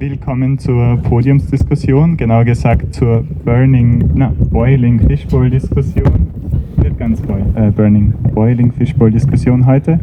Willkommen 0.00 0.58
zur 0.58 0.96
Podiumsdiskussion, 0.96 2.16
genauer 2.16 2.46
gesagt 2.46 2.94
zur 2.94 3.22
Burning, 3.44 4.08
na, 4.14 4.32
Boiling 4.50 4.98
Fishbowl 4.98 5.50
Diskussion. 5.50 6.30
Nicht 6.82 6.98
ganz 6.98 7.20
äh, 7.54 7.70
Burning, 7.70 8.14
Boiling 8.34 8.72
Fishbowl 8.72 9.10
Diskussion 9.10 9.66
heute 9.66 10.00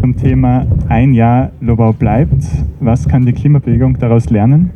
zum 0.00 0.16
Thema 0.16 0.66
Ein 0.88 1.12
Jahr 1.12 1.50
Lobau 1.60 1.92
bleibt. 1.92 2.42
Was 2.80 3.06
kann 3.06 3.26
die 3.26 3.34
Klimabewegung 3.34 3.98
daraus 3.98 4.30
lernen? 4.30 4.70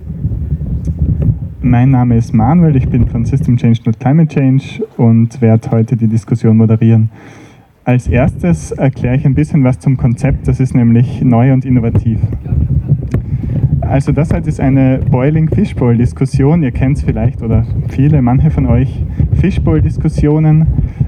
Mein 1.63 1.91
Name 1.91 2.19
ist 2.19 2.35
Manuel, 2.35 2.77
ich 2.77 2.87
bin 2.87 3.07
von 3.07 3.25
System 3.25 3.57
Change 3.57 3.81
Not 3.87 4.01
Climate 4.01 4.35
Change 4.35 4.85
und 4.99 5.41
werde 5.41 5.71
heute 5.71 5.97
die 5.97 6.09
Diskussion 6.09 6.59
moderieren. 6.59 7.09
Als 7.85 8.07
erstes 8.07 8.71
erkläre 8.73 9.17
ich 9.17 9.25
ein 9.25 9.35
bisschen 9.35 9.65
was 9.65 9.79
zum 9.79 9.97
Konzept, 9.97 10.47
das 10.47 10.61
ist 10.61 10.75
nämlich 10.75 11.23
neu 11.23 11.55
und 11.55 11.65
innovativ. 11.65 12.21
Also 13.83 14.13
das 14.13 14.33
halt 14.33 14.47
ist 14.47 14.61
eine 14.61 15.01
Boiling 15.11 15.49
Fishbowl 15.49 15.97
Diskussion. 15.97 16.63
Ihr 16.63 16.71
kennt 16.71 16.99
es 16.99 17.03
vielleicht 17.03 17.43
oder 17.43 17.67
viele, 17.89 18.23
manche 18.23 18.51
von 18.51 18.67
euch 18.67 19.03
Fishbowl 19.35 19.83
Diskussionen. 19.83 20.67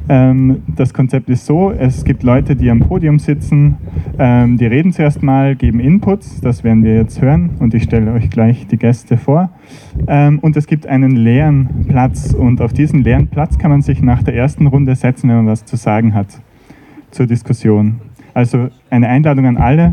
Ähm, 0.08 0.62
das 0.76 0.92
Konzept 0.92 1.30
ist 1.30 1.46
so, 1.46 1.70
es 1.70 2.04
gibt 2.04 2.22
Leute, 2.22 2.56
die 2.56 2.70
am 2.70 2.80
Podium 2.80 3.18
sitzen, 3.18 3.76
ähm, 4.18 4.58
die 4.58 4.66
reden 4.66 4.92
zuerst 4.92 5.22
mal, 5.22 5.56
geben 5.56 5.80
Inputs, 5.80 6.42
das 6.42 6.62
werden 6.62 6.84
wir 6.84 6.94
jetzt 6.94 7.22
hören 7.22 7.50
und 7.58 7.72
ich 7.72 7.84
stelle 7.84 8.12
euch 8.12 8.28
gleich 8.28 8.66
die 8.66 8.76
Gäste 8.76 9.16
vor. 9.16 9.50
Ähm, 10.06 10.40
und 10.40 10.56
es 10.58 10.66
gibt 10.66 10.86
einen 10.86 11.12
leeren 11.12 11.86
Platz 11.88 12.34
und 12.34 12.60
auf 12.60 12.74
diesen 12.74 13.02
leeren 13.02 13.28
Platz 13.28 13.56
kann 13.56 13.70
man 13.70 13.80
sich 13.80 14.02
nach 14.02 14.22
der 14.22 14.34
ersten 14.34 14.66
Runde 14.66 14.94
setzen, 14.94 15.30
wenn 15.30 15.36
man 15.36 15.46
was 15.46 15.64
zu 15.64 15.76
sagen 15.76 16.12
hat 16.12 16.26
zur 17.10 17.26
Diskussion. 17.26 18.00
Also 18.34 18.68
eine 18.94 19.08
Einladung 19.08 19.46
an 19.46 19.56
alle, 19.56 19.92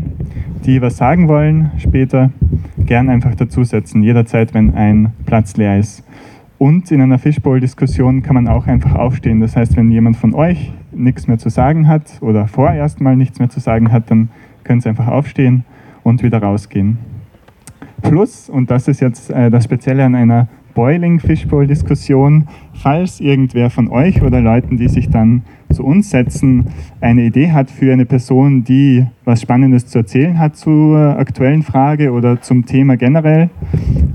die 0.64 0.80
was 0.80 0.96
sagen 0.96 1.26
wollen 1.26 1.72
später, 1.76 2.30
gern 2.78 3.08
einfach 3.08 3.34
dazusetzen, 3.34 4.02
jederzeit, 4.02 4.54
wenn 4.54 4.74
ein 4.74 5.12
Platz 5.26 5.56
leer 5.56 5.78
ist. 5.78 6.04
Und 6.56 6.92
in 6.92 7.00
einer 7.00 7.18
Fishbowl-Diskussion 7.18 8.22
kann 8.22 8.34
man 8.34 8.46
auch 8.46 8.68
einfach 8.68 8.94
aufstehen. 8.94 9.40
Das 9.40 9.56
heißt, 9.56 9.76
wenn 9.76 9.90
jemand 9.90 10.16
von 10.16 10.34
euch 10.34 10.72
nichts 10.92 11.26
mehr 11.26 11.38
zu 11.38 11.48
sagen 11.48 11.88
hat 11.88 12.18
oder 12.20 12.46
vorerst 12.46 13.00
mal 13.00 13.16
nichts 13.16 13.40
mehr 13.40 13.48
zu 13.48 13.58
sagen 13.58 13.90
hat, 13.90 14.08
dann 14.08 14.28
können 14.62 14.80
Sie 14.80 14.88
einfach 14.88 15.08
aufstehen 15.08 15.64
und 16.04 16.22
wieder 16.22 16.40
rausgehen. 16.40 16.98
Plus, 18.02 18.48
und 18.48 18.70
das 18.70 18.86
ist 18.86 19.00
jetzt 19.00 19.30
äh, 19.30 19.50
das 19.50 19.64
Spezielle 19.64 20.04
an 20.04 20.14
einer 20.14 20.46
Boiling 20.74 21.20
Fishbowl 21.20 21.66
Diskussion, 21.66 22.46
falls 22.72 23.20
irgendwer 23.20 23.70
von 23.70 23.88
euch 23.88 24.22
oder 24.22 24.40
Leuten, 24.40 24.76
die 24.76 24.88
sich 24.88 25.10
dann 25.10 25.42
zu 25.70 25.84
uns 25.84 26.10
setzen, 26.10 26.66
eine 27.00 27.22
Idee 27.22 27.50
hat 27.50 27.70
für 27.70 27.92
eine 27.92 28.04
Person, 28.04 28.64
die 28.64 29.06
was 29.24 29.42
Spannendes 29.42 29.86
zu 29.86 29.98
erzählen 29.98 30.38
hat 30.38 30.56
zur 30.56 31.18
aktuellen 31.18 31.62
Frage 31.62 32.12
oder 32.12 32.40
zum 32.40 32.66
Thema 32.66 32.96
generell, 32.96 33.50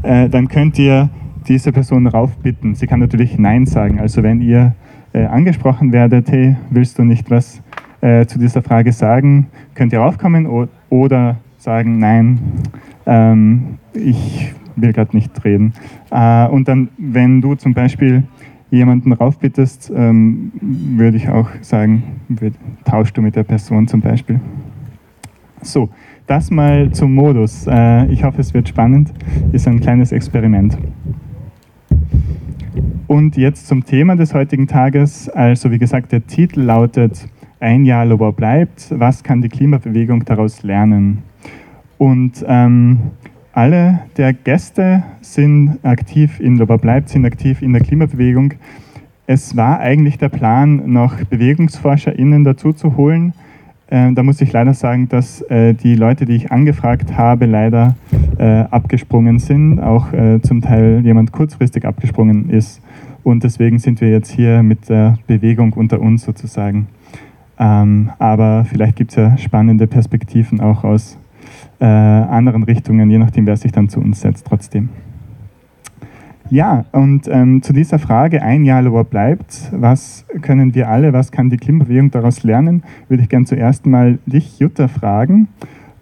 äh, 0.03 0.30
dann 0.30 0.47
könnt 0.47 0.78
ihr 0.80 1.09
diese 1.47 1.72
Person 1.72 2.08
raufbitten. 2.08 2.75
Sie 2.75 2.88
kann 2.88 3.00
natürlich 3.00 3.38
Nein 3.38 3.66
sagen. 3.66 4.00
Also 4.00 4.23
wenn 4.23 4.41
ihr 4.41 4.75
äh, 5.13 5.25
angesprochen 5.25 5.91
werdet, 5.91 6.30
hey, 6.31 6.55
willst 6.69 7.00
du 7.00 7.03
nicht 7.03 7.31
was 7.31 7.61
äh, 8.02 8.25
zu 8.25 8.38
dieser 8.38 8.61
Frage 8.61 8.91
sagen, 8.91 9.47
könnt 9.73 9.94
ihr 9.94 10.00
raufkommen 10.00 10.47
oder 10.89 11.38
sagen, 11.58 12.00
nein, 12.00 12.39
ähm, 13.05 13.78
ich 13.94 14.53
will 14.78 14.94
gerade 14.94 15.16
nicht 15.16 15.44
reden. 15.44 15.73
Äh, 16.11 16.47
und 16.47 16.67
dann, 16.67 16.89
wenn 16.97 17.42
du 17.42 17.56
zum 17.56 17.73
Beispiel 17.73 18.23
jemanden 18.70 19.14
raufbittest, 19.14 19.92
ähm, 19.95 20.52
würde 20.61 21.17
ich 21.17 21.30
auch 21.30 21.50
sagen, 21.61 22.03
würd, 22.30 22.53
tauschst 22.86 23.17
du 23.17 23.22
mit 23.22 23.36
der 23.36 23.44
Person 23.44 23.88
zum 23.88 24.02
Beispiel. 24.02 24.39
So, 25.61 25.89
das 26.28 26.52
mal 26.52 26.92
zum 26.92 27.16
Modus. 27.16 27.67
Äh, 27.67 28.06
ich 28.08 28.23
hoffe, 28.23 28.42
es 28.42 28.53
wird 28.53 28.69
spannend. 28.69 29.14
Ist 29.52 29.67
ein 29.67 29.80
kleines 29.80 30.11
Experiment. 30.11 30.78
Und 33.08 33.38
jetzt 33.38 33.67
zum 33.67 33.86
Thema 33.86 34.17
des 34.17 34.34
heutigen 34.34 34.67
Tages. 34.67 35.30
Also 35.30 35.72
wie 35.72 35.80
gesagt, 35.80 36.12
der 36.12 36.28
Titel 36.28 36.62
lautet 36.62 37.28
Ein 37.59 37.85
Jahr 37.85 38.06
Lobau 38.06 38.34
bleibt. 38.34 38.88
Was 38.91 39.24
kann 39.24 39.41
die 39.41 39.50
Klimabewegung 39.50 40.25
daraus 40.25 40.63
lernen? 40.63 41.19
Und 41.97 42.46
ähm, 42.47 43.00
alle 43.57 44.01
der 44.18 44.34
Gäste 44.34 45.03
sind 45.22 45.79
aktiv 45.81 46.40
in 46.40 46.57
Loba 46.57 46.78
bleibt, 46.78 47.09
sind 47.09 47.25
aktiv 47.25 47.63
in 47.63 47.73
der 47.73 47.81
Klimabewegung. 47.81 48.53
Es 49.25 49.57
war 49.57 49.79
eigentlich 49.79 50.19
der 50.19 50.29
Plan, 50.29 50.84
noch 50.94 51.16
BewegungsforscherInnen 51.23 52.44
dazu 52.44 52.72
zu 52.72 52.95
holen. 52.97 53.34
Äh, 53.88 54.13
da 54.13 54.22
muss 54.22 54.41
ich 54.41 54.53
leider 54.53 54.75
sagen, 54.75 55.09
dass 55.09 55.41
äh, 55.41 55.73
die 55.73 55.95
Leute, 55.95 56.25
die 56.25 56.35
ich 56.35 56.51
angefragt 56.51 57.18
habe, 57.18 57.47
leider 57.47 57.95
äh, 58.38 58.44
abgesprungen 58.69 59.40
sind, 59.40 59.79
auch 59.79 60.13
äh, 60.13 60.39
zum 60.44 60.62
Teil 60.62 61.01
jemand 61.03 61.31
kurzfristig 61.31 61.84
abgesprungen 61.84 62.51
ist. 62.51 62.79
Und 63.24 63.44
deswegen 63.44 63.79
sind 63.79 64.01
wir 64.01 64.12
jetzt 64.12 64.29
hier 64.29 64.62
mit 64.62 64.88
der 64.88 65.18
Bewegung 65.25 65.74
unter 65.74 66.00
uns 66.00 66.24
sozusagen. 66.24 66.89
Ähm, 67.57 68.12
aber 68.19 68.66
vielleicht 68.66 68.97
gibt 68.97 69.09
es 69.09 69.16
ja 69.18 69.35
spannende 69.39 69.88
Perspektiven 69.88 70.62
auch 70.62 70.84
aus 70.84 71.18
äh, 71.79 71.85
anderen 71.85 72.63
Richtungen, 72.63 73.09
je 73.09 73.17
nachdem, 73.17 73.45
wer 73.45 73.57
sich 73.57 73.71
dann 73.71 73.89
zu 73.89 73.99
uns 73.99 74.21
setzt, 74.21 74.45
trotzdem. 74.47 74.89
Ja, 76.49 76.85
und 76.93 77.27
ähm, 77.27 77.61
zu 77.61 77.73
dieser 77.73 77.99
Frage, 77.99 78.41
ein 78.41 78.63
Jahr 78.63 78.81
Lower 78.81 79.03
bleibt, 79.03 79.69
was 79.73 80.25
können 80.41 80.73
wir 80.73 80.88
alle, 80.88 81.11
was 81.11 81.31
kann 81.31 81.49
die 81.49 81.57
Klimabewegung 81.57 82.09
daraus 82.09 82.43
lernen, 82.43 82.83
würde 83.09 83.23
ich 83.23 83.29
gerne 83.29 83.45
zuerst 83.45 83.85
mal 83.85 84.19
dich, 84.25 84.57
Jutta, 84.57 84.88
fragen. 84.88 85.49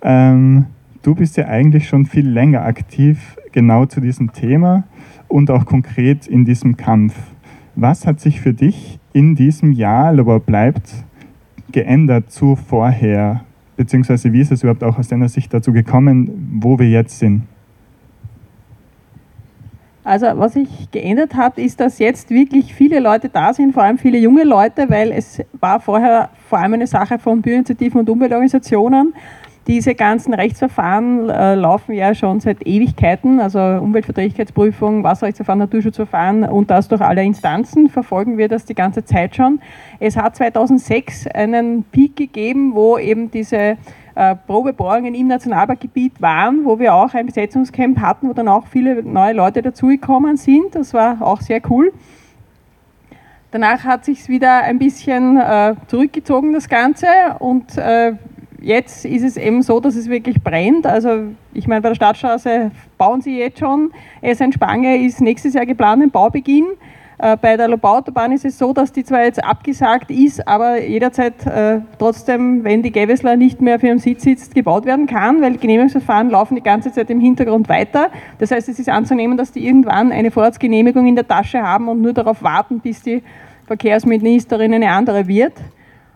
Ähm, 0.03 0.65
du 1.01 1.15
bist 1.15 1.35
ja 1.37 1.47
eigentlich 1.47 1.87
schon 1.87 2.05
viel 2.05 2.29
länger 2.29 2.63
aktiv 2.63 3.37
genau 3.53 3.87
zu 3.87 4.01
diesem 4.01 4.33
Thema 4.33 4.83
und 5.27 5.49
auch 5.49 5.65
konkret 5.65 6.27
in 6.27 6.45
diesem 6.45 6.77
Kampf. 6.77 7.15
Was 7.75 8.05
hat 8.05 8.19
sich 8.19 8.39
für 8.39 8.53
dich 8.53 8.99
in 9.13 9.33
diesem 9.35 9.71
Jahr 9.71 10.13
Lower 10.13 10.39
bleibt 10.39 10.93
geändert 11.71 12.31
zu 12.31 12.55
vorher? 12.55 13.41
Beziehungsweise 13.75 14.31
wie 14.33 14.41
ist 14.41 14.51
es 14.51 14.63
überhaupt 14.63 14.83
auch 14.83 14.97
aus 14.97 15.07
deiner 15.07 15.29
Sicht 15.29 15.53
dazu 15.53 15.71
gekommen, 15.71 16.59
wo 16.61 16.79
wir 16.79 16.89
jetzt 16.89 17.19
sind? 17.19 17.43
Also 20.03 20.27
was 20.35 20.53
sich 20.53 20.91
geändert 20.91 21.33
hat, 21.33 21.57
ist, 21.57 21.79
dass 21.79 21.97
jetzt 21.97 22.29
wirklich 22.29 22.75
viele 22.75 22.99
Leute 22.99 23.27
da 23.27 23.53
sind, 23.53 23.73
vor 23.73 23.81
allem 23.81 23.97
viele 23.97 24.19
junge 24.19 24.43
Leute, 24.43 24.87
weil 24.89 25.11
es 25.11 25.41
war 25.59 25.79
vorher 25.79 26.29
vor 26.47 26.59
allem 26.59 26.73
eine 26.73 26.85
Sache 26.85 27.17
von 27.17 27.41
Bürgerinitiativen 27.41 28.01
und 28.01 28.09
Umweltorganisationen. 28.09 29.15
Diese 29.67 29.95
ganzen 29.95 30.35
Rechtsverfahren 30.35 31.27
äh, 31.27 31.55
laufen 31.55 31.93
ja 31.93 32.13
schon 32.13 32.39
seit 32.39 32.67
Ewigkeiten, 32.67 33.39
also 33.39 33.59
Umweltverträglichkeitsprüfung, 33.59 35.03
Wasserrechtsverfahren, 35.03 35.57
Naturschutzverfahren 35.57 36.43
und 36.43 36.69
das 36.69 36.87
durch 36.87 37.01
alle 37.01 37.23
Instanzen 37.23 37.89
verfolgen 37.89 38.37
wir 38.37 38.47
das 38.47 38.65
die 38.65 38.75
ganze 38.75 39.05
Zeit 39.05 39.35
schon. 39.35 39.59
Es 39.99 40.17
hat 40.17 40.35
2006 40.35 41.25
einen 41.27 41.83
Peak 41.83 42.15
gegeben, 42.15 42.75
wo 42.75 42.99
eben 42.99 43.31
diese 43.31 43.77
äh, 44.13 44.35
Probebohrungen 44.45 45.15
im 45.15 45.27
Nationalparkgebiet 45.27 46.21
waren, 46.21 46.63
wo 46.63 46.77
wir 46.77 46.93
auch 46.93 47.15
ein 47.15 47.25
Besetzungscamp 47.25 47.99
hatten, 47.99 48.29
wo 48.29 48.33
dann 48.33 48.47
auch 48.47 48.67
viele 48.67 49.01
neue 49.01 49.33
Leute 49.33 49.63
dazugekommen 49.63 50.37
sind. 50.37 50.75
Das 50.75 50.93
war 50.93 51.23
auch 51.23 51.41
sehr 51.41 51.59
cool. 51.71 51.91
Danach 53.49 53.83
hat 53.83 54.05
sich 54.05 54.27
wieder 54.27 54.63
ein 54.63 54.77
bisschen 54.77 55.37
äh, 55.37 55.75
zurückgezogen, 55.87 56.53
das 56.53 56.69
Ganze, 56.69 57.07
und 57.39 57.77
äh, 57.77 58.13
jetzt 58.65 59.05
ist 59.05 59.23
es 59.23 59.37
eben 59.37 59.61
so, 59.61 59.79
dass 59.79 59.95
es 59.95 60.09
wirklich 60.09 60.41
brennt. 60.43 60.87
Also 60.87 61.25
ich 61.53 61.67
meine, 61.67 61.81
bei 61.81 61.89
der 61.89 61.95
Stadtstraße 61.95 62.71
bauen 62.97 63.21
sie 63.21 63.37
jetzt 63.37 63.59
schon. 63.59 63.91
Essen-Spange 64.21 65.05
ist 65.05 65.21
nächstes 65.21 65.53
Jahr 65.53 65.67
geplant, 65.67 66.03
im 66.03 66.09
Baubeginn. 66.09 66.65
Äh, 67.19 67.37
bei 67.37 67.55
der 67.55 67.67
Lobauautobahn 67.67 68.31
ist 68.31 68.43
es 68.43 68.57
so, 68.57 68.73
dass 68.73 68.91
die 68.91 69.03
zwar 69.03 69.23
jetzt 69.23 69.41
abgesagt 69.41 70.09
ist, 70.09 70.45
aber 70.47 70.81
jederzeit 70.81 71.45
äh, 71.45 71.79
trotzdem, 71.99 72.63
wenn 72.63 72.81
die 72.81 72.91
Gewessler 72.91 73.37
nicht 73.37 73.61
mehr 73.61 73.79
für 73.79 73.87
ihren 73.87 73.99
Sitz 73.99 74.23
sitzt, 74.23 74.55
gebaut 74.55 74.85
werden 74.85 75.05
kann, 75.05 75.41
weil 75.41 75.57
Genehmigungsverfahren 75.57 76.31
laufen 76.31 76.55
die 76.55 76.63
ganze 76.63 76.91
Zeit 76.91 77.09
im 77.11 77.21
Hintergrund 77.21 77.69
weiter. 77.69 78.09
Das 78.39 78.49
heißt, 78.49 78.67
es 78.67 78.79
ist 78.79 78.90
anzunehmen, 78.90 79.37
dass 79.37 79.51
die 79.51 79.66
irgendwann 79.66 80.11
eine 80.11 80.31
Vorratsgenehmigung 80.31 81.05
in 81.05 81.16
der 81.16 81.28
Tasche 81.28 81.61
haben 81.61 81.87
und 81.87 82.01
nur 82.01 82.13
darauf 82.13 82.41
warten, 82.41 82.79
bis 82.79 83.03
die 83.03 83.22
Verkehrsministerin 83.67 84.73
eine 84.73 84.90
andere 84.90 85.28
wird. 85.28 85.53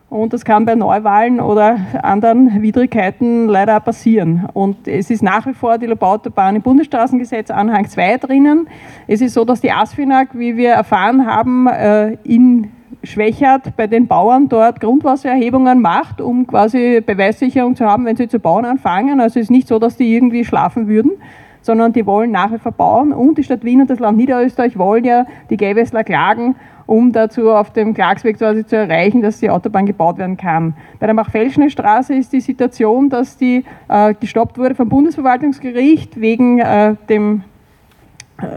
Und 0.09 0.33
das 0.33 0.43
kann 0.43 0.65
bei 0.65 0.73
Neuwahlen 0.73 1.39
oder 1.39 1.77
anderen 2.01 2.63
Widrigkeiten 2.63 3.47
leider 3.47 3.79
passieren. 3.79 4.47
Und 4.53 4.87
es 4.87 5.11
ist 5.11 5.21
nach 5.21 5.45
wie 5.45 5.53
vor 5.53 5.77
die 5.77 5.85
Lobautobahn 5.85 6.55
im 6.55 6.63
Bundesstraßengesetz 6.63 7.51
Anhang 7.51 7.87
2 7.87 8.17
drinnen. 8.17 8.67
Es 9.05 9.21
ist 9.21 9.35
so, 9.35 9.45
dass 9.45 9.61
die 9.61 9.71
ASFINAG, 9.71 10.29
wie 10.33 10.57
wir 10.57 10.71
erfahren 10.71 11.27
haben, 11.27 11.67
äh, 11.67 12.13
in 12.23 12.71
Schwächert 13.03 13.77
bei 13.77 13.85
den 13.85 14.07
Bauern 14.07 14.49
dort 14.49 14.81
Grundwassererhebungen 14.81 15.79
macht, 15.79 16.21
um 16.21 16.47
quasi 16.47 17.01
Beweissicherung 17.05 17.75
zu 17.75 17.85
haben, 17.85 18.05
wenn 18.05 18.17
sie 18.17 18.27
zu 18.27 18.39
bauen 18.39 18.65
anfangen. 18.65 19.21
Also 19.21 19.39
es 19.39 19.45
ist 19.45 19.51
nicht 19.51 19.67
so, 19.67 19.77
dass 19.77 19.95
die 19.95 20.13
irgendwie 20.13 20.43
schlafen 20.43 20.87
würden, 20.87 21.11
sondern 21.61 21.93
die 21.93 22.05
wollen 22.05 22.31
nach 22.31 22.51
wie 22.51 22.57
vor 22.57 22.71
bauen 22.71 23.11
und 23.13 23.37
die 23.37 23.43
Stadt 23.43 23.63
Wien 23.63 23.81
und 23.81 23.89
das 23.89 23.99
Land 23.99 24.17
Niederösterreich 24.17 24.77
wollen 24.77 25.03
ja 25.03 25.25
die 25.49 25.57
Gewessler 25.57 26.03
klagen, 26.03 26.55
um 26.85 27.11
dazu 27.11 27.51
auf 27.51 27.71
dem 27.71 27.93
Klagsweg 27.93 28.37
quasi 28.37 28.65
zu 28.65 28.75
erreichen, 28.75 29.21
dass 29.21 29.39
die 29.39 29.49
Autobahn 29.49 29.85
gebaut 29.85 30.17
werden 30.17 30.37
kann. 30.37 30.73
Bei 30.99 31.05
der 31.05 31.13
Machfelschner 31.13 31.69
Straße 31.69 32.15
ist 32.15 32.33
die 32.33 32.41
Situation, 32.41 33.09
dass 33.09 33.37
die 33.37 33.63
äh, 33.87 34.13
gestoppt 34.13 34.57
wurde 34.57 34.75
vom 34.75 34.89
Bundesverwaltungsgericht 34.89 36.19
wegen 36.19 36.59
äh, 36.59 36.95
dem 37.07 37.43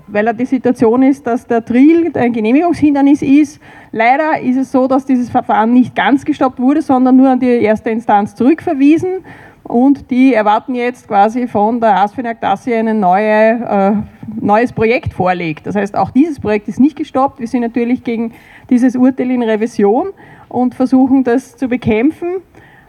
weil 0.06 0.26
er 0.26 0.34
die 0.34 0.44
Situation 0.44 1.02
ist, 1.02 1.26
dass 1.26 1.46
der 1.46 1.64
Trill 1.64 2.10
ein 2.14 2.32
Genehmigungshindernis 2.32 3.22
ist. 3.22 3.60
Leider 3.90 4.40
ist 4.40 4.56
es 4.56 4.72
so, 4.72 4.87
dass 4.87 5.05
dieses 5.05 5.31
Verfahren 5.31 5.72
nicht 5.72 5.94
ganz 5.94 6.25
gestoppt 6.25 6.60
wurde, 6.60 6.82
sondern 6.82 7.16
nur 7.16 7.31
an 7.31 7.40
die 7.40 7.46
erste 7.46 7.90
Instanz 7.90 8.34
zurückverwiesen. 8.34 9.25
Und 9.64 10.11
die 10.11 10.35
erwarten 10.35 10.75
jetzt 10.75 11.06
quasi 11.06 11.47
von 11.47 11.81
der 11.81 11.97
ASFINAG, 12.00 12.41
dass 12.41 12.64
sie 12.64 12.75
ein 12.75 12.99
neue, 12.99 13.23
äh, 13.25 13.93
neues 14.41 14.73
Projekt 14.73 15.14
vorlegt. 15.14 15.67
Das 15.67 15.76
heißt, 15.76 15.97
auch 15.97 16.11
dieses 16.11 16.41
Projekt 16.41 16.69
ist 16.69 16.81
nicht 16.81 16.97
gestoppt. 16.97 17.38
Wir 17.38 17.47
sind 17.47 17.61
natürlich 17.61 18.03
gegen 18.03 18.32
dieses 18.70 18.97
Urteil 18.97 19.31
in 19.31 19.43
Revision 19.43 20.09
und 20.49 20.75
versuchen 20.75 21.25
das 21.25 21.56
zu 21.56 21.69
bekämpfen. 21.69 22.43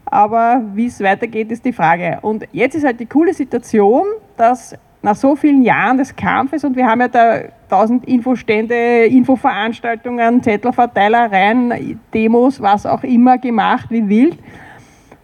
Aber 0.05 0.63
wie 0.73 0.87
es 0.87 0.99
weitergeht, 0.99 1.51
ist 1.51 1.63
die 1.65 1.73
Frage. 1.73 2.19
Und 2.21 2.45
jetzt 2.51 2.75
ist 2.75 2.85
halt 2.85 2.99
die 2.99 3.05
coole 3.05 3.33
Situation, 3.33 4.05
dass 4.37 4.75
nach 5.03 5.15
so 5.15 5.35
vielen 5.35 5.63
Jahren 5.63 5.97
des 5.97 6.15
Kampfes 6.15 6.63
und 6.63 6.77
wir 6.77 6.87
haben 6.87 7.01
ja 7.01 7.09
da 7.09 7.39
tausend 7.69 8.05
Infostände, 8.05 9.05
Infoveranstaltungen, 9.05 10.41
Zettelverteilereien, 10.41 11.99
Demos, 12.13 12.61
was 12.61 12.85
auch 12.85 13.03
immer 13.03 13.37
gemacht, 13.37 13.87
wie 13.89 14.07
wild. 14.07 14.37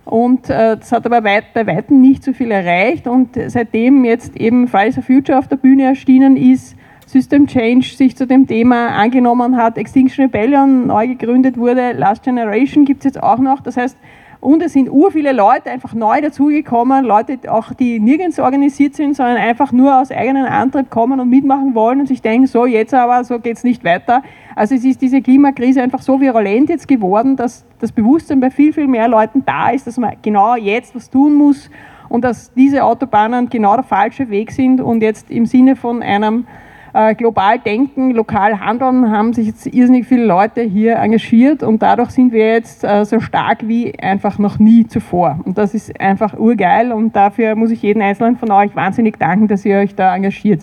Und 0.09 0.49
äh, 0.49 0.75
das 0.77 0.91
hat 0.91 1.05
aber 1.05 1.23
weit, 1.23 1.53
bei 1.53 1.67
weitem 1.67 2.01
nicht 2.01 2.23
so 2.23 2.33
viel 2.33 2.51
erreicht. 2.51 3.07
Und 3.07 3.37
seitdem 3.47 4.03
jetzt 4.05 4.35
eben 4.35 4.67
Fridays 4.67 4.95
for 4.95 5.03
Future 5.03 5.37
auf 5.37 5.47
der 5.47 5.57
Bühne 5.57 5.83
erschienen 5.83 6.35
ist, 6.35 6.75
System 7.05 7.47
Change 7.47 7.87
sich 7.95 8.15
zu 8.15 8.27
dem 8.27 8.45
Thema 8.45 8.89
angenommen 8.89 9.57
hat, 9.57 9.77
Extinction 9.77 10.25
Rebellion 10.25 10.87
neu 10.87 11.07
gegründet 11.07 11.57
wurde, 11.57 11.93
Last 11.93 12.23
Generation 12.23 12.85
gibt 12.85 12.99
es 12.99 13.05
jetzt 13.05 13.23
auch 13.23 13.39
noch. 13.39 13.61
Das 13.61 13.77
heißt, 13.77 13.97
und 14.41 14.63
es 14.63 14.71
sind 14.71 14.89
ur 14.89 15.11
viele 15.11 15.33
Leute 15.33 15.69
einfach 15.69 15.93
neu 15.93 16.21
dazugekommen, 16.21 17.03
Leute 17.03 17.51
auch, 17.51 17.73
die 17.73 17.99
nirgends 17.99 18.39
organisiert 18.39 18.95
sind, 18.95 19.15
sondern 19.15 19.35
einfach 19.35 19.73
nur 19.73 19.99
aus 19.99 20.11
eigenem 20.11 20.45
Antrieb 20.45 20.89
kommen 20.89 21.19
und 21.19 21.29
mitmachen 21.29 21.75
wollen 21.75 21.99
und 21.99 22.07
sich 22.07 22.21
denken, 22.21 22.47
so 22.47 22.65
jetzt 22.65 22.93
aber, 22.93 23.23
so 23.25 23.39
geht 23.39 23.57
es 23.57 23.65
nicht 23.65 23.83
weiter. 23.83 24.23
Also 24.55 24.75
es 24.75 24.85
ist 24.85 25.01
diese 25.01 25.21
Klimakrise 25.21 25.81
einfach 25.81 26.01
so 26.01 26.21
virulent 26.21 26.69
jetzt 26.69 26.87
geworden, 26.87 27.35
dass 27.35 27.65
das 27.79 27.91
Bewusstsein 27.91 28.39
bei 28.39 28.49
viel, 28.49 28.71
viel 28.71 28.87
mehr 28.87 29.09
Leuten 29.09 29.43
da 29.45 29.71
ist, 29.71 29.87
dass 29.87 29.97
man 29.97 30.13
genau 30.21 30.55
jetzt 30.55 30.95
was 30.95 31.09
tun 31.09 31.33
muss 31.33 31.69
und 32.07 32.23
dass 32.23 32.53
diese 32.53 32.85
Autobahnen 32.85 33.49
genau 33.49 33.75
der 33.75 33.83
falsche 33.83 34.29
Weg 34.29 34.51
sind 34.51 34.79
und 34.79 35.01
jetzt 35.01 35.29
im 35.29 35.45
Sinne 35.47 35.75
von 35.75 36.01
einem 36.01 36.47
äh, 36.93 37.15
global 37.15 37.59
denken, 37.59 38.11
lokal 38.11 38.59
handeln, 38.59 39.11
haben 39.11 39.33
sich 39.33 39.47
jetzt 39.47 39.67
irrsinnig 39.67 40.07
viele 40.07 40.25
Leute 40.25 40.61
hier 40.61 40.95
engagiert 40.95 41.63
und 41.63 41.81
dadurch 41.81 42.11
sind 42.11 42.31
wir 42.31 42.53
jetzt 42.53 42.83
äh, 42.83 43.05
so 43.05 43.19
stark 43.19 43.67
wie 43.67 43.97
einfach 43.99 44.39
noch 44.39 44.59
nie 44.59 44.87
zuvor. 44.87 45.39
Und 45.45 45.57
das 45.57 45.73
ist 45.73 45.99
einfach 45.99 46.37
urgeil 46.37 46.91
und 46.91 47.15
dafür 47.15 47.55
muss 47.55 47.71
ich 47.71 47.81
jeden 47.81 48.01
Einzelnen 48.01 48.37
von 48.37 48.51
euch 48.51 48.75
wahnsinnig 48.75 49.17
danken, 49.17 49.47
dass 49.47 49.65
ihr 49.65 49.77
euch 49.77 49.95
da 49.95 50.15
engagiert. 50.15 50.61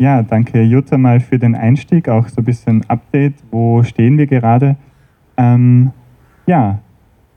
Ja, 0.00 0.22
danke 0.22 0.62
Jutta 0.62 0.96
mal 0.96 1.20
für 1.20 1.38
den 1.38 1.54
Einstieg, 1.54 2.08
auch 2.08 2.26
so 2.26 2.40
ein 2.40 2.44
bisschen 2.44 2.82
Update, 2.88 3.34
wo 3.50 3.82
stehen 3.82 4.16
wir 4.16 4.26
gerade. 4.26 4.76
Ähm, 5.36 5.90
ja, 6.46 6.78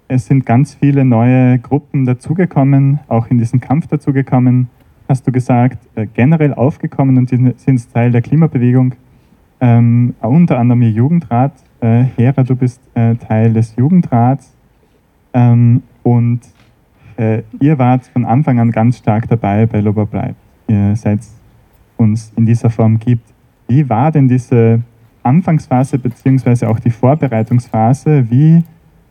es 0.07 0.27
sind 0.27 0.45
ganz 0.45 0.73
viele 0.73 1.03
neue 1.03 1.59
Gruppen 1.59 2.05
dazugekommen, 2.05 3.01
auch 3.09 3.27
in 3.27 3.37
diesen 3.37 3.59
Kampf 3.59 3.87
dazugekommen, 3.87 4.69
hast 5.09 5.27
du 5.27 5.33
gesagt, 5.33 5.77
äh, 5.95 6.07
generell 6.13 6.53
aufgekommen 6.53 7.17
und 7.17 7.27
sind 7.27 7.93
Teil 7.93 8.11
der 8.11 8.21
Klimabewegung. 8.21 8.95
Ähm, 9.59 10.15
unter 10.21 10.57
anderem 10.57 10.83
ihr 10.83 10.91
Jugendrat. 10.91 11.51
Äh, 11.81 12.05
Hera, 12.15 12.43
du 12.43 12.55
bist 12.55 12.79
äh, 12.93 13.15
Teil 13.15 13.51
des 13.51 13.75
Jugendrats 13.75 14.55
ähm, 15.33 15.83
und 16.03 16.39
äh, 17.17 17.41
ihr 17.59 17.77
wart 17.77 18.05
von 18.05 18.23
Anfang 18.23 18.61
an 18.61 18.71
ganz 18.71 18.99
stark 18.99 19.27
dabei 19.27 19.65
bei 19.65 19.81
Lober 19.81 20.05
bleibt. 20.05 20.37
Ihr 20.69 20.95
seid 20.95 21.19
uns 21.97 22.31
in 22.35 22.45
dieser 22.45 22.69
Form 22.69 22.99
gibt. 22.99 23.33
Wie 23.67 23.89
war 23.89 24.11
denn 24.11 24.27
diese 24.27 24.81
Anfangsphase 25.23 25.97
bzw. 25.97 26.65
auch 26.65 26.79
die 26.79 26.89
Vorbereitungsphase? 26.89 28.29
Wie 28.29 28.63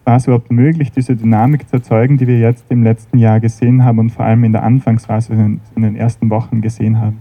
war 0.04 0.16
es 0.16 0.26
überhaupt 0.26 0.50
möglich, 0.50 0.90
diese 0.90 1.16
Dynamik 1.16 1.68
zu 1.68 1.76
erzeugen, 1.76 2.16
die 2.16 2.26
wir 2.26 2.38
jetzt 2.38 2.64
im 2.68 2.82
letzten 2.82 3.18
Jahr 3.18 3.40
gesehen 3.40 3.84
haben 3.84 3.98
und 3.98 4.10
vor 4.10 4.24
allem 4.24 4.44
in 4.44 4.52
der 4.52 4.62
Anfangsphase 4.62 5.32
in 5.32 5.60
den 5.76 5.96
ersten 5.96 6.28
Wochen 6.30 6.60
gesehen 6.60 7.00
haben? 7.00 7.18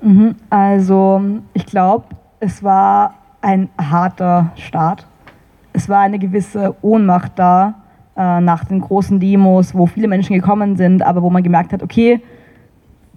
Mhm, 0.00 0.36
also 0.48 1.20
ich 1.54 1.66
glaube, 1.66 2.04
es 2.40 2.62
war 2.62 3.14
ein 3.40 3.68
harter 3.78 4.52
Start. 4.56 5.06
Es 5.72 5.88
war 5.88 6.00
eine 6.00 6.18
gewisse 6.18 6.74
Ohnmacht 6.82 7.32
da 7.36 7.74
äh, 8.16 8.40
nach 8.40 8.64
den 8.64 8.80
großen 8.80 9.20
Demos, 9.20 9.74
wo 9.74 9.86
viele 9.86 10.08
Menschen 10.08 10.34
gekommen 10.34 10.76
sind, 10.76 11.02
aber 11.02 11.22
wo 11.22 11.30
man 11.30 11.42
gemerkt 11.42 11.72
hat, 11.72 11.82
okay, 11.82 12.20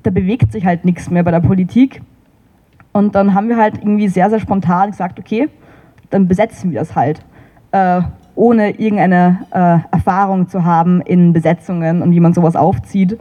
da 0.04 0.12
bewegt 0.12 0.52
sich 0.52 0.66
halt 0.66 0.86
nichts 0.86 1.10
mehr 1.10 1.24
bei 1.24 1.32
der 1.32 1.40
Politik. 1.40 2.02
Und 2.94 3.16
dann 3.16 3.34
haben 3.34 3.48
wir 3.48 3.58
halt 3.58 3.78
irgendwie 3.78 4.08
sehr, 4.08 4.30
sehr 4.30 4.40
spontan 4.40 4.92
gesagt, 4.92 5.20
okay, 5.20 5.50
dann 6.10 6.28
besetzen 6.28 6.72
wir 6.72 6.80
das 6.80 6.96
halt, 6.96 7.24
äh, 7.72 8.02
ohne 8.36 8.72
irgendeine 8.72 9.40
äh, 9.52 9.80
Erfahrung 9.94 10.48
zu 10.48 10.66
haben 10.66 11.02
in 11.02 11.34
Besetzungen 11.34 12.02
und 12.02 12.12
wie 12.12 12.20
man 12.20 12.34
sowas 12.34 12.56
aufzieht. 12.56 13.18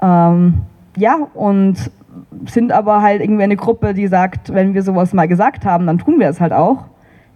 Ähm, 0.00 0.62
ja, 0.96 1.16
und 1.34 1.90
sind 2.46 2.72
aber 2.72 3.02
halt 3.02 3.22
irgendwie 3.22 3.44
eine 3.44 3.56
Gruppe, 3.56 3.94
die 3.94 4.06
sagt, 4.06 4.52
wenn 4.52 4.74
wir 4.74 4.82
sowas 4.82 5.12
mal 5.12 5.28
gesagt 5.28 5.64
haben, 5.64 5.86
dann 5.86 5.98
tun 5.98 6.18
wir 6.18 6.28
es 6.28 6.40
halt 6.40 6.52
auch, 6.52 6.84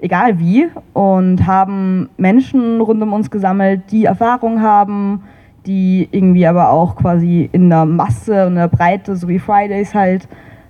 egal 0.00 0.38
wie, 0.38 0.68
und 0.92 1.46
haben 1.46 2.10
Menschen 2.16 2.80
rund 2.80 3.02
um 3.02 3.12
uns 3.12 3.30
gesammelt, 3.30 3.90
die 3.90 4.04
Erfahrung 4.04 4.60
haben, 4.60 5.22
die 5.66 6.08
irgendwie 6.10 6.46
aber 6.46 6.70
auch 6.70 6.96
quasi 6.96 7.48
in 7.52 7.68
der 7.68 7.84
Masse 7.84 8.46
und 8.46 8.54
der 8.54 8.68
Breite, 8.68 9.16
so 9.16 9.28
wie 9.28 9.38
Fridays 9.38 9.94
halt, 9.94 10.28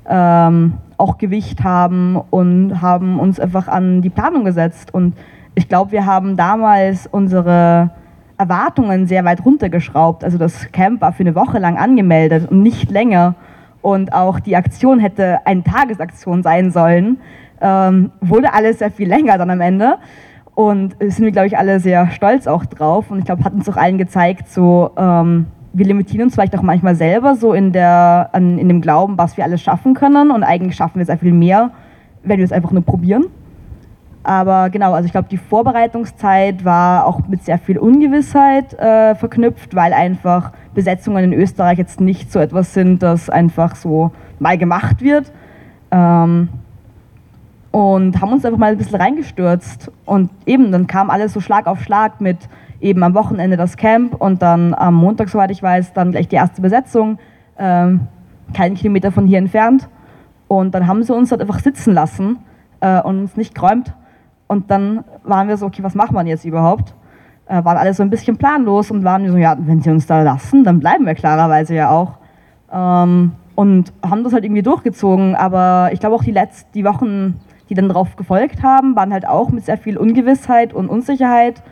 ähm, 0.08 0.74
auch 0.98 1.18
Gewicht 1.18 1.62
haben 1.62 2.16
und 2.30 2.80
haben 2.80 3.20
uns 3.20 3.38
einfach 3.38 3.68
an 3.68 4.02
die 4.02 4.10
Planung 4.10 4.44
gesetzt. 4.44 4.94
Und 4.94 5.14
ich 5.54 5.68
glaube, 5.68 5.92
wir 5.92 6.06
haben 6.06 6.36
damals 6.36 7.06
unsere 7.06 7.90
Erwartungen 8.38 9.06
sehr 9.06 9.24
weit 9.24 9.44
runtergeschraubt. 9.44 10.24
Also 10.24 10.38
das 10.38 10.70
Camp 10.72 11.00
war 11.00 11.12
für 11.12 11.22
eine 11.22 11.34
Woche 11.34 11.58
lang 11.58 11.76
angemeldet 11.76 12.50
und 12.50 12.62
nicht 12.62 12.90
länger. 12.90 13.34
Und 13.82 14.12
auch 14.12 14.40
die 14.40 14.56
Aktion 14.56 14.98
hätte 14.98 15.38
eine 15.46 15.62
Tagesaktion 15.62 16.42
sein 16.42 16.70
sollen. 16.70 17.18
Ähm, 17.60 18.10
wurde 18.20 18.52
alles 18.52 18.80
sehr 18.80 18.90
viel 18.90 19.08
länger 19.08 19.38
dann 19.38 19.50
am 19.50 19.60
Ende. 19.60 19.96
Und 20.56 20.96
sind 21.00 21.20
wir, 21.20 21.32
glaube 21.32 21.48
ich, 21.48 21.58
alle 21.58 21.80
sehr 21.80 22.10
stolz 22.10 22.46
auch 22.46 22.64
drauf. 22.64 23.10
Und 23.10 23.18
ich 23.18 23.26
glaube, 23.26 23.44
hat 23.44 23.52
uns 23.52 23.68
auch 23.68 23.76
allen 23.76 23.98
gezeigt, 23.98 24.48
so, 24.48 24.90
ähm, 24.96 25.48
wir 25.74 25.84
limitieren 25.84 26.24
uns 26.24 26.34
vielleicht 26.34 26.56
auch 26.56 26.62
manchmal 26.62 26.94
selber 26.94 27.36
so 27.36 27.52
in, 27.52 27.72
der, 27.72 28.30
an, 28.32 28.58
in 28.58 28.66
dem 28.68 28.80
Glauben, 28.80 29.18
was 29.18 29.36
wir 29.36 29.44
alles 29.44 29.60
schaffen 29.60 29.92
können. 29.92 30.30
Und 30.30 30.42
eigentlich 30.42 30.74
schaffen 30.74 30.96
wir 30.96 31.04
sehr 31.04 31.18
viel 31.18 31.34
mehr, 31.34 31.72
wenn 32.22 32.38
wir 32.38 32.44
es 32.46 32.52
einfach 32.52 32.70
nur 32.70 32.82
probieren. 32.82 33.26
Aber 34.22 34.70
genau, 34.70 34.94
also 34.94 35.04
ich 35.04 35.12
glaube, 35.12 35.28
die 35.30 35.36
Vorbereitungszeit 35.36 36.64
war 36.64 37.04
auch 37.04 37.28
mit 37.28 37.44
sehr 37.44 37.58
viel 37.58 37.76
Ungewissheit 37.76 38.72
äh, 38.78 39.14
verknüpft, 39.14 39.76
weil 39.76 39.92
einfach 39.92 40.52
Besetzungen 40.74 41.22
in 41.22 41.32
Österreich 41.34 41.76
jetzt 41.76 42.00
nicht 42.00 42.32
so 42.32 42.40
etwas 42.40 42.72
sind, 42.72 43.02
das 43.02 43.28
einfach 43.28 43.76
so 43.76 44.10
mal 44.38 44.56
gemacht 44.56 45.02
wird. 45.02 45.30
Ähm, 45.90 46.48
und 47.76 48.22
haben 48.22 48.32
uns 48.32 48.42
einfach 48.42 48.58
mal 48.58 48.72
ein 48.72 48.78
bisschen 48.78 48.98
reingestürzt. 48.98 49.92
Und 50.06 50.30
eben, 50.46 50.72
dann 50.72 50.86
kam 50.86 51.10
alles 51.10 51.34
so 51.34 51.40
Schlag 51.40 51.66
auf 51.66 51.82
Schlag 51.82 52.22
mit 52.22 52.38
eben 52.80 53.02
am 53.02 53.12
Wochenende 53.12 53.58
das 53.58 53.76
Camp 53.76 54.14
und 54.14 54.40
dann 54.40 54.72
am 54.72 54.94
Montag, 54.94 55.28
soweit 55.28 55.50
ich 55.50 55.62
weiß, 55.62 55.92
dann 55.92 56.10
gleich 56.10 56.26
die 56.26 56.36
erste 56.36 56.62
Besetzung, 56.62 57.18
ähm, 57.58 58.06
keinen 58.54 58.76
Kilometer 58.76 59.12
von 59.12 59.26
hier 59.26 59.36
entfernt. 59.36 59.90
Und 60.48 60.74
dann 60.74 60.86
haben 60.86 61.02
sie 61.02 61.14
uns 61.14 61.28
dort 61.28 61.42
einfach 61.42 61.58
sitzen 61.58 61.92
lassen 61.92 62.38
äh, 62.80 62.98
und 63.02 63.20
uns 63.20 63.36
nicht 63.36 63.54
geräumt. 63.54 63.92
Und 64.46 64.70
dann 64.70 65.04
waren 65.24 65.46
wir 65.48 65.58
so, 65.58 65.66
okay, 65.66 65.82
was 65.82 65.94
macht 65.94 66.12
man 66.12 66.26
jetzt 66.26 66.46
überhaupt? 66.46 66.94
Äh, 67.44 67.62
waren 67.62 67.76
alle 67.76 67.92
so 67.92 68.02
ein 68.02 68.08
bisschen 68.08 68.38
planlos 68.38 68.90
und 68.90 69.04
waren 69.04 69.28
so, 69.28 69.36
ja, 69.36 69.54
wenn 69.60 69.82
sie 69.82 69.90
uns 69.90 70.06
da 70.06 70.22
lassen, 70.22 70.64
dann 70.64 70.80
bleiben 70.80 71.04
wir 71.04 71.14
klarerweise 71.14 71.74
ja 71.74 71.90
auch. 71.90 72.14
Ähm, 72.72 73.32
und 73.54 73.92
haben 74.02 74.24
das 74.24 74.32
halt 74.32 74.44
irgendwie 74.44 74.62
durchgezogen. 74.62 75.34
Aber 75.34 75.90
ich 75.92 76.00
glaube 76.00 76.16
auch 76.16 76.24
die 76.24 76.32
letzten 76.32 76.72
die 76.72 76.84
Wochen 76.84 77.38
die 77.68 77.74
dann 77.74 77.88
darauf 77.88 78.16
gefolgt 78.16 78.62
haben, 78.62 78.96
waren 78.96 79.12
halt 79.12 79.26
auch 79.26 79.50
mit 79.50 79.64
sehr 79.64 79.78
viel 79.78 79.96
Ungewissheit 79.96 80.72
und 80.72 80.88
Unsicherheit 80.88 81.62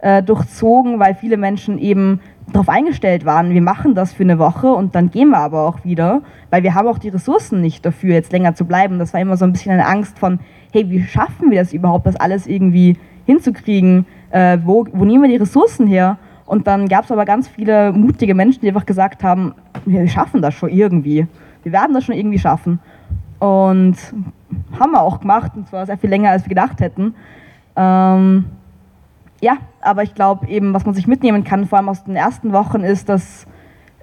äh, 0.00 0.22
durchzogen, 0.22 0.98
weil 0.98 1.14
viele 1.14 1.36
Menschen 1.36 1.78
eben 1.78 2.20
darauf 2.52 2.68
eingestellt 2.68 3.24
waren, 3.24 3.50
wir 3.50 3.62
machen 3.62 3.94
das 3.94 4.12
für 4.12 4.22
eine 4.22 4.38
Woche 4.38 4.68
und 4.68 4.94
dann 4.94 5.10
gehen 5.10 5.30
wir 5.30 5.38
aber 5.38 5.62
auch 5.62 5.84
wieder, 5.84 6.20
weil 6.50 6.62
wir 6.62 6.74
haben 6.74 6.86
auch 6.88 6.98
die 6.98 7.08
Ressourcen 7.08 7.60
nicht 7.60 7.86
dafür, 7.86 8.14
jetzt 8.14 8.32
länger 8.32 8.54
zu 8.54 8.66
bleiben. 8.66 8.98
Das 8.98 9.14
war 9.14 9.20
immer 9.20 9.36
so 9.36 9.44
ein 9.44 9.52
bisschen 9.52 9.72
eine 9.72 9.86
Angst 9.86 10.18
von, 10.18 10.40
hey, 10.72 10.88
wie 10.90 11.02
schaffen 11.02 11.50
wir 11.50 11.60
das 11.60 11.72
überhaupt, 11.72 12.06
das 12.06 12.16
alles 12.16 12.46
irgendwie 12.46 12.98
hinzukriegen? 13.24 14.06
Äh, 14.30 14.58
wo, 14.62 14.86
wo 14.92 15.04
nehmen 15.04 15.22
wir 15.22 15.30
die 15.30 15.36
Ressourcen 15.36 15.86
her? 15.86 16.18
Und 16.46 16.66
dann 16.66 16.88
gab 16.88 17.04
es 17.04 17.10
aber 17.10 17.24
ganz 17.24 17.48
viele 17.48 17.92
mutige 17.92 18.34
Menschen, 18.34 18.60
die 18.60 18.68
einfach 18.68 18.86
gesagt 18.86 19.24
haben, 19.24 19.54
wir 19.86 20.06
schaffen 20.08 20.42
das 20.42 20.54
schon 20.54 20.68
irgendwie. 20.68 21.26
Wir 21.62 21.72
werden 21.72 21.94
das 21.94 22.04
schon 22.04 22.14
irgendwie 22.14 22.38
schaffen. 22.38 22.78
Und 23.38 23.96
haben 24.78 24.92
wir 24.92 25.02
auch 25.02 25.20
gemacht, 25.20 25.52
und 25.56 25.68
zwar 25.68 25.86
sehr 25.86 25.98
viel 25.98 26.10
länger, 26.10 26.30
als 26.30 26.44
wir 26.44 26.48
gedacht 26.48 26.80
hätten. 26.80 27.14
Ähm, 27.76 28.46
ja, 29.40 29.58
aber 29.80 30.02
ich 30.02 30.14
glaube 30.14 30.48
eben, 30.48 30.72
was 30.74 30.86
man 30.86 30.94
sich 30.94 31.06
mitnehmen 31.06 31.44
kann, 31.44 31.66
vor 31.66 31.78
allem 31.78 31.88
aus 31.88 32.04
den 32.04 32.16
ersten 32.16 32.52
Wochen, 32.52 32.80
ist, 32.80 33.08
dass 33.08 33.46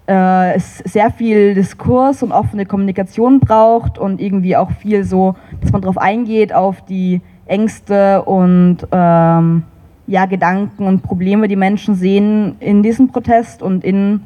äh, 0.07 0.55
es 0.55 0.79
sehr 0.79 1.11
viel 1.11 1.53
Diskurs 1.53 2.21
und 2.23 2.31
offene 2.31 2.65
Kommunikation 2.65 3.39
braucht 3.39 3.97
und 3.97 4.21
irgendwie 4.21 4.55
auch 4.55 4.71
viel 4.71 5.03
so, 5.03 5.35
dass 5.61 5.71
man 5.71 5.81
darauf 5.81 5.97
eingeht, 5.97 6.53
auf 6.53 6.83
die 6.85 7.21
Ängste 7.45 8.23
und 8.23 8.77
ähm, 8.91 9.63
ja, 10.07 10.25
Gedanken 10.25 10.85
und 10.85 11.03
Probleme, 11.03 11.47
die 11.47 11.55
Menschen 11.55 11.95
sehen 11.95 12.55
in 12.59 12.83
diesem 12.83 13.09
Protest 13.09 13.61
und 13.61 13.83
in 13.83 14.21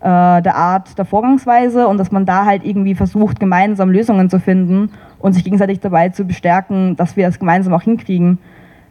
äh, 0.00 0.42
der 0.42 0.56
Art 0.56 0.98
der 0.98 1.04
Vorgangsweise 1.04 1.86
und 1.86 1.98
dass 1.98 2.10
man 2.10 2.26
da 2.26 2.44
halt 2.44 2.64
irgendwie 2.64 2.94
versucht, 2.94 3.40
gemeinsam 3.40 3.90
Lösungen 3.90 4.30
zu 4.30 4.40
finden 4.40 4.90
und 5.18 5.32
sich 5.32 5.44
gegenseitig 5.44 5.80
dabei 5.80 6.08
zu 6.10 6.24
bestärken, 6.24 6.96
dass 6.96 7.16
wir 7.16 7.26
das 7.26 7.38
gemeinsam 7.38 7.72
auch 7.74 7.82
hinkriegen. 7.82 8.38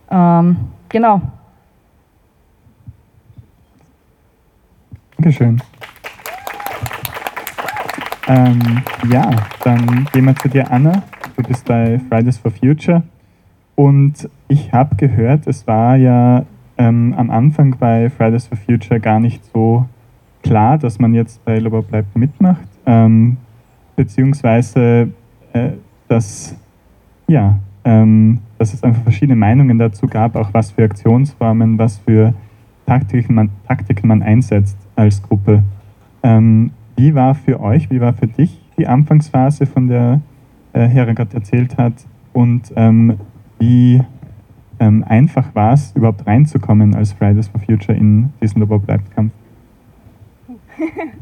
Ähm, 0.10 0.58
genau. 0.90 1.22
Dankeschön. 5.18 5.62
Ähm, 8.28 8.82
ja, 9.10 9.30
dann 9.64 10.06
gehen 10.12 10.26
wir 10.26 10.36
zu 10.36 10.50
dir, 10.50 10.70
Anna. 10.70 11.04
Du 11.36 11.44
bist 11.44 11.66
bei 11.66 12.00
Fridays 12.10 12.38
for 12.38 12.52
Future. 12.52 13.04
Und 13.76 14.30
ich 14.48 14.74
habe 14.74 14.96
gehört, 14.96 15.48
es 15.48 15.66
war 15.68 15.96
ja 15.96 16.46
ähm, 16.78 17.14
am 17.18 17.30
Anfang 17.30 17.78
bei 17.78 18.10
Fridays 18.10 18.48
for 18.48 18.58
Future 18.58 19.00
gar 19.00 19.20
nicht 19.20 19.44
so 19.54 19.86
klar, 20.44 20.78
dass 20.78 21.00
man 21.00 21.14
jetzt 21.14 21.44
bei 21.46 21.60
Lobo 21.60 21.82
bleibt 21.82 22.16
mitmacht, 22.16 22.68
ähm, 22.86 23.38
beziehungsweise 23.96 25.10
äh, 25.54 25.72
dass, 26.08 26.56
ja, 27.28 27.60
ähm, 27.84 28.40
dass 28.58 28.74
es 28.74 28.84
einfach 28.84 29.04
verschiedene 29.04 29.36
Meinungen 29.36 29.78
dazu 29.78 30.08
gab, 30.08 30.36
auch 30.36 30.54
was 30.54 30.72
für 30.72 30.84
Aktionsformen, 30.84 31.78
was 31.78 31.98
für 32.00 32.34
Taktiken 32.86 33.36
man, 33.36 33.50
Taktiken 33.68 34.08
man 34.08 34.24
einsetzt 34.24 34.78
als 34.96 35.22
Gruppe. 35.22 35.64
Ähm, 36.24 36.72
wie 36.96 37.14
war 37.14 37.36
für 37.36 37.60
euch, 37.60 37.90
wie 37.92 38.02
war 38.02 38.14
für 38.14 38.28
dich 38.28 38.60
die 38.78 38.88
Anfangsphase, 38.88 39.66
von 39.66 39.88
der 39.88 40.22
äh, 40.74 40.88
Hera 40.88 41.14
gerade 41.14 41.36
erzählt 41.36 41.78
hat? 41.78 41.94
Und 42.34 42.74
ähm, 42.76 43.18
wie 43.60 44.02
ähm, 44.80 45.04
einfach 45.08 45.54
war 45.56 45.74
es, 45.74 45.92
überhaupt 45.96 46.26
reinzukommen 46.26 46.96
als 46.96 47.14
Fridays 47.14 47.48
for 47.48 47.60
Future 47.62 47.98
in 47.98 48.32
diesen 48.42 48.60
Lobo 48.60 48.80
bleibt 48.80 49.12
Kampf? 49.16 49.32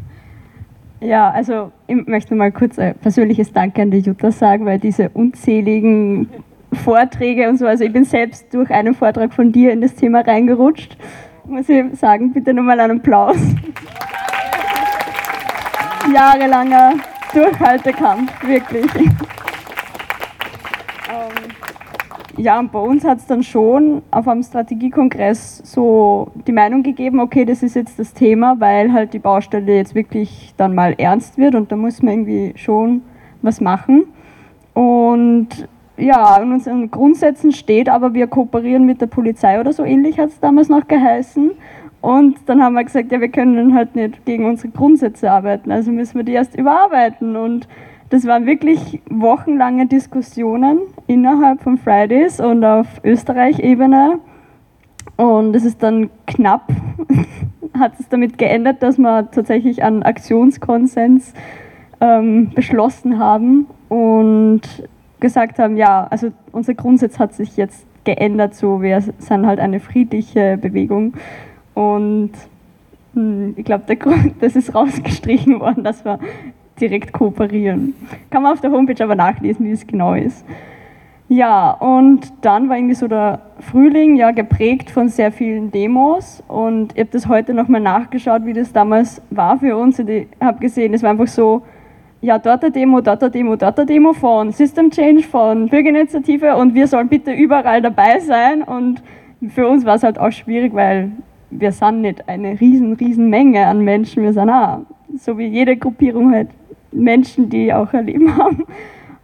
Ja, 1.06 1.30
also 1.30 1.72
ich 1.86 2.08
möchte 2.08 2.34
mal 2.34 2.52
kurz 2.52 2.80
ein 2.80 2.96
persönliches 2.96 3.54
Danke 3.54 3.84
an 3.84 3.92
die 3.92 4.00
Jutta 4.00 4.32
sagen, 4.32 4.66
weil 4.66 4.80
diese 4.80 5.10
unzähligen 5.10 6.28
Vorträge 6.74 7.48
und 7.48 7.58
so, 7.58 7.68
also 7.68 7.84
ich 7.84 7.94
bin 7.94 8.06
selbst 8.06 8.52
durch 8.52 8.72
einen 8.72 8.96
Vortrag 8.96 9.32
von 9.32 9.52
dir 9.52 9.72
in 9.72 9.82
das 9.82 9.94
Thema 9.94 10.22
reingerutscht, 10.22 10.98
muss 11.46 11.70
ich 11.70 11.84
sagen, 11.94 12.34
bitte 12.34 12.56
nochmal 12.56 12.80
einen 12.80 13.00
Applaus. 13.00 13.38
Jahrelanger 16.12 16.94
Durchhaltekampf, 17.34 18.32
wirklich. 18.44 18.86
Ja, 22.38 22.60
und 22.60 22.72
bei 22.72 22.80
uns 22.80 23.06
hat 23.06 23.20
es 23.20 23.28
dann 23.28 23.44
schon 23.44 24.02
auf 24.12 24.28
einem 24.28 24.44
Strategiekongress 24.44 25.62
so 25.64 26.32
die 26.48 26.52
Meinung 26.52 26.84
gegeben, 26.84 27.22
okay, 27.22 27.46
das 27.46 27.64
ist 27.64 27.76
jetzt 27.76 27.98
das 27.98 28.14
Thema, 28.14 28.60
weil 28.60 28.92
halt 28.92 29.14
die 29.14 29.20
Baustelle 29.20 29.76
jetzt 29.76 29.96
wirklich 29.96 30.54
dann 30.58 30.76
mal 30.76 30.96
ernst 30.98 31.38
wird 31.38 31.56
und 31.56 31.72
da 31.72 31.78
muss 31.78 32.02
man 32.02 32.14
irgendwie 32.14 32.54
schon 32.58 33.04
was 33.42 33.62
machen. 33.62 34.06
Und 34.74 35.48
ja, 35.98 36.36
in 36.38 36.52
unseren 36.52 36.92
Grundsätzen 36.92 37.54
steht 37.54 37.88
aber, 37.88 38.14
wir 38.14 38.28
kooperieren 38.28 38.86
mit 38.86 39.00
der 39.00 39.08
Polizei 39.08 39.58
oder 39.58 39.72
so 39.72 39.86
ähnlich 39.86 40.20
hat 40.20 40.30
es 40.30 40.40
damals 40.42 40.68
noch 40.68 40.88
geheißen. 40.88 41.52
Und 42.02 42.38
dann 42.48 42.62
haben 42.62 42.74
wir 42.74 42.84
gesagt, 42.84 43.14
ja, 43.14 43.22
wir 43.22 43.30
können 43.30 43.74
halt 43.74 43.96
nicht 43.96 44.26
gegen 44.26 44.46
unsere 44.46 44.70
Grundsätze 44.70 45.32
arbeiten, 45.32 45.72
also 45.72 45.90
müssen 45.92 46.18
wir 46.18 46.24
die 46.24 46.34
erst 46.34 46.56
überarbeiten. 46.58 47.38
Und 47.38 47.68
das 48.10 48.26
waren 48.26 48.46
wirklich 48.46 49.02
wochenlange 49.10 49.88
Diskussionen 49.88 50.80
innerhalb 51.08 51.62
von 51.62 51.78
Fridays 51.78 52.40
und 52.40 52.64
auf 52.64 52.88
Österreich-Ebene. 53.04 54.20
Und 55.18 55.56
es 55.56 55.66
ist 55.66 55.82
dann 55.82 56.10
knapp, 56.28 56.70
hat 57.80 57.94
es 58.00 58.10
damit 58.10 58.38
geändert, 58.38 58.84
dass 58.84 58.98
wir 58.98 59.30
tatsächlich 59.32 59.84
einen 59.84 60.04
Aktionskonsens 60.04 61.34
ähm, 62.02 62.52
beschlossen 62.54 63.20
haben 63.20 63.68
und 63.90 64.62
gesagt 65.20 65.60
haben, 65.60 65.78
ja, 65.78 66.06
also 66.10 66.32
unser 66.52 66.74
Grundsatz 66.74 67.18
hat 67.18 67.34
sich 67.34 67.58
jetzt 67.58 67.86
geändert, 68.04 68.56
so 68.56 68.82
wir 68.82 69.02
sind 69.02 69.46
halt 69.46 69.60
eine 69.60 69.80
friedliche 69.80 70.58
Bewegung. 70.58 71.14
Und 71.74 72.32
hm, 73.14 73.54
ich 73.58 73.66
glaube, 73.66 73.84
das 74.40 74.56
ist 74.56 74.76
rausgestrichen 74.76 75.60
worden, 75.60 75.84
dass 75.84 76.06
wir 76.06 76.20
direkt 76.80 77.14
kooperieren. 77.14 77.96
Kann 78.30 78.44
man 78.44 78.54
auf 78.54 78.62
der 78.62 78.72
Homepage 78.72 79.04
aber 79.04 79.16
nachlesen, 79.16 79.66
wie 79.66 79.72
es 79.72 79.86
genau 79.86 80.14
ist. 80.14 80.46
Ja, 81.28 81.72
und 81.72 82.32
dann 82.42 82.70
war 82.70 82.78
irgendwie 82.78 82.94
so 82.94 83.08
der 83.08 83.42
Frühling 83.60 84.16
ja 84.16 84.30
geprägt 84.32 84.92
von 84.92 85.10
sehr 85.10 85.32
vielen 85.32 85.72
Demos. 85.72 86.44
Und 86.48 86.94
ich 86.94 87.00
habe 87.00 87.10
das 87.12 87.28
heute 87.28 87.54
nochmal 87.54 87.82
nachgeschaut, 87.82 88.46
wie 88.46 88.54
das 88.54 88.72
damals 88.72 89.22
war 89.32 89.58
für 89.58 89.76
uns. 89.76 89.98
Ich 89.98 90.28
habe 90.40 90.60
gesehen, 90.60 90.94
es 90.94 91.02
war 91.02 91.10
einfach 91.12 91.28
so, 91.28 91.64
ja, 92.22 92.38
dort 92.38 92.64
eine 92.64 92.72
Demo, 92.72 93.02
dort 93.02 93.24
eine 93.24 93.32
Demo, 93.32 93.56
dort 93.56 93.80
eine 93.80 93.88
Demo 93.88 94.14
von 94.14 94.52
System 94.52 94.92
Change, 94.92 95.24
von 95.24 95.68
Bürgerinitiative. 95.68 96.56
Und 96.56 96.76
wir 96.76 96.86
sollen 96.86 97.08
bitte 97.08 97.34
überall 97.34 97.82
dabei 97.82 98.20
sein. 98.20 98.62
Und 98.62 99.02
für 99.50 99.68
uns 99.68 99.84
war 99.84 99.96
es 99.96 100.04
halt 100.04 100.20
auch 100.20 100.32
schwierig, 100.32 100.76
weil 100.76 101.12
wir 101.50 101.72
sind 101.72 102.02
nicht 102.02 102.28
eine 102.28 102.60
riesen, 102.60 102.94
riesen 102.94 103.30
Menge 103.30 103.66
an 103.66 103.82
Menschen, 103.82 104.24
wir 104.24 104.34
sind 104.34 104.50
auch, 104.50 104.82
so 105.18 105.38
wie 105.38 105.48
jede 105.48 105.78
Gruppierung 105.78 106.34
halt 106.34 106.50
Menschen, 106.96 107.50
die 107.50 107.74
auch 107.74 107.94
ein 107.94 108.06
Leben 108.08 108.36
haben. 108.38 108.64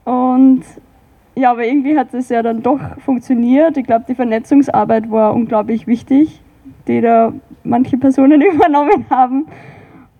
Und 0.04 0.64
ja, 1.36 1.52
aber 1.52 1.66
irgendwie 1.66 1.98
hat 1.98 2.14
es 2.14 2.30
ja 2.30 2.44
dann 2.44 2.62
doch 2.62 2.80
funktioniert. 3.00 3.78
Ich 3.78 3.86
glaube, 3.86 4.06
die 4.08 4.16
Vernetzungsarbeit 4.16 5.10
war 5.10 5.34
unglaublich 5.34 5.88
wichtig, 5.88 6.42
die 6.88 7.02
da 7.02 7.34
manche 7.64 7.98
Personen 7.98 8.42
übernommen 8.54 9.06
haben. 9.10 9.46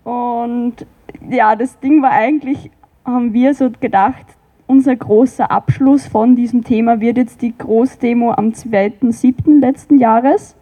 Und 0.04 0.86
ja, 1.28 1.54
das 1.54 1.78
Ding 1.80 2.02
war 2.02 2.10
eigentlich, 2.10 2.70
haben 3.04 3.32
wir 3.32 3.54
so 3.54 3.70
gedacht, 3.80 4.26
unser 4.66 4.96
großer 4.96 5.50
Abschluss 5.50 6.06
von 6.06 6.34
diesem 6.34 6.64
Thema 6.64 7.00
wird 7.00 7.18
jetzt 7.18 7.42
die 7.42 7.56
Großdemo 7.56 8.32
am 8.32 8.50
2.7. 8.50 9.60
letzten 9.60 9.98
Jahres. 9.98 10.56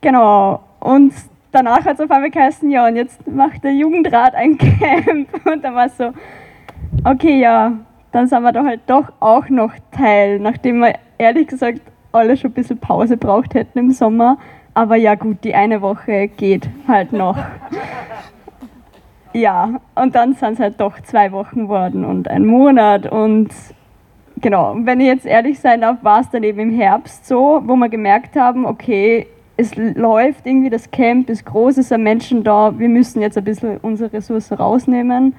Genau. 0.00 0.60
Und 0.80 1.12
danach 1.52 1.84
hat 1.84 1.94
es 1.94 2.00
auf 2.00 2.10
einmal 2.10 2.30
geheißen, 2.30 2.70
ja, 2.70 2.86
und 2.86 2.96
jetzt 2.96 3.26
macht 3.26 3.64
der 3.64 3.72
Jugendrat 3.72 4.34
ein 4.34 4.58
Camp. 4.58 5.28
Und 5.46 5.64
dann 5.64 5.74
war 5.74 5.86
es 5.86 5.96
so, 5.96 6.12
okay, 7.04 7.40
ja, 7.40 7.72
dann 8.12 8.26
sind 8.26 8.42
wir 8.42 8.52
da 8.52 8.64
halt 8.64 8.80
doch 8.86 9.12
auch 9.20 9.48
noch 9.48 9.72
Teil, 9.92 10.38
nachdem 10.38 10.80
wir 10.80 10.94
ehrlich 11.18 11.46
gesagt 11.48 11.80
alle 12.12 12.36
schon 12.36 12.50
ein 12.50 12.54
bisschen 12.54 12.78
Pause 12.78 13.16
braucht 13.16 13.54
hätten 13.54 13.78
im 13.78 13.90
Sommer. 13.90 14.38
Aber 14.74 14.96
ja 14.96 15.14
gut, 15.14 15.44
die 15.44 15.54
eine 15.54 15.82
Woche 15.82 16.28
geht 16.28 16.68
halt 16.86 17.12
noch. 17.12 17.36
Ja, 19.34 19.80
und 19.94 20.14
dann 20.14 20.34
sind 20.34 20.54
es 20.54 20.60
halt 20.60 20.80
doch 20.80 21.00
zwei 21.02 21.32
Wochen 21.32 21.62
geworden 21.62 22.04
und 22.04 22.28
ein 22.28 22.46
Monat 22.46 23.10
und 23.10 23.50
genau, 24.40 24.74
wenn 24.78 25.00
ich 25.00 25.06
jetzt 25.06 25.26
ehrlich 25.26 25.60
sein 25.60 25.82
darf, 25.82 25.98
war 26.02 26.20
es 26.20 26.30
dann 26.30 26.42
eben 26.42 26.60
im 26.60 26.70
Herbst 26.70 27.26
so, 27.26 27.60
wo 27.64 27.76
wir 27.76 27.88
gemerkt 27.88 28.36
haben, 28.36 28.64
okay, 28.64 29.26
es 29.60 29.74
läuft 29.74 30.46
irgendwie, 30.46 30.70
das 30.70 30.88
Camp 30.92 31.28
ist 31.28 31.44
groß, 31.44 31.78
es 31.78 31.88
sind 31.88 32.04
Menschen 32.04 32.44
da, 32.44 32.78
wir 32.78 32.88
müssen 32.88 33.20
jetzt 33.20 33.36
ein 33.36 33.42
bisschen 33.42 33.78
unsere 33.78 34.12
Ressourcen 34.12 34.54
rausnehmen. 34.54 35.34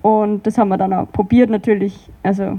Und 0.00 0.46
das 0.46 0.56
haben 0.56 0.70
wir 0.70 0.78
dann 0.78 0.94
auch 0.94 1.12
probiert 1.12 1.50
natürlich. 1.50 2.10
Also 2.22 2.56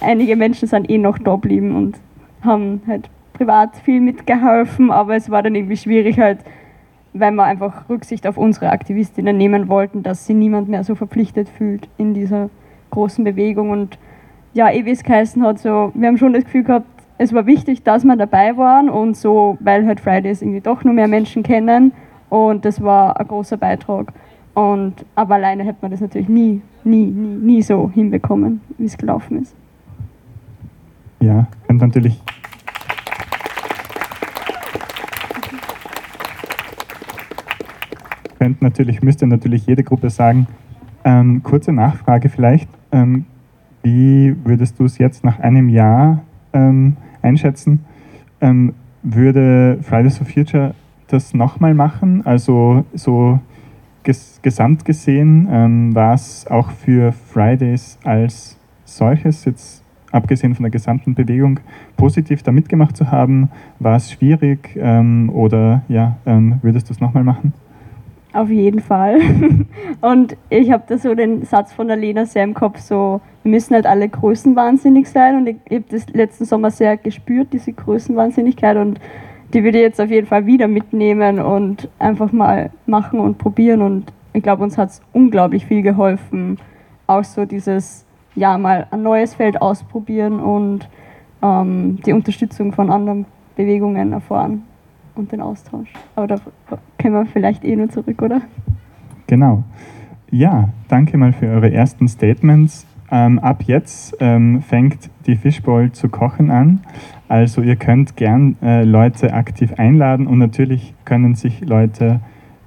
einige 0.00 0.34
Menschen 0.34 0.66
sind 0.66 0.90
eh 0.90 0.96
noch 0.96 1.18
da 1.18 1.34
geblieben 1.34 1.76
und 1.76 1.98
haben 2.42 2.80
halt 2.86 3.10
privat 3.34 3.76
viel 3.76 4.00
mitgeholfen, 4.00 4.90
aber 4.90 5.14
es 5.14 5.28
war 5.28 5.42
dann 5.42 5.54
irgendwie 5.54 5.76
schwierig 5.76 6.18
halt, 6.18 6.38
weil 7.12 7.32
wir 7.32 7.44
einfach 7.44 7.90
Rücksicht 7.90 8.26
auf 8.26 8.38
unsere 8.38 8.70
Aktivistinnen 8.70 9.36
nehmen 9.36 9.68
wollten, 9.68 10.02
dass 10.02 10.26
sie 10.26 10.34
niemand 10.34 10.70
mehr 10.70 10.84
so 10.84 10.94
verpflichtet 10.94 11.50
fühlt 11.50 11.86
in 11.98 12.14
dieser 12.14 12.48
großen 12.90 13.24
Bewegung. 13.24 13.68
Und 13.68 13.98
ja, 14.54 14.70
eh 14.70 14.86
wie 14.86 14.90
es 14.90 15.04
geheißen 15.04 15.42
hat, 15.42 15.58
so, 15.58 15.92
wir 15.94 16.08
haben 16.08 16.16
schon 16.16 16.32
das 16.32 16.44
Gefühl 16.44 16.64
gehabt, 16.64 16.86
es 17.24 17.32
war 17.32 17.46
wichtig, 17.46 17.82
dass 17.82 18.04
wir 18.04 18.16
dabei 18.16 18.56
waren 18.56 18.90
und 18.90 19.16
so, 19.16 19.56
weil 19.60 19.86
halt 19.86 20.00
Fridays 20.00 20.42
irgendwie 20.42 20.60
doch 20.60 20.84
nur 20.84 20.94
mehr 20.94 21.08
Menschen 21.08 21.42
kennen 21.42 21.92
Und 22.28 22.64
das 22.64 22.82
war 22.82 23.18
ein 23.18 23.26
großer 23.26 23.56
Beitrag. 23.56 24.12
Und, 24.52 24.94
aber 25.14 25.36
alleine 25.36 25.64
hätte 25.64 25.78
man 25.80 25.90
das 25.90 26.00
natürlich 26.00 26.28
nie, 26.28 26.60
nie, 26.84 27.06
nie, 27.06 27.36
nie 27.54 27.62
so 27.62 27.90
hinbekommen, 27.92 28.60
wie 28.78 28.84
es 28.84 28.96
gelaufen 28.96 29.42
ist. 29.42 29.54
Ja, 31.20 31.46
und 31.68 31.80
natürlich 31.80 32.20
natürlich, 38.60 39.02
müsste 39.02 39.26
natürlich 39.26 39.66
jede 39.66 39.82
Gruppe 39.82 40.10
sagen, 40.10 40.46
ähm, 41.04 41.42
kurze 41.42 41.72
Nachfrage 41.72 42.28
vielleicht, 42.28 42.68
ähm, 42.92 43.24
wie 43.82 44.36
würdest 44.44 44.78
du 44.78 44.84
es 44.84 44.98
jetzt 44.98 45.24
nach 45.24 45.38
einem 45.38 45.68
Jahr 45.68 46.22
ähm, 46.52 46.96
einschätzen? 47.24 47.84
Ähm, 48.40 48.74
würde 49.02 49.78
Fridays 49.82 50.18
for 50.18 50.26
Future 50.26 50.74
das 51.08 51.34
nochmal 51.34 51.74
machen? 51.74 52.24
Also 52.24 52.84
so 52.94 53.40
ges 54.02 54.40
gesamt 54.42 54.84
gesehen 54.84 55.48
ähm, 55.50 55.94
war 55.94 56.14
es 56.14 56.46
auch 56.48 56.70
für 56.70 57.12
Fridays 57.12 57.98
als 58.04 58.58
solches 58.84 59.44
jetzt 59.46 59.82
abgesehen 60.12 60.54
von 60.54 60.62
der 60.62 60.70
gesamten 60.70 61.14
Bewegung, 61.14 61.58
positiv 61.96 62.42
da 62.42 62.52
mitgemacht 62.52 62.96
zu 62.96 63.10
haben? 63.10 63.50
War 63.80 63.96
es 63.96 64.12
schwierig 64.12 64.76
ähm, 64.76 65.30
oder 65.30 65.82
ja, 65.88 66.16
ähm, 66.24 66.58
würdest 66.62 66.88
du 66.88 66.94
es 66.94 67.00
nochmal 67.00 67.24
machen? 67.24 67.52
Auf 68.34 68.50
jeden 68.50 68.80
Fall. 68.80 69.20
Und 70.00 70.36
ich 70.50 70.72
habe 70.72 70.82
da 70.88 70.98
so 70.98 71.14
den 71.14 71.44
Satz 71.44 71.72
von 71.72 71.86
der 71.86 71.96
Lena 71.96 72.26
sehr 72.26 72.42
im 72.42 72.52
Kopf, 72.52 72.80
so, 72.80 73.20
wir 73.44 73.50
müssen 73.52 73.74
halt 73.74 73.86
alle 73.86 74.08
größenwahnsinnig 74.08 75.08
sein. 75.08 75.36
Und 75.36 75.46
ich, 75.46 75.56
habe 75.70 75.84
das 75.88 76.08
letzten 76.08 76.44
Sommer 76.44 76.72
sehr 76.72 76.96
gespürt, 76.96 77.52
diese 77.52 77.72
Größenwahnsinnigkeit. 77.72 78.76
Und 78.76 78.98
die 79.52 79.62
würde 79.62 79.78
ich 79.78 79.84
jetzt 79.84 80.00
auf 80.00 80.10
jeden 80.10 80.26
Fall 80.26 80.46
wieder 80.46 80.66
mitnehmen 80.66 81.38
und 81.38 81.88
einfach 82.00 82.32
mal 82.32 82.70
machen 82.86 83.20
und 83.20 83.38
probieren. 83.38 83.82
Und 83.82 84.12
ich 84.32 84.42
glaube, 84.42 84.64
uns 84.64 84.76
hat 84.76 84.90
es 84.90 85.00
unglaublich 85.12 85.66
viel 85.66 85.82
geholfen. 85.82 86.58
Auch 87.06 87.22
so 87.22 87.44
dieses, 87.44 88.04
ja, 88.34 88.58
mal 88.58 88.88
ein 88.90 89.04
neues 89.04 89.34
Feld 89.34 89.62
ausprobieren 89.62 90.40
und 90.40 90.88
ähm, 91.40 92.00
die 92.04 92.12
Unterstützung 92.12 92.72
von 92.72 92.90
anderen 92.90 93.26
Bewegungen 93.54 94.12
erfahren 94.12 94.64
und 95.14 95.32
den 95.32 95.40
Austausch. 95.40 95.88
Aber 96.16 96.26
da 96.26 96.36
können 96.98 97.14
wir 97.14 97.26
vielleicht 97.26 97.64
eh 97.64 97.76
nur 97.76 97.88
zurück, 97.90 98.22
oder? 98.22 98.42
Genau. 99.26 99.64
Ja, 100.30 100.70
danke 100.88 101.16
mal 101.16 101.32
für 101.32 101.46
eure 101.46 101.72
ersten 101.72 102.08
Statements. 102.08 102.86
Ähm, 103.10 103.38
ab 103.38 103.62
jetzt 103.64 104.16
ähm, 104.20 104.62
fängt 104.62 105.10
die 105.26 105.36
Fishbowl 105.36 105.92
zu 105.92 106.08
kochen 106.08 106.50
an. 106.50 106.80
Also 107.28 107.62
ihr 107.62 107.76
könnt 107.76 108.16
gern 108.16 108.56
äh, 108.62 108.84
Leute 108.84 109.32
aktiv 109.32 109.74
einladen 109.76 110.26
und 110.26 110.38
natürlich 110.38 110.94
können 111.04 111.34
sich 111.34 111.60
Leute 111.60 112.20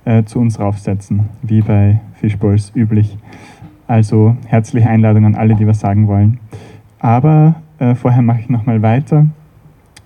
äh, 0.05 0.23
zu 0.23 0.39
uns 0.39 0.59
raufsetzen, 0.59 1.25
wie 1.41 1.61
bei 1.61 1.99
Fishbowls 2.13 2.71
üblich. 2.75 3.17
Also 3.87 4.35
herzliche 4.45 4.89
Einladung 4.89 5.25
an 5.25 5.35
alle, 5.35 5.55
die 5.55 5.67
was 5.67 5.79
sagen 5.79 6.07
wollen. 6.07 6.39
Aber 6.99 7.55
äh, 7.79 7.95
vorher 7.95 8.21
mache 8.21 8.39
ich 8.39 8.49
nochmal 8.49 8.81
weiter. 8.81 9.27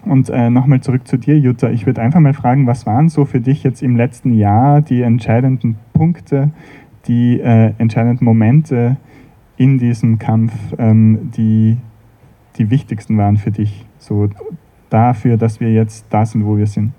Und 0.05 0.29
äh, 0.29 0.49
nochmal 0.49 0.81
zurück 0.81 1.07
zu 1.07 1.17
dir, 1.17 1.37
Jutta. 1.37 1.69
Ich 1.69 1.85
würde 1.85 2.01
einfach 2.01 2.19
mal 2.19 2.33
fragen, 2.33 2.65
was 2.65 2.85
waren 2.85 3.09
so 3.09 3.25
für 3.25 3.39
dich 3.39 3.63
jetzt 3.63 3.83
im 3.83 3.95
letzten 3.95 4.33
Jahr 4.33 4.81
die 4.81 5.01
entscheidenden 5.01 5.77
Punkte, 5.93 6.49
die 7.07 7.39
äh, 7.39 7.73
entscheidenden 7.77 8.25
Momente 8.25 8.97
in 9.57 9.77
diesem 9.77 10.17
Kampf, 10.17 10.53
ähm, 10.77 11.31
die 11.35 11.77
die 12.57 12.69
wichtigsten 12.69 13.17
waren 13.17 13.37
für 13.37 13.51
dich? 13.51 13.85
So 13.99 14.29
dafür, 14.89 15.37
dass 15.37 15.59
wir 15.59 15.71
jetzt 15.71 16.05
da 16.09 16.25
sind, 16.25 16.45
wo 16.45 16.57
wir 16.57 16.67
sind. 16.67 16.93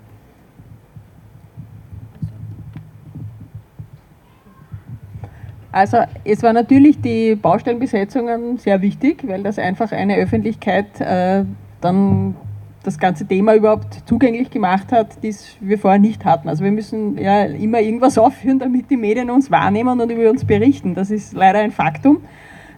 Also 5.73 5.99
es 6.25 6.43
war 6.43 6.53
natürlich 6.53 7.01
die 7.01 7.35
Baustellenbesetzungen 7.35 8.59
sehr 8.59 8.83
wichtig, 8.83 9.27
weil 9.27 9.43
das 9.43 9.59
einfach 9.59 9.91
eine 9.91 10.17
Öffentlichkeit 10.17 11.01
äh, 11.01 11.45
dann 11.81 12.37
das 12.83 12.99
ganze 12.99 13.27
Thema 13.27 13.55
überhaupt 13.55 14.03
zugänglich 14.07 14.51
gemacht 14.51 14.93
hat, 14.93 15.25
das 15.25 15.57
wir 15.61 15.79
vorher 15.79 16.01
nicht 16.01 16.25
hatten. 16.25 16.49
Also 16.49 16.65
wir 16.65 16.73
müssen 16.73 17.17
ja 17.19 17.45
immer 17.45 17.81
irgendwas 17.81 18.19
aufführen, 18.19 18.59
damit 18.59 18.91
die 18.91 18.97
Medien 18.97 19.31
uns 19.31 19.51
wahrnehmen 19.51 20.01
und 20.01 20.11
über 20.11 20.31
uns 20.31 20.45
berichten. 20.45 20.95
Das 20.95 21.11
ist 21.11 21.33
leider 21.33 21.61
ein 21.61 21.71
Faktum, 21.71 22.23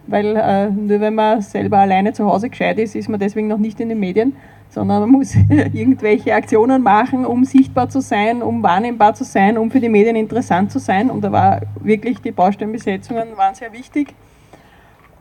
weil 0.07 0.35
äh, 0.35 0.69
nur 0.69 0.99
wenn 0.99 1.15
man 1.15 1.41
selber 1.41 1.79
alleine 1.79 2.13
zu 2.13 2.25
Hause 2.25 2.49
gescheit 2.49 2.79
ist, 2.79 2.95
ist 2.95 3.09
man 3.09 3.19
deswegen 3.19 3.47
noch 3.47 3.57
nicht 3.57 3.79
in 3.79 3.89
den 3.89 3.99
Medien, 3.99 4.35
sondern 4.69 5.01
man 5.01 5.11
muss 5.11 5.35
irgendwelche 5.73 6.33
Aktionen 6.33 6.83
machen, 6.83 7.25
um 7.25 7.43
sichtbar 7.43 7.89
zu 7.89 8.01
sein, 8.01 8.41
um 8.41 8.61
wahrnehmbar 8.61 9.15
zu 9.15 9.23
sein, 9.23 9.57
um 9.57 9.71
für 9.71 9.79
die 9.79 9.89
Medien 9.89 10.15
interessant 10.15 10.71
zu 10.71 10.79
sein. 10.79 11.09
Und 11.09 11.23
da 11.23 11.31
war 11.31 11.61
wirklich 11.81 12.21
die 12.21 12.31
Baustellenbesetzungen 12.31 13.37
waren 13.37 13.55
sehr 13.55 13.73
wichtig. 13.73 14.13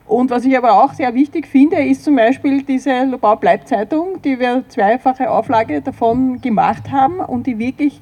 Und 0.07 0.31
was 0.31 0.45
ich 0.45 0.57
aber 0.57 0.85
auch 0.85 0.93
sehr 0.93 1.15
wichtig 1.15 1.47
finde, 1.47 1.77
ist 1.77 2.05
zum 2.05 2.17
Beispiel 2.17 2.63
diese 2.63 3.05
Lobau 3.05 3.37
Bleib-Zeitung, 3.37 4.21
die 4.23 4.39
wir 4.39 4.65
zweifache 4.69 5.31
Auflage 5.31 5.81
davon 5.81 6.41
gemacht 6.43 6.91
haben 6.91 7.21
und 7.21 7.47
die 7.47 7.59
wirklich 7.59 8.01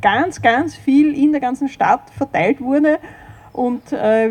ganz, 0.00 0.40
ganz 0.40 0.74
viel 0.74 1.14
in 1.16 1.32
der 1.32 1.40
ganzen 1.40 1.68
Stadt 1.68 2.08
verteilt 2.16 2.60
wurde 2.60 2.98
und, 3.52 3.92
äh, 3.92 4.30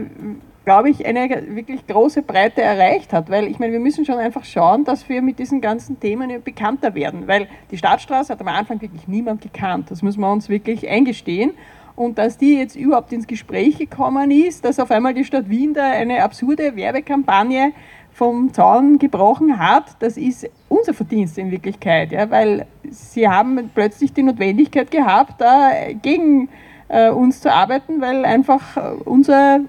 glaube 0.63 0.89
ich, 0.89 1.05
eine 1.05 1.29
wirklich 1.55 1.85
große 1.85 2.23
Breite 2.23 2.63
erreicht 2.63 3.13
hat. 3.13 3.29
Weil 3.29 3.47
ich 3.47 3.59
meine, 3.59 3.71
wir 3.73 3.79
müssen 3.79 4.03
schon 4.03 4.17
einfach 4.17 4.43
schauen, 4.43 4.83
dass 4.83 5.07
wir 5.07 5.21
mit 5.21 5.37
diesen 5.37 5.61
ganzen 5.61 5.99
Themen 5.99 6.41
bekannter 6.43 6.95
werden. 6.95 7.27
Weil 7.27 7.47
die 7.69 7.77
Stadtstraße 7.77 8.33
hat 8.33 8.41
am 8.41 8.47
Anfang 8.47 8.81
wirklich 8.81 9.07
niemand 9.07 9.41
gekannt. 9.41 9.91
Das 9.91 10.01
müssen 10.01 10.21
wir 10.21 10.31
uns 10.31 10.49
wirklich 10.49 10.89
eingestehen 10.89 11.51
und 11.95 12.17
dass 12.17 12.37
die 12.37 12.57
jetzt 12.57 12.75
überhaupt 12.75 13.13
ins 13.13 13.27
Gespräch 13.27 13.77
gekommen 13.77 14.31
ist, 14.31 14.65
dass 14.65 14.79
auf 14.79 14.91
einmal 14.91 15.13
die 15.13 15.25
Stadt 15.25 15.49
Wien 15.49 15.73
da 15.73 15.91
eine 15.91 16.23
absurde 16.23 16.75
Werbekampagne 16.75 17.71
vom 18.11 18.53
Zaun 18.53 18.97
gebrochen 18.97 19.59
hat, 19.59 19.97
das 19.99 20.17
ist 20.17 20.49
unser 20.69 20.93
Verdienst 20.93 21.37
in 21.37 21.51
Wirklichkeit, 21.51 22.11
ja, 22.11 22.29
weil 22.29 22.65
sie 22.89 23.27
haben 23.27 23.69
plötzlich 23.73 24.13
die 24.13 24.23
Notwendigkeit 24.23 24.89
gehabt, 24.89 25.41
da 25.41 25.71
gegen 26.01 26.49
äh, 26.87 27.09
uns 27.09 27.41
zu 27.41 27.51
arbeiten, 27.51 27.99
weil 27.99 28.23
einfach 28.23 28.61
unsere 29.03 29.61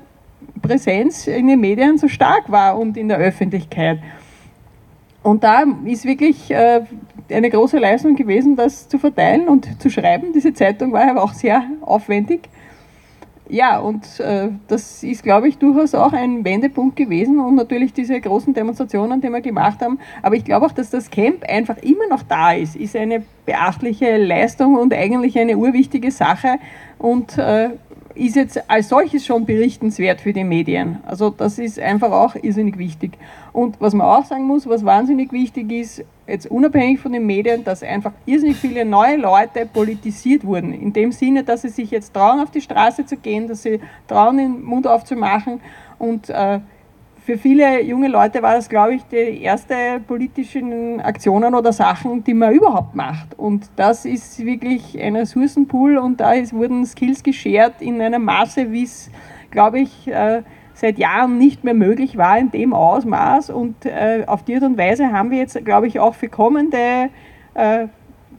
Präsenz 0.62 1.27
in 1.27 1.49
den 1.49 1.61
Medien 1.61 1.99
so 1.99 2.09
stark 2.09 2.51
war 2.51 2.79
und 2.79 2.97
in 2.97 3.09
der 3.09 3.19
Öffentlichkeit. 3.19 3.99
Und 5.27 5.43
da 5.43 5.65
ist 5.85 6.05
wirklich 6.05 6.53
äh, 6.53 6.83
eine 7.29 7.51
große 7.51 7.79
Leistung 7.79 8.15
gewesen, 8.15 8.55
das 8.55 8.89
zu 8.89 8.97
verteilen 8.97 9.49
und 9.49 9.83
zu 9.83 9.91
schreiben. 9.91 10.33
Diese 10.33 10.55
Zeitung 10.55 10.93
war 10.93 11.11
aber 11.11 11.25
auch 11.25 11.33
sehr 11.33 11.65
aufwendig. 11.81 12.49
Ja, 13.49 13.81
und 13.81 14.21
äh, 14.21 14.51
das 14.69 15.03
ist, 15.03 15.25
glaube 15.25 15.49
ich, 15.49 15.59
durchaus 15.59 15.97
auch 15.97 16.12
ein 16.12 16.45
Wendepunkt 16.45 16.95
gewesen 16.95 17.41
und 17.41 17.57
natürlich 17.57 17.93
diese 17.93 18.21
großen 18.21 18.55
Demonstrationen, 18.55 19.21
die 19.21 19.29
wir 19.29 19.41
gemacht 19.41 19.81
haben. 19.81 19.99
Aber 20.23 20.37
ich 20.37 20.45
glaube 20.45 20.65
auch, 20.65 20.73
dass 20.73 20.91
das 20.91 21.11
Camp 21.11 21.43
einfach 21.49 21.79
immer 21.79 22.07
noch 22.09 22.23
da 22.23 22.53
ist, 22.53 22.77
ist 22.77 22.95
eine 22.95 23.25
beachtliche 23.47 24.19
Leistung 24.19 24.77
und 24.77 24.95
eigentlich 24.95 25.37
eine 25.41 25.57
urwichtige 25.57 26.12
Sache. 26.12 26.61
Und 26.99 27.37
äh, 27.37 27.71
ist 28.16 28.37
jetzt 28.37 28.68
als 28.68 28.88
solches 28.88 29.24
schon 29.24 29.44
berichtenswert 29.44 30.20
für 30.20 30.33
die 30.33 30.44
Medien. 30.44 30.98
Also 31.07 31.31
das 31.31 31.59
ist 31.59 31.79
einfach 31.79 32.11
auch 32.11 32.35
irrsinnig 32.35 32.79
wichtig. 32.79 33.12
Und 33.52 33.81
was 33.81 33.94
man 33.94 34.07
auch 34.07 34.24
sagen 34.24 34.44
muss, 34.44 34.66
was 34.66 34.85
wahnsinnig 34.85 35.33
wichtig 35.33 35.70
ist, 35.70 36.05
jetzt 36.26 36.50
unabhängig 36.50 36.98
von 36.98 37.12
den 37.12 37.26
Medien, 37.26 37.64
dass 37.64 37.83
einfach 37.83 38.12
irrsinnig 38.24 38.57
viele 38.57 38.85
neue 38.85 39.16
Leute 39.16 39.66
politisiert 39.66 40.44
wurden. 40.44 40.72
In 40.72 40.92
dem 40.92 41.12
Sinne, 41.12 41.44
dass 41.44 41.62
sie 41.62 41.68
sich 41.68 41.90
jetzt 41.90 42.12
trauen, 42.14 42.40
auf 42.40 42.50
die 42.50 42.61
Straße 42.61 43.07
zu 43.07 43.16
gehen, 43.16 43.48
dass 43.48 43.62
sie 43.62 43.81
trauen, 44.09 44.38
den 44.38 44.64
Mund 44.64 44.87
aufzumachen 44.87 45.61
und 45.98 46.29
äh, 46.31 46.61
für 47.27 47.37
viele 47.37 47.83
junge 47.83 48.07
Leute 48.07 48.41
war 48.41 48.55
das, 48.55 48.69
glaube 48.69 48.95
ich, 48.95 49.03
die 49.09 49.43
erste 49.43 49.75
politischen 50.07 51.01
Aktionen 51.01 51.57
oder 51.57 51.73
Sachen, 51.73 52.23
die 52.23 52.35
man 52.35 52.55
überhaupt 52.55 52.95
macht. 52.95 53.37
Und 53.37 53.69
das 53.75 54.05
ist 54.05 54.47
wirklich 54.47 54.97
ein 55.03 55.17
Ressourcenpool 55.17 55.99
und 55.99 56.21
da 56.21 56.35
ist, 56.35 56.53
wurden 56.53 56.87
Skills 56.87 57.25
geschert 57.25 57.83
in 57.83 58.01
einem 58.01 58.23
Maße, 58.25 58.71
wie 58.71 58.85
es, 58.85 59.11
glaube 59.51 59.81
ich, 59.81 60.07
äh, 60.07 60.43
seit 60.75 60.99
Jahren 60.99 61.37
nicht 61.37 61.65
mehr 61.65 61.75
möglich 61.75 62.17
war 62.17 62.39
in 62.39 62.53
dem 62.53 62.73
Ausmaß. 62.73 63.51
Und 63.51 63.87
äh, 63.87 64.23
auf 64.29 64.45
die 64.45 64.55
Art 64.55 64.62
und 64.62 64.79
Weise 64.79 65.11
haben 65.11 65.33
wir 65.33 65.39
jetzt, 65.39 65.65
glaube 65.65 65.89
ich, 65.89 65.99
auch 65.99 66.15
für 66.15 66.29
kommende 66.29 67.09
äh, 67.55 67.89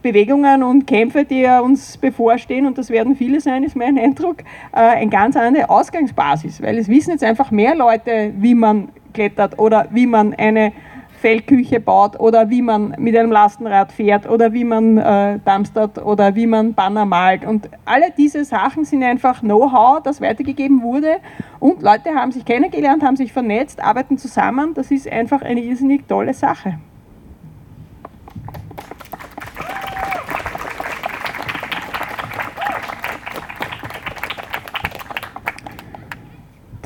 Bewegungen 0.02 0.62
und 0.62 0.86
Kämpfe, 0.86 1.24
die 1.24 1.46
uns 1.62 1.96
bevorstehen, 1.96 2.66
und 2.66 2.78
das 2.78 2.90
werden 2.90 3.16
viele 3.16 3.40
sein, 3.40 3.64
ist 3.64 3.76
mein 3.76 3.98
Eindruck, 3.98 4.42
äh, 4.72 4.76
eine 4.76 5.10
ganz 5.10 5.36
andere 5.36 5.68
Ausgangsbasis, 5.68 6.62
weil 6.62 6.78
es 6.78 6.88
wissen 6.88 7.10
jetzt 7.10 7.24
einfach 7.24 7.50
mehr 7.50 7.74
Leute, 7.74 8.32
wie 8.38 8.54
man 8.54 8.88
klettert 9.12 9.58
oder 9.58 9.88
wie 9.90 10.06
man 10.06 10.34
eine 10.34 10.72
Feldküche 11.18 11.80
baut 11.80 12.18
oder 12.20 12.48
wie 12.48 12.62
man 12.62 12.94
mit 12.98 13.16
einem 13.16 13.32
Lastenrad 13.32 13.90
fährt 13.92 14.28
oder 14.28 14.52
wie 14.52 14.64
man 14.64 14.98
äh, 14.98 15.38
dumpstert 15.44 15.98
oder 15.98 16.34
wie 16.36 16.46
man 16.46 16.74
Banner 16.74 17.04
malt. 17.04 17.44
Und 17.44 17.68
alle 17.84 18.12
diese 18.16 18.44
Sachen 18.44 18.84
sind 18.84 19.02
einfach 19.02 19.40
Know-how, 19.40 20.02
das 20.02 20.20
weitergegeben 20.20 20.82
wurde 20.82 21.16
und 21.58 21.82
Leute 21.82 22.10
haben 22.14 22.30
sich 22.30 22.44
kennengelernt, 22.44 23.02
haben 23.02 23.16
sich 23.16 23.32
vernetzt, 23.32 23.82
arbeiten 23.82 24.16
zusammen. 24.16 24.74
Das 24.74 24.90
ist 24.90 25.10
einfach 25.10 25.42
eine 25.42 25.60
irrsinnig 25.60 26.06
tolle 26.06 26.34
Sache. 26.34 26.78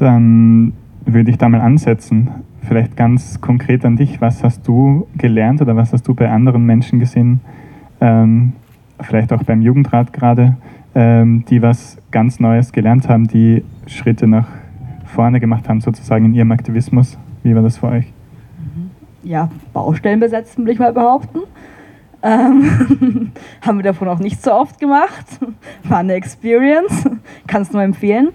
Dann 0.02 0.72
würde 1.06 1.30
ich 1.30 1.38
da 1.38 1.48
mal 1.48 1.60
ansetzen. 1.60 2.28
Vielleicht 2.66 2.96
ganz 2.96 3.40
konkret 3.40 3.84
an 3.84 3.94
dich. 3.94 4.20
Was 4.20 4.42
hast 4.42 4.66
du 4.66 5.06
gelernt 5.16 5.62
oder 5.62 5.76
was 5.76 5.92
hast 5.92 6.08
du 6.08 6.14
bei 6.14 6.28
anderen 6.28 6.66
Menschen 6.66 6.98
gesehen? 6.98 7.40
Ähm, 8.00 8.54
vielleicht 9.00 9.32
auch 9.32 9.44
beim 9.44 9.62
Jugendrat 9.62 10.12
gerade, 10.12 10.56
ähm, 10.96 11.44
die 11.48 11.62
was 11.62 11.98
ganz 12.10 12.40
Neues 12.40 12.72
gelernt 12.72 13.08
haben, 13.08 13.28
die 13.28 13.62
Schritte 13.86 14.26
nach 14.26 14.48
vorne 15.04 15.38
gemacht 15.38 15.68
haben, 15.68 15.80
sozusagen 15.80 16.24
in 16.24 16.34
ihrem 16.34 16.50
Aktivismus. 16.50 17.16
Wie 17.44 17.54
war 17.54 17.62
das 17.62 17.78
für 17.78 17.86
euch? 17.86 18.12
Ja, 19.22 19.50
Baustellen 19.72 20.18
besetzen, 20.18 20.64
will 20.64 20.72
ich 20.72 20.80
mal 20.80 20.92
behaupten. 20.92 21.42
Ähm, 22.24 23.30
haben 23.60 23.78
wir 23.78 23.84
davon 23.84 24.08
auch 24.08 24.18
nicht 24.18 24.42
so 24.42 24.52
oft 24.52 24.80
gemacht. 24.80 25.26
War 25.84 25.98
eine 25.98 26.14
Experience, 26.14 27.08
kann 27.46 27.62
es 27.62 27.72
nur 27.72 27.84
empfehlen. 27.84 28.30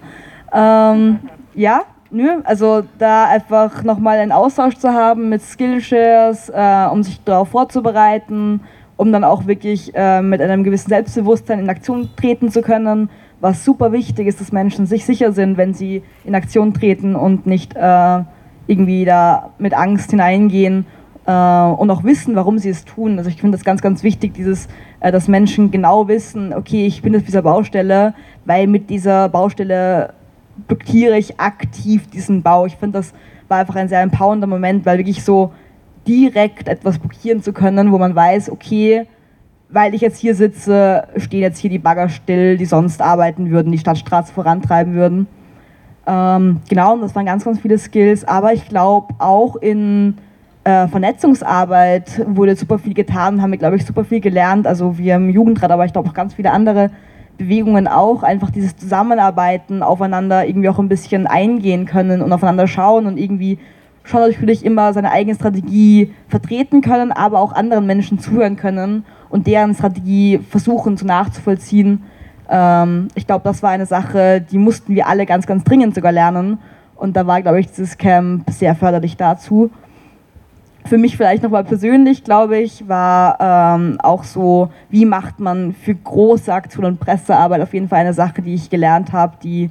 Ähm, 0.54 1.20
ja, 1.58 1.82
nö, 2.12 2.42
also 2.44 2.84
da 3.00 3.26
einfach 3.26 3.84
nochmal 3.84 4.20
einen 4.20 4.32
Austausch 4.32 4.76
zu 4.76 4.94
haben 4.94 5.30
mit 5.30 5.42
Skillshares, 5.42 6.50
äh, 6.50 6.88
um 6.92 7.02
sich 7.04 7.22
darauf 7.24 7.50
vorzubereiten, 7.50 8.62
um 8.96 9.12
dann 9.12 9.24
auch 9.24 9.48
wirklich 9.48 9.92
äh, 9.96 10.22
mit 10.22 10.40
einem 10.40 10.64
gewissen 10.64 10.90
Selbstbewusstsein 10.90 11.60
in 11.60 11.70
Aktion 11.70 12.10
treten 12.16 12.52
zu 12.52 12.62
können, 12.62 13.10
was 13.40 13.66
super 13.66 13.92
wichtig 13.92 14.28
ist, 14.28 14.40
dass 14.40 14.52
Menschen 14.52 14.86
sich 14.86 15.04
sicher 15.04 15.32
sind, 15.32 15.58
wenn 15.58 15.74
sie 15.74 16.04
in 16.26 16.36
Aktion 16.36 16.74
treten 16.76 17.16
und 17.16 17.48
nicht 17.48 17.76
äh, 17.76 18.20
irgendwie 18.68 19.06
da 19.06 19.50
mit 19.58 19.74
Angst 19.74 20.12
hineingehen 20.12 20.86
äh, 21.26 21.32
und 21.32 21.90
auch 21.90 22.04
wissen, 22.04 22.36
warum 22.36 22.60
sie 22.60 22.70
es 22.70 22.86
tun. 22.86 23.18
Also 23.18 23.32
ich 23.32 23.42
finde 23.42 23.58
das 23.58 23.66
ganz, 23.66 23.82
ganz 23.82 24.04
wichtig, 24.04 24.36
dieses, 24.36 24.68
äh, 25.00 25.12
dass 25.12 25.28
Menschen 25.28 25.72
genau 25.72 26.08
wissen, 26.08 26.54
okay, 26.54 26.86
ich 26.86 27.02
bin 27.02 27.14
jetzt 27.14 27.28
dieser 27.28 27.42
Baustelle, 27.42 28.14
weil 28.46 28.68
mit 28.68 28.92
dieser 28.92 29.30
Baustelle 29.30 30.14
blockiere 30.68 31.18
ich 31.18 31.40
aktiv 31.40 32.08
diesen 32.10 32.42
Bau. 32.42 32.66
Ich 32.66 32.76
finde, 32.76 33.00
das 33.00 33.14
war 33.48 33.60
einfach 33.60 33.76
ein 33.76 33.90
sehr 33.90 34.02
empowernder 34.02 34.48
Moment, 34.48 34.86
weil 34.86 34.98
wirklich 34.98 35.24
so 35.24 35.52
direkt 36.08 36.68
etwas 36.68 37.00
blockieren 37.00 37.42
zu 37.42 37.54
können, 37.54 37.92
wo 37.92 37.98
man 37.98 38.16
weiß, 38.16 38.50
okay, 38.50 39.06
weil 39.70 39.94
ich 39.94 40.02
jetzt 40.02 40.18
hier 40.18 40.36
sitze, 40.36 41.08
stehen 41.18 41.42
jetzt 41.42 41.60
hier 41.60 41.70
die 41.70 41.80
Bagger 41.80 42.10
still, 42.10 42.58
die 42.58 42.66
sonst 42.66 43.02
arbeiten 43.02 43.50
würden, 43.52 43.72
die 43.72 43.78
Stadtstraße 43.78 44.34
vorantreiben 44.34 44.94
würden. 44.94 45.28
Ähm, 46.06 46.62
genau, 46.70 46.94
und 46.94 47.02
das 47.02 47.14
waren 47.16 47.26
ganz, 47.26 47.44
ganz 47.44 47.60
viele 47.60 47.78
Skills, 47.78 48.24
aber 48.24 48.54
ich 48.54 48.70
glaube 48.70 49.14
auch 49.20 49.58
in 49.58 50.18
äh, 50.64 50.88
Vernetzungsarbeit 50.88 52.26
wurde 52.28 52.56
super 52.56 52.80
viel 52.80 52.94
getan, 52.94 53.42
haben 53.42 53.52
wir, 53.52 53.58
glaube 53.58 53.76
ich, 53.76 53.86
super 53.86 54.06
viel 54.06 54.22
gelernt. 54.22 54.68
Also 54.68 54.98
wir 54.98 55.16
im 55.16 55.30
Jugendrat, 55.30 55.72
aber 55.72 55.86
ich 55.86 55.92
glaube 55.92 56.10
auch 56.10 56.14
ganz 56.14 56.34
viele 56.34 56.52
andere 56.52 56.92
Bewegungen 57.38 57.88
auch, 57.88 58.24
einfach 58.24 58.50
dieses 58.50 58.76
Zusammenarbeiten, 58.76 59.84
aufeinander 59.84 60.46
irgendwie 60.48 60.70
auch 60.70 60.80
ein 60.80 60.90
bisschen 60.90 61.28
eingehen 61.28 61.86
können 61.86 62.22
und 62.22 62.32
aufeinander 62.32 62.68
schauen 62.68 63.06
und 63.06 63.18
irgendwie 63.18 63.60
schon 64.04 64.22
natürlich 64.22 64.66
immer 64.66 64.94
seine 64.94 65.12
eigene 65.12 65.36
Strategie 65.36 66.14
vertreten 66.28 66.82
können, 66.82 67.12
aber 67.12 67.40
auch 67.40 67.54
anderen 67.54 67.86
Menschen 67.86 68.20
zuhören 68.20 68.56
können 68.56 69.06
und 69.30 69.48
deren 69.48 69.74
Strategie 69.74 70.40
versuchen 70.50 70.98
zu 70.98 71.06
nachzuvollziehen. 71.06 72.04
Ähm, 72.50 73.10
ich 73.16 73.28
glaube, 73.28 73.44
das 73.44 73.62
war 73.62 73.72
eine 73.72 73.86
Sache, 73.86 74.42
die 74.42 74.58
mussten 74.58 74.96
wir 74.96 75.08
alle 75.08 75.26
ganz, 75.26 75.46
ganz 75.46 75.64
dringend 75.64 75.96
sogar 75.96 76.12
lernen. 76.12 76.60
Und 76.96 77.16
da 77.16 77.28
war, 77.28 77.42
glaube 77.42 77.60
ich, 77.60 77.68
dieses 77.68 77.98
Camp 77.98 78.50
sehr 78.50 78.76
förderlich 78.76 79.18
dazu. 79.18 79.70
Für 80.86 80.98
mich 80.98 81.18
vielleicht 81.18 81.44
nochmal 81.44 81.66
persönlich, 81.66 82.24
glaube 82.24 82.60
ich, 82.60 82.88
war 82.88 83.38
ähm, 83.40 84.00
auch 84.02 84.24
so, 84.24 84.70
wie 84.90 85.06
macht 85.06 85.40
man 85.40 85.74
für 85.74 85.94
große 85.94 86.54
Aktionen 86.54 86.94
und 86.94 87.00
Pressearbeit 87.00 87.62
auf 87.62 87.74
jeden 87.74 87.90
Fall 87.90 88.00
eine 88.00 88.14
Sache, 88.14 88.42
die 88.42 88.54
ich 88.54 88.70
gelernt 88.70 89.12
habe, 89.12 89.36
die 89.44 89.70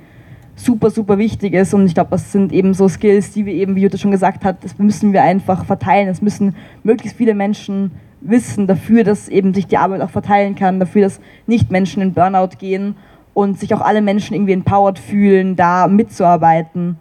super, 0.57 0.91
super 0.91 1.19
wichtig 1.19 1.55
ist. 1.55 1.73
Und 1.75 1.87
ich 1.87 1.95
glaube, 1.95 2.11
das 2.11 2.33
sind 2.33 2.53
eben 2.53 2.75
so 2.75 2.89
Skills, 2.89 3.33
die 3.33 3.47
wir 3.47 3.55
eben, 3.55 3.77
wie 3.77 3.83
Jutta 3.83 3.99
schon 3.99 4.11
gesagt 4.11 4.45
hat, 4.45 4.65
das 4.65 4.79
müssen 4.79 5.13
wir 5.13 5.23
einfach 5.23 5.65
verteilen. 5.65 6.09
Es 6.09 6.21
müssen 6.21 6.55
möglichst 6.83 7.17
viele 7.17 7.35
Menschen 7.35 7.93
wissen 8.21 8.67
dafür, 8.67 9.05
dass 9.05 9.29
eben 9.29 9.55
sich 9.55 9.67
die 9.67 9.79
Arbeit 9.79 10.01
auch 10.01 10.11
verteilen 10.11 10.55
kann, 10.55 10.81
dafür, 10.81 11.03
dass 11.03 11.21
nicht 11.47 11.71
Menschen 11.71 12.03
in 12.03 12.13
Burnout 12.13 12.57
gehen 12.59 12.97
und 13.35 13.59
sich 13.59 13.75
auch 13.75 13.83
alle 13.83 14.01
Menschen 14.01 14.35
irgendwie 14.35 14.55
empowered 14.55 14.99
fühlen, 14.99 15.57
da 15.57 15.87
mitzuarbeiten. 15.87 16.99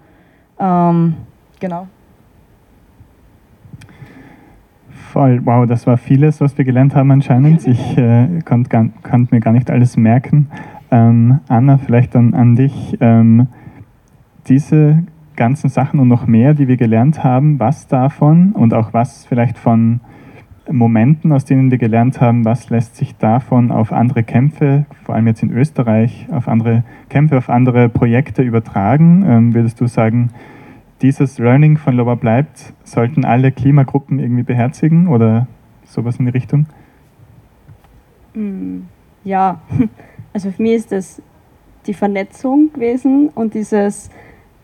Ähm, 0.60 1.16
genau. 1.60 1.88
Voll, 5.16 5.40
wow, 5.46 5.66
das 5.66 5.88
war 5.88 5.96
vieles, 5.96 6.42
was 6.42 6.58
wir 6.58 6.66
gelernt 6.66 6.94
haben 6.94 7.10
anscheinend. 7.10 7.66
Ich 7.68 7.98
äh, 7.98 8.42
konnte 8.44 8.92
konnt 9.02 9.32
mir 9.32 9.40
gar 9.40 9.54
nicht 9.54 9.72
alles 9.72 9.96
merken. 9.96 10.48
Ähm, 10.92 11.40
Anna, 11.48 11.78
vielleicht 11.78 12.16
dann 12.16 12.34
an 12.34 12.58
dich. 12.58 12.98
Ähm, 13.00 13.48
diese 14.50 15.04
ganzen 15.38 15.70
Sachen 15.70 16.02
und 16.02 16.10
noch 16.10 16.28
mehr, 16.28 16.54
die 16.54 16.68
wir 16.68 16.76
gelernt 16.76 17.24
haben, 17.24 17.62
was 17.62 17.88
davon 17.88 18.52
und 18.52 18.74
auch 18.74 18.92
was 18.92 19.26
vielleicht 19.26 19.58
von 19.58 20.02
Momenten, 20.70 21.32
aus 21.32 21.46
denen 21.46 21.72
wir 21.72 21.78
gelernt 21.78 22.20
haben, 22.20 22.44
was 22.44 22.70
lässt 22.70 22.98
sich 22.98 23.16
davon 23.16 23.72
auf 23.72 23.94
andere 23.94 24.24
Kämpfe, 24.24 24.86
vor 25.06 25.16
allem 25.16 25.28
jetzt 25.28 25.44
in 25.44 25.52
Österreich, 25.52 26.28
auf 26.30 26.50
andere 26.50 26.84
Kämpfe, 27.08 27.38
auf 27.38 27.50
andere 27.50 27.88
Projekte 27.88 28.42
übertragen? 28.42 29.24
Ähm, 29.26 29.54
würdest 29.54 29.80
du 29.80 29.88
sagen, 29.88 30.32
dieses 31.02 31.38
Learning 31.38 31.78
von 31.78 31.96
Loba 31.96 32.16
bleibt, 32.16 32.74
sollten 32.84 33.26
alle 33.26 33.52
Klimagruppen 33.52 34.20
irgendwie 34.20 34.44
beherzigen 34.44 35.08
oder 35.08 35.48
sowas 35.84 36.18
in 36.18 36.26
die 36.26 36.32
Richtung? 36.32 36.66
Mm, 38.34 38.82
ja, 39.24 39.62
also 40.34 40.52
für 40.52 40.62
mich 40.62 40.74
ist 40.74 40.92
das 40.92 41.22
die 41.86 41.94
Vernetzung 41.94 42.72
gewesen 42.74 43.30
und 43.36 43.54
dieses, 43.54 44.10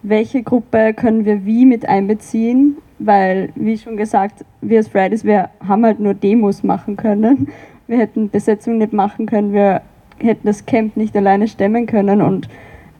welche 0.03 0.41
Gruppe 0.41 0.93
können 0.93 1.25
wir 1.25 1.45
wie 1.45 1.65
mit 1.65 1.87
einbeziehen, 1.87 2.77
weil, 2.99 3.51
wie 3.55 3.77
schon 3.77 3.97
gesagt, 3.97 4.45
wir 4.61 4.79
als 4.79 4.87
Fridays, 4.87 5.23
wir 5.23 5.49
haben 5.65 5.85
halt 5.85 5.99
nur 5.99 6.13
Demos 6.13 6.63
machen 6.63 6.97
können. 6.97 7.47
Wir 7.87 7.97
hätten 7.97 8.29
Besetzung 8.29 8.77
nicht 8.77 8.93
machen 8.93 9.25
können, 9.25 9.51
wir 9.51 9.81
hätten 10.17 10.47
das 10.47 10.65
Camp 10.65 10.95
nicht 10.95 11.13
alleine 11.17 11.49
stemmen 11.49 11.87
können 11.87 12.21
und 12.21 12.47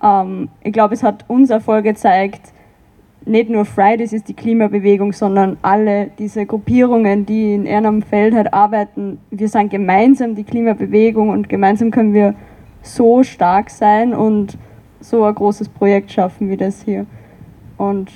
ähm, 0.03 0.49
ich 0.65 0.73
glaube, 0.73 0.95
es 0.95 1.01
hat 1.01 1.23
uns 1.29 1.49
Erfolg 1.49 1.85
gezeigt, 1.85 2.51
nicht 3.25 3.49
nur 3.49 3.65
Fridays 3.65 4.13
ist 4.13 4.27
die 4.27 4.33
Klimabewegung, 4.33 5.13
sondern 5.13 5.57
alle 5.61 6.09
diese 6.17 6.45
Gruppierungen, 6.45 7.25
die 7.25 7.53
in 7.53 7.65
Ehrenam 7.65 8.01
Feld 8.01 8.33
halt 8.33 8.53
arbeiten, 8.53 9.19
wir 9.29 9.47
sind 9.47 9.69
gemeinsam 9.69 10.35
die 10.35 10.43
Klimabewegung 10.43 11.29
und 11.29 11.47
gemeinsam 11.47 11.91
können 11.91 12.13
wir 12.13 12.33
so 12.81 13.23
stark 13.23 13.69
sein 13.69 14.13
und 14.13 14.57
so 14.99 15.23
ein 15.23 15.35
großes 15.35 15.69
Projekt 15.69 16.11
schaffen 16.11 16.49
wie 16.49 16.57
das 16.57 16.83
hier. 16.83 17.05
Und 17.77 18.11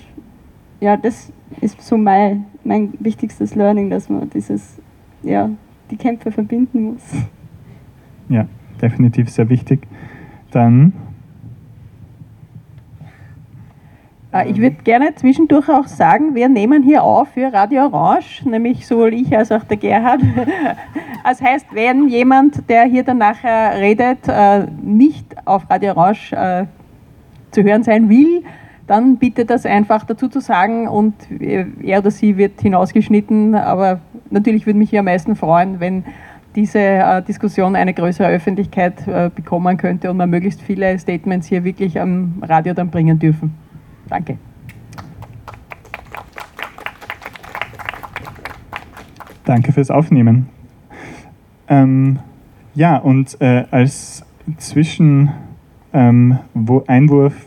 ja, 0.80 0.98
das 0.98 1.32
ist 1.62 1.82
so 1.82 1.98
mein, 1.98 2.46
mein 2.64 2.94
wichtigstes 3.00 3.56
Learning, 3.56 3.90
dass 3.90 4.10
man 4.10 4.30
dieses, 4.32 4.80
ja, 5.22 5.50
die 5.92 5.98
Kämpfe 5.98 6.32
verbinden 6.32 6.84
muss. 6.84 7.04
Ja, 8.28 8.48
definitiv 8.82 9.30
sehr 9.30 9.50
wichtig. 9.50 9.88
Dann 10.50 10.94
Äh, 14.25 14.25
ich 14.44 14.58
würde 14.58 14.76
gerne 14.84 15.16
zwischendurch 15.16 15.70
auch 15.70 15.88
sagen, 15.88 16.36
wir 16.36 16.50
nehmen 16.50 16.84
hier 16.84 17.04
auf 17.04 17.30
für 17.30 17.54
Radio 17.54 17.86
Orange, 17.86 18.42
nämlich 18.44 18.86
sowohl 18.86 19.14
ich 19.14 19.36
als 19.36 19.52
auch 19.52 19.64
der 19.64 19.78
Gerhard. 19.78 20.22
Das 21.24 21.42
heißt, 21.42 21.66
wenn 21.72 22.08
jemand, 22.08 22.70
der 22.70 22.84
hier 22.84 23.02
dann 23.02 23.18
nachher 23.18 23.80
redet, 23.80 24.28
äh, 24.28 24.68
nicht 24.84 25.26
auf 25.46 25.68
Radio 25.72 25.94
Orange 25.94 26.34
äh, 26.34 26.66
zu 27.50 27.64
hören 27.64 27.82
sein 27.82 28.10
will, 28.10 28.44
dann 28.86 29.18
bitte 29.18 29.44
das 29.44 29.66
einfach 29.66 30.04
dazu 30.04 30.28
zu 30.28 30.40
sagen 30.40 30.88
und 30.88 31.16
er 31.40 32.00
oder 32.00 32.12
sie 32.12 32.38
wird 32.38 32.62
hinausgeschnitten. 32.62 33.56
Aber 33.56 34.02
natürlich 34.30 34.68
würde 34.68 34.78
mich 34.78 34.92
hier 34.92 35.00
am 35.00 35.06
meisten 35.06 35.36
freuen, 35.36 35.80
wenn 35.80 36.04
diese 36.56 37.24
Diskussion 37.28 37.76
eine 37.76 37.96
größere 37.96 38.28
Öffentlichkeit 38.28 39.04
bekommen 39.34 39.78
könnte 39.78 40.12
und 40.12 40.18
man 40.18 40.30
möglichst 40.30 40.62
viele 40.62 41.00
Statements 41.00 41.48
hier 41.48 41.64
wirklich 41.64 42.00
am 42.00 42.44
Radio 42.44 42.76
dann 42.76 42.92
bringen 42.92 43.18
dürfen. 43.18 43.65
Danke. 44.10 44.38
Danke 49.46 49.72
fürs 49.72 49.92
Aufnehmen. 49.92 50.50
Ähm, 51.68 52.20
ja, 52.74 52.98
und 52.98 53.40
äh, 53.42 53.66
als 53.72 54.26
Zwischeneinwurf 54.58 55.34
ähm, 55.94 56.40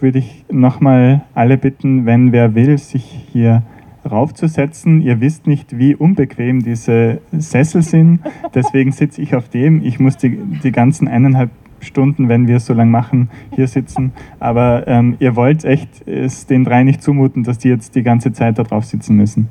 würde 0.01 0.18
ich 0.18 0.44
nochmal 0.51 1.23
alle 1.35 1.59
bitten, 1.59 2.07
wenn 2.07 2.33
wer 2.33 2.55
will, 2.55 2.79
sich 2.79 3.27
hier 3.33 3.62
raufzusetzen. 4.09 5.03
Ihr 5.03 5.21
wisst 5.21 5.47
nicht, 5.47 5.77
wie 5.79 5.94
unbequem 5.94 6.62
diese 6.62 7.21
Sessel 7.33 7.83
sind. 7.83 8.21
Deswegen 8.55 8.92
sitze 8.92 9.21
ich 9.21 9.35
auf 9.35 9.49
dem. 9.49 9.85
Ich 9.85 9.99
muss 10.01 10.16
die, 10.16 10.37
die 10.62 10.73
ganzen 10.73 11.09
eineinhalb 11.09 11.51
Stunden, 11.81 12.29
wenn 12.29 12.49
wir 12.49 12.57
es 12.57 12.67
so 12.67 12.75
lange 12.75 12.91
machen, 12.91 13.31
hier 13.55 13.67
sitzen. 13.67 14.12
Aber 14.41 14.87
ähm, 14.87 15.17
ihr 15.19 15.37
wollt 15.37 15.64
echt 15.64 16.07
es 16.07 16.47
den 16.47 16.64
drei 16.64 16.83
nicht 16.83 17.03
zumuten, 17.03 17.45
dass 17.45 17.59
die 17.59 17.69
jetzt 17.69 17.95
die 17.95 18.03
ganze 18.03 18.33
Zeit 18.33 18.59
da 18.59 18.62
drauf 18.62 18.85
sitzen 18.85 19.17
müssen. 19.17 19.49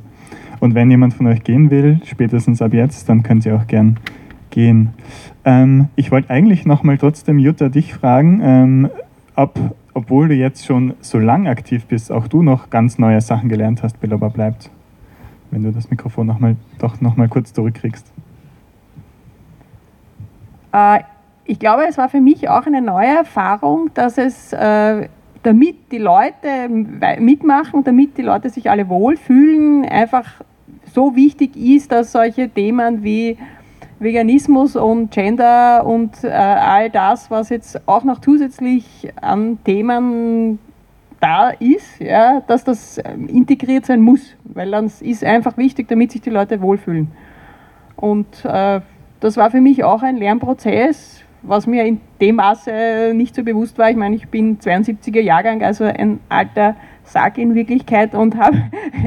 Und 0.60 0.76
wenn 0.76 0.90
jemand 0.90 1.14
von 1.14 1.28
euch 1.28 1.44
gehen 1.44 1.70
will, 1.70 2.00
spätestens 2.06 2.62
ab 2.62 2.74
jetzt, 2.74 3.08
dann 3.10 3.24
könnt 3.24 3.46
ihr 3.46 3.56
auch 3.56 3.68
gern 3.68 3.98
gehen. 4.50 4.90
Ähm, 5.46 5.90
ich 5.96 6.12
wollte 6.12 6.30
eigentlich 6.30 6.66
nochmal 6.66 6.98
trotzdem, 6.98 7.40
Jutta, 7.40 7.70
dich 7.70 7.94
fragen, 7.94 8.42
ähm, 8.44 8.90
ob, 9.36 9.76
obwohl 9.94 10.30
du 10.30 10.34
jetzt 10.34 10.66
schon 10.66 10.94
so 11.00 11.20
lang 11.20 11.48
aktiv 11.48 11.86
bist, 11.86 12.12
auch 12.12 12.28
du 12.28 12.42
noch 12.42 12.70
ganz 12.70 12.98
neue 12.98 13.22
Sachen 13.22 13.50
gelernt 13.50 13.84
hast, 13.84 14.00
Beloba 14.00 14.30
bleibt. 14.30 14.72
Wenn 15.52 15.64
du 15.64 15.72
das 15.72 15.90
Mikrofon 15.90 16.28
noch 16.28 16.40
mal, 16.40 16.56
doch 16.80 17.00
nochmal 17.02 17.30
kurz 17.30 17.54
zurückkriegst. 17.54 18.12
Äh, 20.74 21.00
ich 21.48 21.60
glaube, 21.60 21.86
es 21.88 21.98
war 21.98 22.10
für 22.10 22.20
mich 22.20 22.50
auch 22.50 22.66
eine 22.66 22.82
neue 22.82 23.08
Erfahrung, 23.08 23.90
dass 23.94 24.18
es, 24.18 24.52
äh, 24.52 25.08
damit 25.44 25.92
die 25.92 25.98
Leute 25.98 26.68
mitmachen, 27.20 27.84
damit 27.84 28.18
die 28.18 28.22
Leute 28.22 28.50
sich 28.50 28.70
alle 28.70 28.90
wohlfühlen, 28.90 29.86
einfach 29.86 30.42
so 30.94 31.16
wichtig 31.16 31.56
ist, 31.56 31.92
dass 31.92 32.12
solche 32.12 32.50
Themen 32.50 33.04
wie 33.04 33.38
Veganismus 34.00 34.76
und 34.76 35.10
Gender 35.12 35.86
und 35.86 36.24
äh, 36.24 36.28
all 36.28 36.90
das, 36.90 37.32
was 37.32 37.50
jetzt 37.50 37.88
auch 37.88 38.04
noch 38.04 38.20
zusätzlich 38.20 39.12
an 39.22 39.58
Themen 39.64 40.60
da 41.20 41.50
ist, 41.50 42.00
ja, 42.00 42.42
dass 42.42 42.64
das 42.64 43.00
ähm, 43.04 43.28
integriert 43.28 43.86
sein 43.86 44.02
muss, 44.02 44.36
weil 44.44 44.72
das 44.72 45.02
ist 45.02 45.24
einfach 45.24 45.58
wichtig, 45.58 45.88
damit 45.88 46.12
sich 46.12 46.22
die 46.22 46.30
Leute 46.30 46.62
wohlfühlen. 46.62 47.12
Und 47.96 48.46
äh, 48.46 48.82
das 49.20 49.38
war 49.38 49.50
für 49.50 49.62
mich 49.62 49.84
auch 49.84 50.04
ein 50.04 50.18
Lernprozess, 50.18 51.24
was 51.48 51.68
mir 51.68 51.86
in 51.86 52.02
dem 52.22 52.36
Maße 52.36 53.14
nicht 53.14 53.36
so 53.36 53.44
bewusst 53.44 53.78
war. 53.78 53.90
Ich 53.90 53.96
meine, 53.96 54.16
ich 54.16 54.28
bin 54.28 54.60
72er 54.60 55.22
Jahrgang, 55.22 55.64
also 55.64 55.86
ein 55.86 56.20
alter 56.30 56.76
Sack 57.04 57.38
in 57.38 57.56
Wirklichkeit 57.56 58.14
und 58.14 58.38
habe 58.38 58.64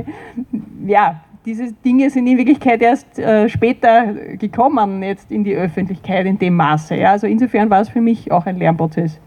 ja, 0.86 1.20
diese 1.44 1.72
Dinge 1.72 2.10
sind 2.10 2.26
in 2.26 2.38
Wirklichkeit 2.38 2.82
erst 2.82 3.18
äh, 3.18 3.48
später 3.48 4.14
gekommen, 4.36 5.02
jetzt 5.02 5.30
in 5.30 5.44
die 5.44 5.54
Öffentlichkeit 5.54 6.26
in 6.26 6.38
dem 6.38 6.54
Maße. 6.56 6.96
Ja. 6.96 7.12
Also 7.12 7.26
insofern 7.26 7.70
war 7.70 7.80
es 7.80 7.88
für 7.88 8.00
mich 8.00 8.30
auch 8.30 8.46
ein 8.46 8.58
Lernprozess, 8.58 9.18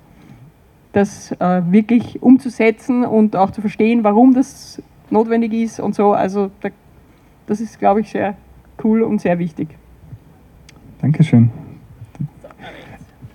das 0.91 1.32
äh, 1.34 1.62
wirklich 1.69 2.21
umzusetzen 2.21 3.04
und 3.04 3.36
auch 3.36 3.52
zu 3.52 3.62
verstehen, 3.62 4.04
warum 4.04 4.34
das 4.34 4.82
notwendig 5.10 5.54
ist 5.54 5.80
und 5.80 5.95
so. 5.95 6.13
Also 6.13 6.52
da, 6.62 6.69
das 7.47 7.62
ist, 7.62 7.80
glaube 7.80 8.02
ich, 8.02 8.12
sehr 8.12 8.36
cool 8.84 9.02
und 9.02 9.19
sehr 9.19 9.39
wichtig. 9.39 9.69
Dankeschön. 11.02 11.49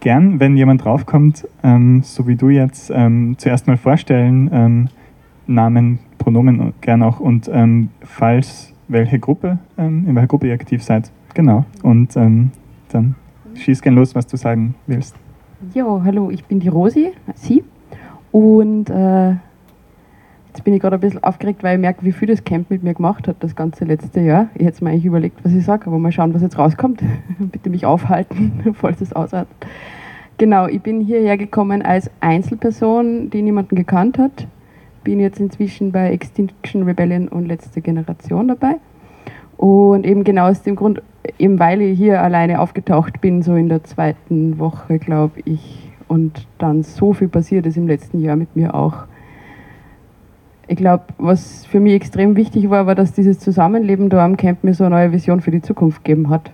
Gern, 0.01 0.39
wenn 0.39 0.57
jemand 0.57 0.85
draufkommt, 0.85 1.47
ähm, 1.63 2.03
so 2.03 2.27
wie 2.27 2.37
du 2.37 2.51
jetzt, 2.51 2.91
ähm, 2.95 3.35
zuerst 3.39 3.67
mal 3.67 3.77
vorstellen, 3.77 4.49
ähm, 4.53 4.89
Namen, 5.47 5.99
Pronomen 6.19 6.73
gern 6.81 7.03
auch 7.03 7.21
und 7.21 7.51
ähm, 7.53 7.91
falls 8.03 8.73
welche 8.87 9.19
Gruppe, 9.19 9.59
ähm, 9.77 10.05
in 10.07 10.15
welcher 10.15 10.29
Gruppe 10.29 10.49
ihr 10.49 10.55
aktiv 10.55 10.83
seid. 10.83 11.11
Genau. 11.35 11.65
Und 11.83 12.17
dann 12.17 13.15
schieß 13.55 13.83
gern 13.83 13.95
los, 13.95 14.15
was 14.15 14.27
du 14.27 14.37
sagen 14.37 14.75
willst. 14.87 15.15
Ja, 15.75 16.03
hallo, 16.05 16.31
ich 16.31 16.45
bin 16.45 16.61
die 16.61 16.69
Rosi, 16.69 17.13
sie. 17.35 17.63
Und 18.33 18.91
äh, 18.91 19.35
jetzt 20.49 20.65
bin 20.65 20.75
ich 20.75 20.81
gerade 20.81 20.97
ein 20.97 21.01
bisschen 21.01 21.23
aufgeregt, 21.23 21.63
weil 21.63 21.77
ich 21.77 21.81
merke, 21.81 22.05
wie 22.05 22.13
viel 22.13 22.29
das 22.29 22.45
Camp 22.45 22.71
mit 22.71 22.83
mir 22.83 22.95
gemacht 22.95 23.29
hat, 23.29 23.37
das 23.41 23.55
ganze 23.55 23.85
letzte 23.85 24.21
Jahr. 24.21 24.49
Ich 24.55 24.67
hätte 24.67 24.83
mir 24.83 24.91
eigentlich 24.91 25.05
überlegt, 25.05 25.45
was 25.45 25.53
ich 25.53 25.65
sage, 25.65 25.87
aber 25.87 25.99
mal 25.99 26.13
schauen, 26.13 26.35
was 26.35 26.43
jetzt 26.43 26.59
rauskommt. 26.59 27.03
Bitte 27.39 27.71
mich 27.71 27.87
aufhalten, 27.87 28.61
falls 28.75 29.01
es 29.01 29.13
ausartet. 29.13 29.57
Genau, 30.37 30.67
ich 30.67 30.81
bin 30.81 31.01
hierher 31.01 31.37
gekommen 31.37 31.83
als 31.83 32.11
Einzelperson, 32.21 33.31
die 33.31 33.43
niemanden 33.43 33.75
gekannt 33.75 34.19
hat 34.19 34.47
bin 35.09 35.21
jetzt 35.21 35.41
inzwischen 35.41 35.91
bei 35.91 36.13
Extinction 36.13 36.83
Rebellion 36.83 37.29
und 37.29 37.47
Letzte 37.47 37.81
Generation 37.81 38.47
dabei. 38.49 38.77
Und 39.57 40.05
eben 40.05 40.23
genau 40.23 40.49
aus 40.49 40.61
dem 40.61 40.77
Grund, 40.77 41.01
eben 41.39 41.59
weil 41.59 41.81
ich 41.81 41.97
hier 41.97 42.23
alleine 42.23 42.61
aufgetaucht 42.61 43.23
bin, 43.23 43.41
so 43.41 43.55
in 43.55 43.71
der 43.71 43.85
zweiten 43.85 44.59
Woche, 44.59 44.99
glaube 44.99 45.41
ich, 45.47 45.91
und 46.09 46.47
dann 46.59 46.83
so 46.83 47.15
viel 47.15 47.29
passiert 47.29 47.65
ist 47.65 47.79
im 47.79 47.89
letzten 47.89 48.21
Jahr 48.21 48.37
mit 48.37 48.55
mir 48.55 48.75
auch. 48.75 49.05
Ich 50.70 50.76
glaube, 50.76 51.04
was 51.16 51.64
für 51.64 51.81
mich 51.81 51.94
extrem 51.94 52.37
wichtig 52.37 52.68
war, 52.68 52.87
war, 52.87 52.94
dass 52.94 53.12
dieses 53.12 53.38
Zusammenleben 53.38 54.11
da 54.11 54.22
am 54.22 54.37
Camp 54.37 54.64
mir 54.64 54.74
so 54.74 54.85
eine 54.85 54.96
neue 54.96 55.12
Vision 55.12 55.40
für 55.40 55.50
die 55.50 55.62
Zukunft 55.62 56.04
gegeben 56.04 56.28
hat. 56.28 56.50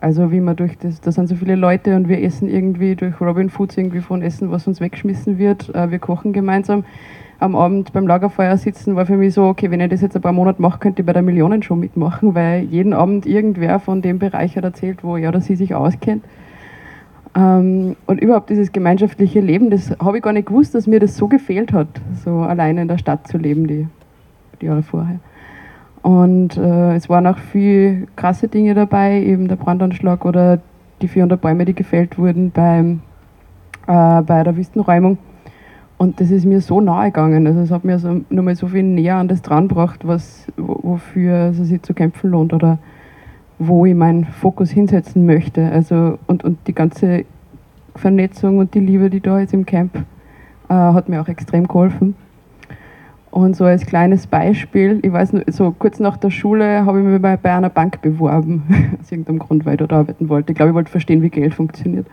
Also 0.00 0.32
wie 0.32 0.40
man 0.40 0.56
durch 0.56 0.76
das, 0.78 1.00
da 1.00 1.12
sind 1.12 1.28
so 1.28 1.36
viele 1.36 1.54
Leute 1.54 1.94
und 1.94 2.08
wir 2.08 2.20
essen 2.24 2.48
irgendwie 2.48 2.96
durch 2.96 3.20
Robin 3.20 3.50
Foods 3.50 3.76
irgendwie 3.76 4.00
von 4.00 4.20
Essen, 4.20 4.50
was 4.50 4.66
uns 4.66 4.80
weggeschmissen 4.80 5.38
wird. 5.38 5.72
Äh, 5.76 5.92
wir 5.92 6.00
kochen 6.00 6.32
gemeinsam 6.32 6.82
am 7.38 7.54
Abend 7.54 7.92
beim 7.92 8.08
Lagerfeuer 8.08 8.56
sitzen, 8.56 8.96
war 8.96 9.06
für 9.06 9.16
mich 9.16 9.34
so, 9.34 9.44
okay, 9.44 9.70
wenn 9.70 9.80
ich 9.80 9.90
das 9.90 10.00
jetzt 10.00 10.16
ein 10.16 10.22
paar 10.22 10.32
Monate 10.32 10.60
mache, 10.60 10.80
könnte 10.80 11.02
ich 11.02 11.06
bei 11.06 11.12
der 11.12 11.22
Millionenshow 11.22 11.76
mitmachen, 11.76 12.34
weil 12.34 12.64
jeden 12.64 12.92
Abend 12.92 13.26
irgendwer 13.26 13.78
von 13.78 14.02
dem 14.02 14.18
Bereich 14.18 14.56
hat 14.56 14.64
erzählt, 14.64 15.04
wo 15.04 15.16
er 15.16 15.28
oder 15.28 15.40
sie 15.40 15.54
sich 15.54 15.72
auskennt. 15.72 16.24
Ähm, 17.34 17.96
und 18.06 18.20
überhaupt 18.20 18.50
dieses 18.50 18.72
gemeinschaftliche 18.72 19.40
Leben, 19.40 19.70
das 19.70 19.90
habe 19.98 20.18
ich 20.18 20.22
gar 20.22 20.32
nicht 20.32 20.48
gewusst, 20.48 20.74
dass 20.74 20.86
mir 20.86 21.00
das 21.00 21.16
so 21.16 21.28
gefehlt 21.28 21.72
hat, 21.72 21.88
so 22.24 22.40
alleine 22.40 22.82
in 22.82 22.88
der 22.88 22.98
Stadt 22.98 23.26
zu 23.26 23.38
leben, 23.38 23.66
die, 23.66 23.86
die 24.60 24.66
Jahre 24.66 24.82
vorher. 24.82 25.18
Und 26.02 26.56
äh, 26.56 26.96
es 26.96 27.08
waren 27.08 27.26
auch 27.26 27.38
viele 27.38 28.06
krasse 28.16 28.48
Dinge 28.48 28.74
dabei, 28.74 29.22
eben 29.22 29.48
der 29.48 29.56
Brandanschlag 29.56 30.24
oder 30.24 30.58
die 31.00 31.08
400 31.08 31.40
Bäume, 31.40 31.64
die 31.64 31.74
gefällt 31.74 32.18
wurden 32.18 32.50
beim, 32.50 33.00
äh, 33.86 34.20
bei 34.22 34.42
der 34.42 34.56
Wüstenräumung. 34.56 35.18
Und 35.98 36.20
das 36.20 36.32
ist 36.32 36.44
mir 36.44 36.60
so 36.60 36.80
nahe 36.80 37.06
gegangen. 37.06 37.46
Also 37.46 37.60
es 37.60 37.70
hat 37.70 37.84
mir 37.84 37.98
so, 38.00 38.22
nochmal 38.28 38.56
so 38.56 38.66
viel 38.66 38.82
näher 38.82 39.16
an 39.16 39.28
das 39.28 39.40
drangebracht, 39.40 40.06
was, 40.06 40.48
wofür 40.56 41.50
es 41.50 41.58
sich 41.58 41.80
zu 41.82 41.94
kämpfen 41.94 42.30
lohnt 42.30 42.52
oder 42.52 42.78
wo 43.66 43.86
ich 43.86 43.94
meinen 43.94 44.24
Fokus 44.24 44.70
hinsetzen 44.70 45.26
möchte. 45.26 45.70
Also, 45.70 46.18
und, 46.26 46.44
und 46.44 46.58
die 46.66 46.74
ganze 46.74 47.24
Vernetzung 47.94 48.58
und 48.58 48.74
die 48.74 48.80
Liebe, 48.80 49.10
die 49.10 49.20
da 49.20 49.40
ist 49.40 49.54
im 49.54 49.66
Camp, 49.66 49.96
äh, 50.68 50.74
hat 50.74 51.08
mir 51.08 51.20
auch 51.20 51.28
extrem 51.28 51.68
geholfen. 51.68 52.14
Und 53.30 53.56
so 53.56 53.64
als 53.64 53.86
kleines 53.86 54.26
Beispiel, 54.26 54.98
ich 55.02 55.12
weiß 55.12 55.32
nur, 55.32 55.44
so 55.46 55.74
kurz 55.78 56.00
nach 56.00 56.18
der 56.18 56.30
Schule 56.30 56.84
habe 56.84 57.00
ich 57.00 57.04
mich 57.04 57.22
bei, 57.22 57.36
bei 57.36 57.54
einer 57.54 57.70
Bank 57.70 58.02
beworben, 58.02 58.96
aus 59.00 59.10
irgendeinem 59.10 59.38
Grund, 59.38 59.64
weil 59.64 59.74
ich 59.74 59.78
dort 59.78 59.92
arbeiten 59.92 60.28
wollte. 60.28 60.52
Ich 60.52 60.56
glaube, 60.56 60.70
ich 60.70 60.74
wollte 60.74 60.90
verstehen, 60.90 61.22
wie 61.22 61.30
Geld 61.30 61.54
funktioniert. 61.54 62.06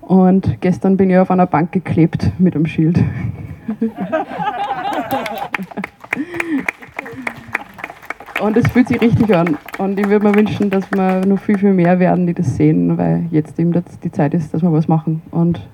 Und 0.00 0.60
gestern 0.60 0.96
bin 0.96 1.10
ich 1.10 1.18
auf 1.18 1.30
einer 1.30 1.46
Bank 1.46 1.72
geklebt 1.72 2.32
mit 2.38 2.54
einem 2.54 2.66
Schild. 2.66 3.02
Und 8.40 8.56
es 8.56 8.66
fühlt 8.68 8.88
sich 8.88 9.00
richtig 9.00 9.34
an. 9.36 9.58
Und 9.76 9.98
ich 9.98 10.08
würde 10.08 10.26
mir 10.26 10.34
wünschen, 10.34 10.70
dass 10.70 10.90
wir 10.92 11.26
noch 11.26 11.38
viel, 11.38 11.58
viel 11.58 11.74
mehr 11.74 12.00
werden, 12.00 12.26
die 12.26 12.32
das 12.32 12.56
sehen, 12.56 12.96
weil 12.96 13.26
jetzt 13.30 13.58
eben 13.58 13.72
die 14.02 14.10
Zeit 14.10 14.32
ist, 14.32 14.54
dass 14.54 14.62
wir 14.62 14.72
was 14.72 14.88
machen. 14.88 15.20
Und 15.30 15.68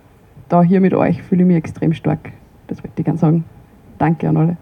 da 0.48 0.62
hier 0.62 0.80
mit 0.80 0.92
euch 0.92 1.22
fühle 1.22 1.42
ich 1.42 1.46
mich 1.46 1.56
extrem 1.56 1.92
stark. 1.92 2.32
Das 2.66 2.78
wollte 2.82 2.92
ich 2.98 3.04
gerne 3.04 3.18
sagen. 3.18 3.44
Danke 3.98 4.28
an 4.28 4.36
alle. 4.36 4.56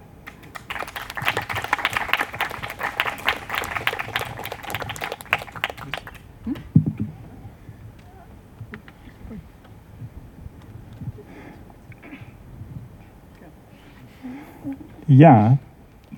Ja, 15.07 15.59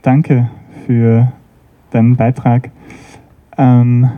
danke 0.03 0.51
für 0.87 1.33
deinen 1.91 2.17
Beitrag. 2.17 2.71
Ähm, 3.59 4.11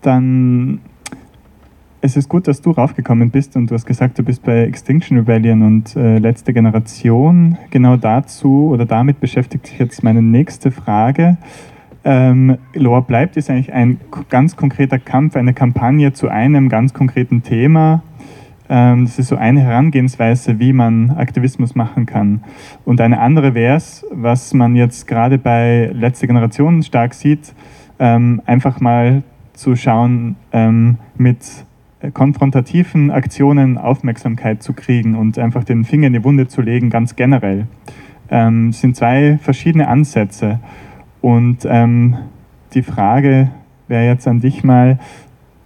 dann 0.00 0.80
es 2.04 2.16
ist 2.16 2.28
gut, 2.28 2.48
dass 2.48 2.60
du 2.60 2.72
raufgekommen 2.72 3.30
bist 3.30 3.54
und 3.54 3.70
du 3.70 3.74
hast 3.74 3.86
gesagt, 3.86 4.18
du 4.18 4.24
bist 4.24 4.42
bei 4.42 4.64
Extinction 4.64 5.18
Rebellion 5.18 5.62
und 5.62 5.94
äh, 5.94 6.18
letzte 6.18 6.52
Generation. 6.52 7.56
Genau 7.70 7.96
dazu 7.96 8.70
oder 8.72 8.84
damit 8.84 9.20
beschäftigt 9.20 9.68
sich 9.68 9.78
jetzt 9.78 10.02
meine 10.02 10.20
nächste 10.20 10.72
Frage. 10.72 11.36
Ähm, 12.04 12.58
Loa 12.74 13.00
bleibt 13.00 13.36
ist 13.36 13.48
eigentlich 13.48 13.72
ein 13.72 14.00
ganz 14.28 14.56
konkreter 14.56 14.98
Kampf, 14.98 15.36
eine 15.36 15.54
Kampagne 15.54 16.12
zu 16.12 16.28
einem 16.28 16.68
ganz 16.68 16.92
konkreten 16.92 17.44
Thema 17.44 18.02
das 18.68 19.18
ist 19.18 19.28
so 19.28 19.36
eine 19.36 19.60
Herangehensweise, 19.60 20.58
wie 20.58 20.72
man 20.72 21.10
Aktivismus 21.10 21.74
machen 21.74 22.06
kann. 22.06 22.42
Und 22.84 23.00
eine 23.00 23.20
andere 23.20 23.54
wäre 23.54 23.76
es, 23.76 24.06
was 24.10 24.54
man 24.54 24.76
jetzt 24.76 25.06
gerade 25.06 25.36
bei 25.36 25.90
letzter 25.92 26.26
Generation 26.26 26.82
stark 26.82 27.12
sieht, 27.12 27.54
ähm, 27.98 28.40
einfach 28.46 28.80
mal 28.80 29.22
zu 29.52 29.76
schauen, 29.76 30.36
ähm, 30.52 30.96
mit 31.16 31.44
konfrontativen 32.14 33.10
Aktionen 33.10 33.78
Aufmerksamkeit 33.78 34.62
zu 34.62 34.72
kriegen 34.72 35.16
und 35.16 35.38
einfach 35.38 35.64
den 35.64 35.84
Finger 35.84 36.06
in 36.06 36.14
die 36.14 36.24
Wunde 36.24 36.48
zu 36.48 36.62
legen, 36.62 36.90
ganz 36.90 37.14
generell. 37.14 37.66
Es 38.28 38.80
sind 38.80 38.96
zwei 38.96 39.38
verschiedene 39.42 39.86
Ansätze. 39.86 40.58
Und 41.20 41.58
die 41.64 42.82
Frage 42.82 43.50
wäre 43.86 44.06
jetzt 44.06 44.26
an 44.26 44.40
dich 44.40 44.64
mal, 44.64 44.98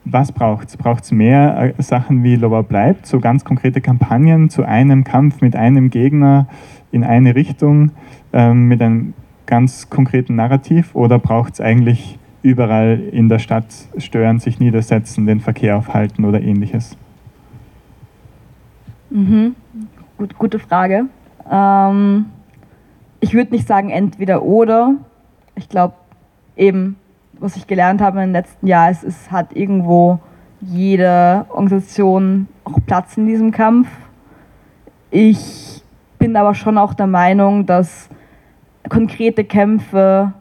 was 0.09 0.31
braucht 0.33 0.69
es? 0.69 0.77
Braucht 0.77 1.05
es 1.05 1.13
mehr 1.13 1.75
äh, 1.77 1.83
Sachen 1.83 2.23
wie 2.23 2.37
Lower 2.37 2.63
bleibt, 2.63 3.07
so 3.07 3.19
ganz 3.21 3.45
konkrete 3.45 3.81
Kampagnen 3.81 4.49
zu 4.49 4.63
einem 4.63 5.05
Kampf 5.05 5.41
mit 5.41 5.57
einem 5.57 5.91
Gegner 5.91 6.47
in 6.93 7.03
eine 7.05 7.35
Richtung 7.35 7.91
ähm, 8.33 8.69
mit 8.69 8.81
einem 8.81 9.15
ganz 9.47 9.91
konkreten 9.91 10.37
Narrativ 10.37 10.95
oder 10.95 11.19
braucht 11.19 11.55
es 11.55 11.61
eigentlich 11.61 12.19
überall 12.43 13.01
in 13.13 13.29
der 13.29 13.41
Stadt 13.41 13.67
stören, 13.99 14.39
sich 14.39 14.61
niedersetzen, 14.61 15.27
den 15.27 15.41
Verkehr 15.41 15.77
aufhalten 15.77 16.25
oder 16.25 16.41
ähnliches? 16.41 16.97
Mhm. 19.11 19.57
gut, 20.17 20.39
gute 20.39 20.61
Frage. 20.61 21.07
Ähm, 21.51 22.27
ich 23.21 23.35
würde 23.35 23.53
nicht 23.53 23.67
sagen 23.67 23.91
entweder 23.91 24.43
oder. 24.43 24.95
Ich 25.57 25.69
glaube 25.69 25.95
eben, 26.57 26.97
was 27.39 27.57
ich 27.57 27.67
gelernt 27.67 28.01
habe 28.01 28.23
im 28.23 28.33
letzten 28.33 28.67
Jahr, 28.67 28.91
ist, 28.91 29.05
es 29.05 29.31
hat 29.31 29.55
irgendwo 29.55 30.19
jede 30.61 31.47
Organisation 31.51 32.49
auch 32.65 32.79
Platz 32.87 33.17
in 33.17 33.27
diesem 33.27 33.53
Kampf. 33.53 33.89
Ich 35.11 35.83
bin 36.19 36.37
aber 36.37 36.55
schon 36.55 36.79
auch 36.79 36.95
der 36.95 37.07
Meinung, 37.07 37.67
dass 37.67 38.09
konkrete 38.89 39.45
Kämpfe 39.45 40.33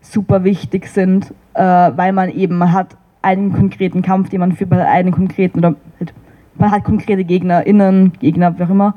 super 0.00 0.44
wichtig 0.44 0.88
sind, 0.88 1.32
äh, 1.54 1.62
weil 1.62 2.12
man 2.12 2.30
eben 2.30 2.56
man 2.58 2.72
hat 2.72 2.96
einen 3.22 3.52
konkreten 3.52 4.02
Kampf, 4.02 4.28
den 4.28 4.40
man 4.40 4.52
für 4.52 4.70
einen 4.70 5.12
konkreten 5.12 5.58
oder 5.58 5.74
halt, 5.98 6.14
man 6.56 6.70
hat 6.70 6.84
konkrete 6.84 7.24
GegnerInnen, 7.24 8.12
Gegner, 8.20 8.58
wie 8.58 8.64
auch 8.64 8.70
immer, 8.70 8.94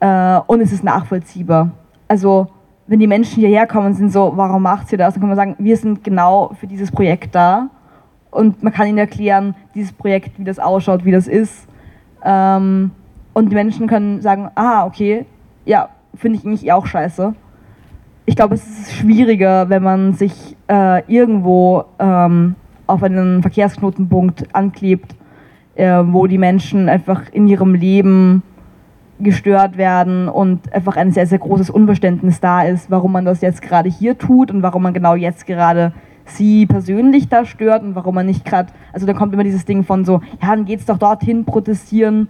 äh, 0.00 0.40
und 0.46 0.60
es 0.60 0.72
ist 0.72 0.84
nachvollziehbar. 0.84 1.70
Also 2.06 2.48
wenn 2.88 2.98
die 2.98 3.06
Menschen 3.06 3.40
hierher 3.40 3.66
kommen 3.66 3.88
und 3.88 3.94
sind 3.94 4.10
so, 4.10 4.32
warum 4.34 4.62
macht 4.62 4.90
ihr 4.90 4.98
das? 4.98 5.14
Dann 5.14 5.20
kann 5.20 5.28
man 5.28 5.36
sagen, 5.36 5.56
wir 5.58 5.76
sind 5.76 6.02
genau 6.02 6.52
für 6.58 6.66
dieses 6.66 6.90
Projekt 6.90 7.34
da 7.34 7.68
und 8.30 8.62
man 8.62 8.72
kann 8.72 8.88
ihnen 8.88 8.98
erklären, 8.98 9.54
dieses 9.74 9.92
Projekt, 9.92 10.38
wie 10.38 10.44
das 10.44 10.58
ausschaut, 10.58 11.04
wie 11.04 11.12
das 11.12 11.28
ist. 11.28 11.68
Ähm, 12.24 12.90
und 13.34 13.50
die 13.50 13.54
Menschen 13.54 13.86
können 13.86 14.20
sagen, 14.22 14.48
ah, 14.54 14.86
okay, 14.86 15.26
ja, 15.66 15.90
finde 16.14 16.38
ich 16.38 16.46
eigentlich 16.46 16.72
auch 16.72 16.86
scheiße. 16.86 17.34
Ich 18.24 18.36
glaube, 18.36 18.54
es 18.54 18.66
ist 18.66 18.92
schwieriger, 18.94 19.68
wenn 19.68 19.82
man 19.82 20.14
sich 20.14 20.56
äh, 20.68 21.02
irgendwo 21.12 21.84
ähm, 21.98 22.56
auf 22.86 23.02
einen 23.02 23.42
Verkehrsknotenpunkt 23.42 24.54
anklebt, 24.54 25.14
äh, 25.76 26.02
wo 26.06 26.26
die 26.26 26.38
Menschen 26.38 26.88
einfach 26.88 27.22
in 27.32 27.46
ihrem 27.46 27.74
Leben 27.74 28.42
gestört 29.20 29.76
werden 29.76 30.28
und 30.28 30.72
einfach 30.72 30.96
ein 30.96 31.12
sehr, 31.12 31.26
sehr 31.26 31.38
großes 31.38 31.70
Unverständnis 31.70 32.40
da 32.40 32.62
ist, 32.62 32.90
warum 32.90 33.12
man 33.12 33.24
das 33.24 33.40
jetzt 33.40 33.62
gerade 33.62 33.88
hier 33.88 34.16
tut 34.16 34.50
und 34.50 34.62
warum 34.62 34.82
man 34.82 34.94
genau 34.94 35.14
jetzt 35.14 35.46
gerade 35.46 35.92
sie 36.24 36.66
persönlich 36.66 37.28
da 37.28 37.44
stört 37.44 37.82
und 37.82 37.94
warum 37.94 38.14
man 38.14 38.26
nicht 38.26 38.44
gerade, 38.44 38.72
also 38.92 39.06
da 39.06 39.14
kommt 39.14 39.32
immer 39.32 39.44
dieses 39.44 39.64
Ding 39.64 39.82
von 39.84 40.04
so, 40.04 40.20
ja, 40.42 40.48
dann 40.48 40.64
geht's 40.64 40.84
doch 40.84 40.98
dorthin 40.98 41.44
protestieren, 41.44 42.28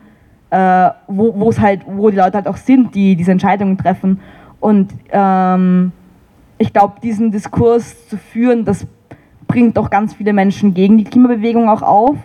äh, 0.51 0.91
wo 1.09 1.51
es 1.51 1.61
halt, 1.61 1.83
wo 1.87 2.11
die 2.11 2.17
Leute 2.17 2.35
halt 2.35 2.49
auch 2.49 2.57
sind, 2.57 2.95
die 2.95 3.17
diese 3.17 3.33
Entscheidungen 3.33 3.77
treffen. 3.77 4.21
Und 4.61 4.93
ähm, 5.11 5.93
ich 6.59 6.73
glaube, 6.73 6.95
diesen 7.03 7.31
Diskurs 7.31 8.09
zu 8.09 8.17
führen, 8.17 8.65
das 8.65 8.87
bringt 9.47 9.79
auch 9.79 9.91
ganz 9.91 10.15
viele 10.15 10.33
Menschen 10.33 10.75
gegen 10.75 10.99
die 10.99 11.05
Klimabewegung 11.05 11.69
auch 11.69 11.83
auf, 11.83 12.17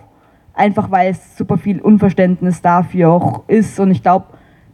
einfach 0.54 0.92
weil 0.92 1.12
es 1.12 1.38
super 1.38 1.58
viel 1.58 1.82
Unverständnis 1.82 2.62
dafür 2.62 3.12
auch 3.12 3.44
ist. 3.48 3.80
Und 3.80 3.92
ich 3.92 4.02
glaube, 4.02 4.26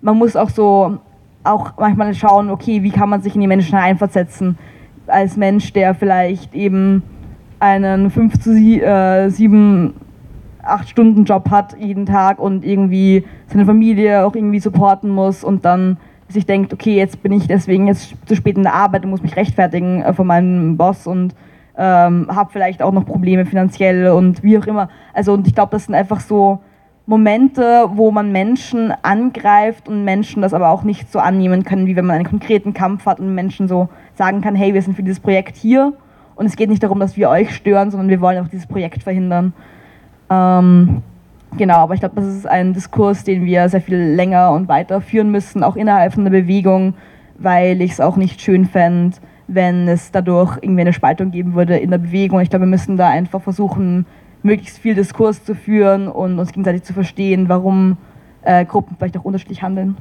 man 0.02 0.18
muss 0.18 0.36
auch 0.36 0.50
so 0.50 0.98
auch 1.44 1.74
manchmal 1.78 2.14
schauen, 2.14 2.50
okay, 2.50 2.84
wie 2.84 2.92
kann 2.92 3.10
man 3.10 3.22
sich 3.22 3.36
in 3.36 3.42
die 3.42 3.48
Menschen 3.48 3.76
einversetzen 3.76 4.58
als 5.08 5.38
Mensch, 5.38 5.74
der 5.74 5.96
vielleicht 5.96 6.54
eben 6.54 7.04
einen 7.60 8.10
5 8.10 8.40
zu 8.40 8.54
7, 8.54 9.94
8 10.64 10.90
Stunden 10.90 11.26
Job 11.26 11.50
hat 11.50 11.76
jeden 11.80 12.06
Tag 12.06 12.40
und 12.40 12.64
irgendwie 12.64 13.26
seine 13.48 13.66
Familie 13.66 14.26
auch 14.26 14.36
irgendwie 14.36 14.60
supporten 14.60 15.10
muss 15.10 15.44
und 15.44 15.66
dann 15.66 15.98
sich 16.28 16.46
denkt, 16.46 16.74
okay, 16.74 16.96
jetzt 16.96 17.24
bin 17.24 17.32
ich 17.32 17.48
deswegen 17.48 17.88
jetzt 17.88 18.14
zu 18.28 18.36
spät 18.36 18.56
in 18.56 18.64
der 18.64 18.76
Arbeit 18.76 19.04
und 19.04 19.10
muss 19.10 19.24
mich 19.24 19.36
rechtfertigen 19.36 20.04
äh, 20.04 20.14
von 20.14 20.28
meinem 20.28 20.78
Boss 20.78 21.08
und 21.08 21.34
ähm, 21.76 22.28
habe 22.30 22.52
vielleicht 22.52 22.84
auch 22.84 22.92
noch 22.92 23.06
Probleme 23.06 23.46
finanziell 23.46 24.10
und 24.10 24.44
wie 24.44 24.58
auch 24.58 24.68
immer. 24.68 24.90
Also 25.14 25.34
und 25.34 25.48
ich 25.48 25.56
glaube, 25.56 25.72
das 25.72 25.86
sind 25.86 25.96
einfach 25.96 26.20
so 26.20 26.60
Momente, 27.10 27.90
wo 27.96 28.12
man 28.12 28.32
Menschen 28.32 28.94
angreift 29.02 29.90
und 29.90 30.06
Menschen 30.06 30.44
das 30.44 30.54
aber 30.54 30.70
auch 30.70 30.84
nicht 30.84 31.12
so 31.12 31.18
annehmen 31.18 31.64
können, 31.64 31.88
wie 31.88 31.96
wenn 31.96 32.06
man 32.06 32.18
einen 32.18 32.30
konkreten 32.30 32.72
Kampf 32.72 33.08
hat 33.08 33.20
und 33.20 33.34
Menschen 33.34 33.68
so 33.68 33.90
sagen 34.14 34.42
kann, 34.42 34.54
hey, 34.54 34.76
wir 34.76 34.82
sind 34.84 34.96
für 34.96 35.02
dieses 35.02 35.20
Projekt 35.20 35.58
hier 35.58 35.94
und 36.36 36.46
es 36.46 36.56
geht 36.56 36.70
nicht 36.70 36.84
darum, 36.84 37.00
dass 37.00 37.18
wir 37.18 37.32
euch 37.32 37.56
stören, 37.56 37.90
sondern 37.90 38.10
wir 38.10 38.22
wollen 38.22 38.38
auch 38.46 38.48
dieses 38.48 38.68
Projekt 38.68 39.02
verhindern. 39.02 39.54
Ähm, 40.30 41.02
genau, 41.58 41.78
aber 41.78 41.96
ich 41.96 42.00
glaube, 42.00 42.14
das 42.16 42.28
ist 42.28 42.48
ein 42.48 42.74
Diskurs, 42.74 43.24
den 43.24 43.44
wir 43.44 43.68
sehr 43.70 43.82
viel 43.82 43.98
länger 43.98 44.52
und 44.52 44.68
weiter 44.68 45.02
führen 45.02 45.32
müssen, 45.32 45.64
auch 45.64 45.76
innerhalb 45.76 46.14
von 46.14 46.26
der 46.26 46.32
Bewegung, 46.32 46.94
weil 47.40 47.82
ich 47.82 47.94
es 47.94 48.02
auch 48.02 48.18
nicht 48.18 48.40
schön 48.40 48.66
fände, 48.66 49.18
wenn 49.48 49.88
es 49.88 50.12
dadurch 50.12 50.60
irgendwie 50.62 50.82
eine 50.82 50.94
Spaltung 50.94 51.32
geben 51.32 51.56
würde 51.56 51.76
in 51.76 51.90
der 51.90 51.98
Bewegung. 51.98 52.40
Ich 52.40 52.52
glaube, 52.52 52.66
wir 52.66 52.70
müssen 52.70 52.98
da 52.98 53.10
einfach 53.10 53.42
versuchen, 53.42 54.06
möglichst 54.44 54.78
viel 54.80 54.96
Diskurs 54.96 55.44
zu 55.44 55.56
führen 55.56 56.08
und 56.08 56.40
uns 56.40 56.52
gegenseitig 56.52 56.84
zu 56.84 56.94
verstehen, 56.94 57.50
warum 57.50 57.98
äh, 58.42 58.66
Gruppen 58.66 58.96
vielleicht 58.98 59.18
auch 59.18 59.26
unterschiedlich 59.26 59.62
handeln. 59.62 59.98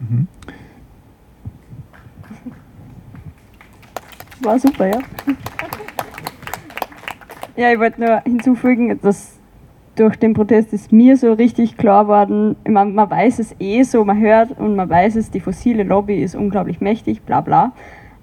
Mhm. 0.00 0.28
War 4.42 4.58
super, 4.58 4.86
ja. 4.86 4.98
Ja, 7.56 7.72
ich 7.72 7.78
wollte 7.78 8.00
nur 8.00 8.20
hinzufügen, 8.20 9.00
dass 9.00 9.38
durch 9.94 10.16
den 10.16 10.34
Protest 10.34 10.74
ist 10.74 10.92
mir 10.92 11.16
so 11.16 11.32
richtig 11.32 11.78
klar 11.78 12.04
geworden, 12.04 12.56
man, 12.68 12.94
man 12.94 13.10
weiß 13.10 13.38
es 13.38 13.56
eh 13.58 13.82
so, 13.82 14.04
man 14.04 14.20
hört 14.20 14.58
und 14.58 14.76
man 14.76 14.90
weiß 14.90 15.16
es, 15.16 15.30
die 15.30 15.40
fossile 15.40 15.84
Lobby 15.84 16.22
ist 16.22 16.34
unglaublich 16.34 16.82
mächtig, 16.82 17.22
bla 17.22 17.40
bla. 17.40 17.72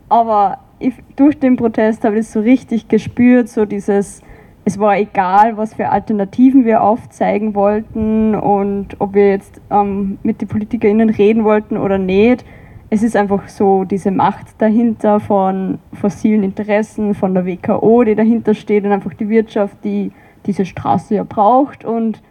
Aber 0.08 0.60
ich, 0.78 0.94
durch 1.16 1.40
den 1.40 1.56
Protest 1.56 2.04
habe 2.04 2.16
ich 2.16 2.22
es 2.22 2.34
so 2.34 2.42
richtig 2.42 2.90
gespürt, 2.90 3.50
so 3.50 3.66
dieses, 3.66 4.22
es 4.66 4.80
war 4.80 4.98
egal, 4.98 5.58
was 5.58 5.74
für 5.74 5.90
Alternativen 5.90 6.64
wir 6.64 6.84
aufzeigen 6.84 7.54
wollten 7.54 8.34
und 8.34 9.00
ob 9.00 9.14
wir 9.14 9.30
jetzt 9.30 9.60
ähm, 9.70 10.18
mit 10.24 10.40
den 10.40 10.48
PolitikerInnen 10.48 11.10
reden 11.10 11.44
wollten 11.44 11.78
oder 11.78 11.98
nicht. 11.98 12.46
Es 12.90 13.04
ist 13.04 13.16
einfach 13.18 13.50
so 13.50 13.84
diese 13.84 14.12
Macht 14.12 14.48
dahinter 14.60 15.20
von 15.20 15.80
fossilen 15.94 16.44
Interessen, 16.44 17.14
von 17.14 17.34
der 17.34 17.46
WKO, 17.46 18.04
die 18.04 18.16
dahinter 18.16 18.54
steht 18.54 18.86
und 18.86 18.92
einfach 18.92 19.14
die 19.14 19.28
Wirtschaft, 19.28 19.78
die 19.84 20.12
diese 20.46 20.64
Straße 20.64 21.16
ja 21.16 21.24
braucht. 21.24 21.84
Und 21.84 22.22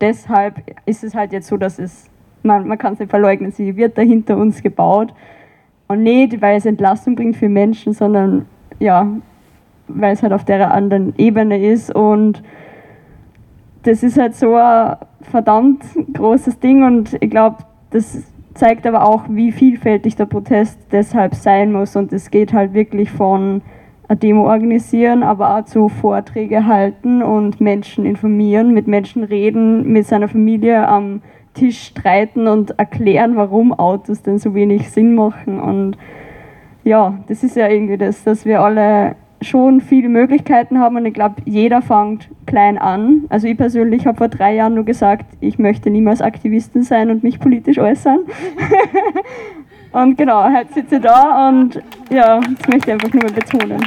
deshalb 0.00 0.62
ist 0.86 1.04
es 1.04 1.14
halt 1.14 1.32
jetzt 1.32 1.46
so, 1.46 1.56
dass 1.56 1.78
es, 1.78 2.10
man, 2.42 2.66
man 2.66 2.78
kann 2.78 2.94
es 2.94 2.98
nicht 2.98 3.10
verleugnen, 3.10 3.52
sie 3.52 3.76
wird 3.76 3.96
dahinter 3.96 4.36
uns 4.36 4.62
gebaut. 4.62 5.12
Und 5.86 6.02
nicht, 6.02 6.40
weil 6.42 6.56
es 6.56 6.66
Entlastung 6.66 7.14
bringt 7.14 7.36
für 7.36 7.48
Menschen, 7.48 7.92
sondern 7.92 8.46
ja, 8.80 9.06
weil 9.88 10.12
es 10.12 10.22
halt 10.22 10.32
auf 10.32 10.44
der 10.44 10.72
anderen 10.72 11.14
Ebene 11.16 11.64
ist 11.64 11.94
und 11.94 12.42
das 13.82 14.02
ist 14.02 14.18
halt 14.18 14.34
so 14.34 14.56
ein 14.56 14.96
verdammt 15.22 15.84
großes 16.12 16.58
Ding 16.58 16.82
und 16.82 17.16
ich 17.20 17.30
glaube, 17.30 17.58
das 17.90 18.24
zeigt 18.54 18.86
aber 18.86 19.06
auch, 19.06 19.24
wie 19.28 19.52
vielfältig 19.52 20.16
der 20.16 20.26
Protest 20.26 20.78
deshalb 20.90 21.34
sein 21.34 21.72
muss 21.72 21.94
und 21.94 22.12
es 22.12 22.30
geht 22.30 22.52
halt 22.52 22.74
wirklich 22.74 23.10
von 23.10 23.62
eine 24.08 24.18
Demo 24.18 24.48
organisieren, 24.48 25.22
aber 25.22 25.56
auch 25.56 25.64
zu 25.64 25.88
Vorträge 25.88 26.66
halten 26.66 27.22
und 27.22 27.60
Menschen 27.60 28.06
informieren, 28.06 28.72
mit 28.72 28.86
Menschen 28.86 29.24
reden, 29.24 29.92
mit 29.92 30.06
seiner 30.06 30.28
Familie 30.28 30.86
am 30.86 31.22
Tisch 31.54 31.86
streiten 31.86 32.46
und 32.48 32.78
erklären, 32.78 33.36
warum 33.36 33.72
Autos 33.72 34.22
denn 34.22 34.38
so 34.38 34.54
wenig 34.54 34.90
Sinn 34.90 35.14
machen 35.14 35.60
und 35.60 35.96
ja, 36.84 37.18
das 37.26 37.42
ist 37.42 37.56
ja 37.56 37.68
irgendwie 37.68 37.98
das, 37.98 38.22
dass 38.22 38.44
wir 38.44 38.60
alle 38.60 39.16
schon 39.42 39.80
viele 39.80 40.08
Möglichkeiten 40.08 40.78
haben 40.78 40.96
und 40.96 41.06
ich 41.06 41.14
glaube, 41.14 41.36
jeder 41.44 41.82
fängt 41.82 42.28
klein 42.46 42.78
an. 42.78 43.24
Also 43.28 43.46
ich 43.46 43.56
persönlich 43.56 44.06
habe 44.06 44.16
vor 44.16 44.28
drei 44.28 44.54
Jahren 44.54 44.74
nur 44.74 44.84
gesagt, 44.84 45.26
ich 45.40 45.58
möchte 45.58 45.90
niemals 45.90 46.20
Aktivistin 46.22 46.82
sein 46.82 47.10
und 47.10 47.22
mich 47.22 47.38
politisch 47.38 47.78
äußern. 47.78 48.20
und 49.92 50.16
genau, 50.16 50.44
heute 50.44 50.72
sitze 50.72 50.96
ich 50.96 51.02
da 51.02 51.48
und 51.48 51.82
ja, 52.10 52.40
das 52.40 52.68
möchte 52.68 52.90
ich 52.90 52.92
einfach 52.92 53.12
nur 53.12 53.22
mal 53.24 53.32
betonen. 53.32 53.80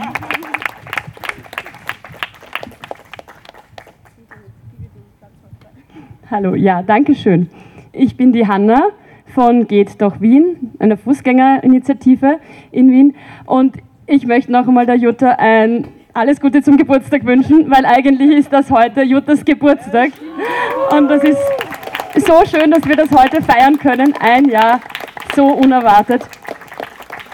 Hallo, 6.32 6.54
ja, 6.54 6.84
danke 6.84 7.16
schön. 7.16 7.50
Ich 7.92 8.16
bin 8.16 8.32
die 8.32 8.48
Hanna 8.48 8.90
von 9.34 9.68
Geht 9.68 10.00
doch 10.00 10.22
Wien, 10.22 10.74
einer 10.78 10.96
Fußgängerinitiative 10.96 12.40
in 12.72 12.92
Wien 12.92 13.16
und 13.46 13.78
ich 14.10 14.26
möchte 14.26 14.52
noch 14.52 14.67
einmal 14.67 14.88
der 14.88 14.95
Jutta 14.95 15.36
ein 15.38 15.88
alles 16.13 16.41
Gute 16.41 16.63
zum 16.63 16.78
Geburtstag 16.78 17.26
wünschen, 17.26 17.69
weil 17.69 17.86
eigentlich 17.86 18.39
ist 18.39 18.52
das 18.52 18.72
heute 18.72 19.04
Juttas 19.04 19.45
Geburtstag. 19.45 20.10
Und 20.91 21.08
das 21.08 21.24
ist 21.24 21.38
so 22.15 22.43
schön, 22.45 22.72
dass 22.72 22.88
wir 22.88 22.95
das 22.95 23.12
heute 23.12 23.43
feiern 23.43 23.78
können. 23.78 24.16
Ein 24.20 24.49
Jahr 24.49 24.82
so 25.36 25.45
unerwartet. 25.45 26.28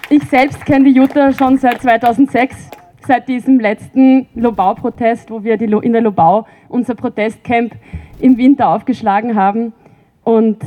Ich 0.09 0.23
selbst 0.25 0.65
kenne 0.65 0.83
die 0.83 0.91
Jutta 0.91 1.31
schon 1.31 1.57
seit 1.57 1.81
2006, 1.81 2.69
seit 3.07 3.29
diesem 3.29 3.61
letzten 3.61 4.27
Lobau-Protest, 4.35 5.31
wo 5.31 5.43
wir 5.45 5.59
in 5.61 5.93
der 5.93 6.01
Lobau 6.01 6.45
unser 6.67 6.95
Protestcamp 6.95 7.73
im 8.19 8.37
Winter 8.37 8.67
aufgeschlagen 8.67 9.35
haben. 9.35 9.71
Und 10.25 10.57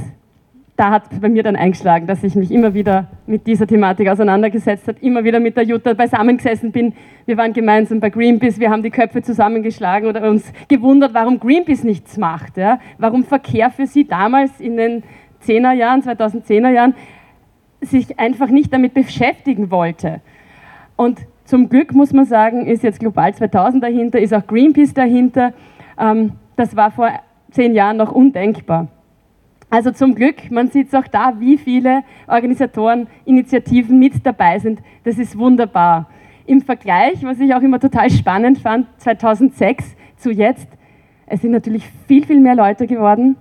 da 0.79 0.91
hat 0.91 1.21
bei 1.21 1.29
mir 1.29 1.43
dann 1.43 1.57
eingeschlagen, 1.57 2.07
dass 2.07 2.23
ich 2.23 2.37
mich 2.37 2.53
immer 2.53 2.73
wieder 2.73 3.09
mit 3.27 3.49
dieser 3.49 3.67
Thematik 3.67 4.09
auseinandergesetzt 4.09 4.87
habe, 4.87 4.99
immer 5.01 5.25
wieder 5.25 5.41
mit 5.41 5.57
der 5.57 5.65
Jutta 5.65 5.93
beisammengesessen 5.93 6.71
bin. 6.71 6.95
Wir 7.27 7.37
waren 7.37 7.53
gemeinsam 7.53 7.99
bei 7.99 8.11
Greenpeace, 8.11 8.61
wir 8.61 8.71
haben 8.71 8.85
die 8.85 8.91
Köpfe 8.91 9.21
zusammengeschlagen 9.21 10.09
oder 10.09 10.31
uns 10.31 10.53
gewundert, 10.69 11.15
warum 11.15 11.41
Greenpeace 11.41 11.83
nichts 11.83 12.17
macht. 12.17 12.57
Ja? 12.57 12.79
Warum 12.97 13.25
Verkehr 13.25 13.71
für 13.71 13.87
sie 13.87 14.07
damals 14.07 14.61
in 14.61 14.77
den 14.77 15.03
10er 15.45 15.73
Jahren, 15.73 16.01
2010er 16.01 16.71
Jahren 16.71 16.95
sich 17.81 18.21
einfach 18.21 18.49
nicht 18.49 18.73
damit 18.73 18.95
beschäftigen 18.95 19.73
wollte. 19.73 20.21
Und 20.95 21.19
zum 21.43 21.69
Glück 21.69 21.93
muss 21.93 22.13
man 22.13 22.25
sagen, 22.25 22.67
ist 22.67 22.85
jetzt 22.85 23.01
Global 23.01 23.35
2000 23.35 23.83
dahinter, 23.83 24.21
ist 24.21 24.33
auch 24.33 24.47
Greenpeace 24.47 24.95
dahinter. 24.95 25.55
Ähm, 25.99 26.35
das 26.55 26.77
war 26.77 26.93
vor 26.93 27.11
zehn 27.51 27.75
Jahren 27.75 27.97
noch 27.97 28.13
undenkbar. 28.13 28.87
Also 29.71 29.91
zum 29.91 30.15
Glück, 30.15 30.51
man 30.51 30.71
sieht 30.71 30.89
es 30.89 30.95
auch 30.95 31.07
da, 31.07 31.35
wie 31.39 31.59
viele 31.59 32.03
Organisatoren, 32.27 33.07
Initiativen 33.27 33.99
mit 33.99 34.25
dabei 34.25 34.59
sind. 34.59 34.81
Das 35.05 35.19
ist 35.19 35.39
wunderbar. 35.39 36.09
Im 36.47 36.63
Vergleich, 36.63 37.23
was 37.23 37.39
ich 37.39 37.55
auch 37.55 37.61
immer 37.61 37.79
total 37.79 38.09
spannend 38.09 38.59
fand, 38.59 38.87
2006 38.99 39.95
zu 40.17 40.31
jetzt, 40.31 40.69
es 41.27 41.43
sind 41.43 41.51
natürlich 41.51 41.85
viel, 42.07 42.25
viel 42.25 42.41
mehr 42.41 42.55
Leute 42.55 42.87
geworden. 42.87 43.37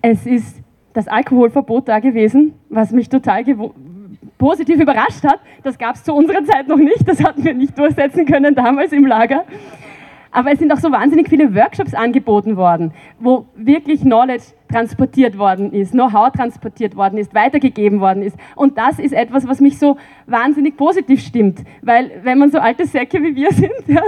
Es 0.00 0.26
ist 0.26 0.60
das 0.92 1.06
Alkoholverbot 1.06 1.88
da 1.88 2.00
gewesen, 2.00 2.54
was 2.68 2.90
mich 2.90 3.08
total 3.08 3.44
positiv 4.38 4.80
überrascht 4.80 5.22
hat. 5.22 5.38
Das 5.62 5.78
gab 5.78 5.94
es 5.94 6.02
zu 6.02 6.12
unserer 6.12 6.44
Zeit 6.44 6.66
noch 6.66 6.76
nicht, 6.76 7.06
das 7.06 7.22
hatten 7.22 7.44
wir 7.44 7.54
nicht 7.54 7.78
durchsetzen 7.78 8.26
können 8.26 8.56
damals 8.56 8.90
im 8.90 9.06
Lager. 9.06 9.44
Aber 10.32 10.50
es 10.50 10.58
sind 10.58 10.72
auch 10.72 10.78
so 10.78 10.90
wahnsinnig 10.90 11.28
viele 11.28 11.54
Workshops 11.54 11.92
angeboten 11.92 12.56
worden, 12.56 12.92
wo 13.20 13.46
wirklich 13.54 14.00
Knowledge 14.00 14.44
transportiert 14.70 15.36
worden 15.36 15.72
ist, 15.72 15.92
Know-how 15.92 16.32
transportiert 16.32 16.96
worden 16.96 17.18
ist, 17.18 17.34
weitergegeben 17.34 18.00
worden 18.00 18.22
ist. 18.22 18.36
Und 18.56 18.78
das 18.78 18.98
ist 18.98 19.12
etwas, 19.12 19.46
was 19.46 19.60
mich 19.60 19.78
so 19.78 19.98
wahnsinnig 20.26 20.78
positiv 20.78 21.20
stimmt. 21.20 21.60
Weil 21.82 22.10
wenn 22.22 22.38
man 22.38 22.50
so 22.50 22.58
alte 22.58 22.86
Säcke 22.86 23.22
wie 23.22 23.36
wir 23.36 23.52
sind, 23.52 23.72
ja, 23.86 24.00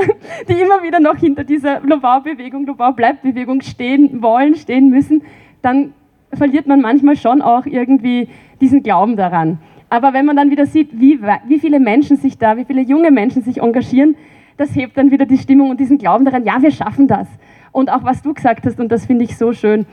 die 0.49 0.55
immer 0.55 0.83
wieder 0.83 0.99
noch 0.99 1.16
hinter 1.16 1.45
dieser 1.45 1.81
Lobau-Bewegung, 1.81 2.64
Lobau-Bleibt-Bewegung 2.66 3.61
stehen 3.61 4.22
wollen, 4.22 4.55
stehen 4.55 4.89
müssen, 4.89 5.22
dann 5.61 5.93
verliert 6.33 6.66
man 6.66 6.81
manchmal 6.81 7.16
schon 7.16 7.43
auch 7.43 7.66
irgendwie 7.66 8.29
diesen 8.62 8.83
Glauben 8.83 9.16
daran. 9.16 9.59
Aber 9.91 10.14
wenn 10.14 10.25
man 10.25 10.37
dann 10.37 10.51
wieder 10.51 10.66
sieht, 10.66 10.99
wie, 10.99 11.20
wie 11.47 11.59
viele 11.59 11.79
Menschen 11.79 12.16
sich 12.16 12.39
da, 12.39 12.57
wie 12.57 12.64
viele 12.64 12.81
junge 12.81 13.11
Menschen 13.11 13.43
sich 13.43 13.61
engagieren, 13.61 14.16
das 14.57 14.74
hebt 14.74 14.96
dann 14.96 15.11
wieder 15.11 15.26
die 15.26 15.38
Stimmung 15.38 15.70
und 15.70 15.80
diesen 15.80 15.98
Glauben 15.98 16.24
daran, 16.24 16.44
ja, 16.44 16.61
wir 16.61 16.70
schaffen 16.70 17.09
das. 17.09 17.28
Und 17.72 17.90
auch 17.90 18.05
was 18.05 18.22
du 18.22 18.34
gesagt 18.34 18.66
hast, 18.66 18.78
und 18.78 18.90
das 18.90 19.07
finde 19.07 19.24
ich 19.24 19.36
so 19.36 19.52
schön, 19.52 19.86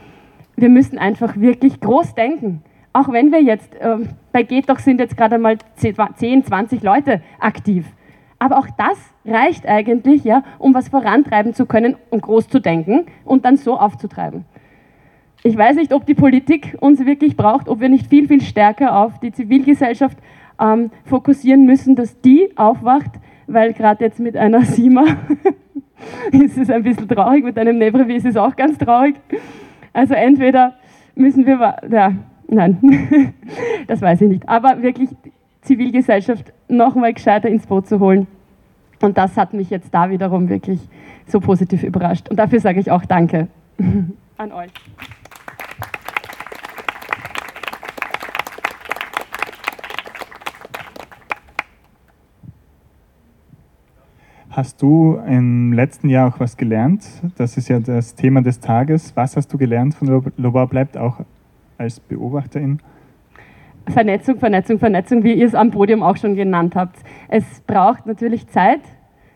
wir 0.56 0.70
müssen 0.70 0.98
einfach 0.98 1.38
wirklich 1.38 1.80
groß 1.80 2.14
denken. 2.14 2.62
Auch 2.94 3.12
wenn 3.12 3.32
wir 3.32 3.42
jetzt, 3.42 3.74
äh, 3.76 3.98
bei 4.32 4.44
Geht 4.44 4.70
doch 4.70 4.80
sind 4.80 5.00
jetzt 5.00 5.18
gerade 5.18 5.38
mal 5.38 5.58
10, 5.76 6.44
20 6.44 6.84
Leute 6.84 7.22
aktiv. 7.40 7.86
Aber 8.38 8.58
auch 8.58 8.68
das 8.78 8.98
reicht 9.26 9.68
eigentlich, 9.68 10.24
ja, 10.24 10.44
um 10.58 10.74
was 10.74 10.90
vorantreiben 10.90 11.54
zu 11.54 11.66
können, 11.66 11.96
um 12.10 12.20
groß 12.22 12.50
zu 12.50 12.60
denken 12.60 13.06
und 13.24 13.46
dann 13.46 13.56
so 13.56 13.78
aufzutreiben. 13.78 14.46
Ich 15.44 15.58
weiß 15.58 15.76
nicht, 15.76 15.94
ob 15.94 16.06
die 16.06 16.14
Politik 16.14 16.78
uns 16.80 17.06
wirklich 17.06 17.38
braucht, 17.38 17.68
ob 17.68 17.80
wir 17.80 17.90
nicht 17.90 18.08
viel, 18.08 18.28
viel 18.28 18.42
stärker 18.42 18.96
auf 18.98 19.20
die 19.20 19.32
Zivilgesellschaft 19.32 20.18
ähm, 20.60 20.92
fokussieren 21.06 21.66
müssen, 21.66 21.96
dass 21.96 22.20
die 22.22 22.56
aufwacht, 22.58 23.12
weil 23.54 23.74
gerade 23.74 24.04
jetzt 24.04 24.20
mit 24.20 24.38
einer 24.38 24.62
Sima 24.66 25.06
ist 26.32 26.58
es 26.58 26.70
ein 26.70 26.84
bisschen 26.84 27.08
traurig, 27.08 27.44
mit 27.44 27.58
einem 27.58 27.78
Nebrevi 27.78 28.16
ist 28.16 28.26
es 28.26 28.38
auch 28.38 28.56
ganz 28.56 28.78
traurig. 28.78 29.16
Also 29.94 30.14
entweder 30.14 30.74
müssen 31.16 31.46
wir, 31.46 31.76
ja, 31.90 32.14
nein, 32.48 33.34
das 33.88 34.02
weiß 34.02 34.22
ich 34.22 34.30
nicht, 34.30 34.50
aber 34.50 34.82
wirklich 34.82 35.10
Zivilgesellschaft 35.62 36.52
nochmal 36.68 37.14
gescheiter 37.14 37.50
ins 37.50 37.68
Boot 37.68 37.88
zu 37.88 38.00
holen. 38.00 38.28
Und 39.02 39.18
das 39.18 39.38
hat 39.38 39.54
mich 39.54 39.70
jetzt 39.70 39.94
da 39.94 40.10
wiederum 40.10 40.50
wirklich 40.50 40.80
so 41.28 41.40
positiv 41.40 41.84
überrascht. 41.84 42.30
Und 42.30 42.38
dafür 42.38 42.60
sage 42.60 42.80
ich 42.80 42.92
auch 42.92 43.06
Danke 43.06 43.48
an 44.38 44.52
euch. 44.52 44.72
Hast 54.52 54.82
du 54.82 55.18
im 55.26 55.72
letzten 55.72 56.10
Jahr 56.10 56.28
auch 56.28 56.42
was 56.42 56.58
gelernt? 56.58 57.06
Das 57.38 57.56
ist 57.56 57.70
ja 57.70 57.80
das 57.80 58.16
Thema 58.16 58.42
des 58.42 58.60
Tages. 58.60 59.16
Was 59.16 59.38
hast 59.38 59.48
du 59.54 59.58
gelernt 59.58 59.96
von 59.96 60.10
Lobau 60.36 60.66
bleibt, 60.66 60.98
auch 60.98 61.22
als 61.78 62.02
Beobachterin? 62.02 62.82
Vernetzung, 63.88 64.40
Vernetzung, 64.40 64.78
Vernetzung, 64.78 65.24
wie 65.24 65.36
ihr 65.36 65.48
es 65.48 65.56
am 65.56 65.72
Podium 65.72 66.04
auch 66.04 66.18
schon 66.18 66.36
genannt 66.36 66.76
habt. 66.76 66.98
Es 67.30 67.62
braucht 67.62 68.06
natürlich 68.06 68.46
Zeit, 68.48 68.82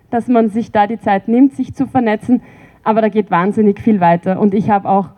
dass 0.09 0.27
man 0.27 0.49
sich 0.49 0.73
da 0.73 0.85
die 0.85 0.99
Zeit 0.99 1.29
nimmt, 1.29 1.53
sich 1.53 1.73
zu 1.73 1.87
vernetzen, 1.87 2.41
aber 2.83 2.99
da 2.99 3.07
geht 3.07 3.31
wahnsinnig 3.31 3.79
viel 3.79 4.01
weiter. 4.01 4.41
Und 4.41 4.53
ich 4.53 4.69
habe 4.69 4.89
auch 4.89 5.11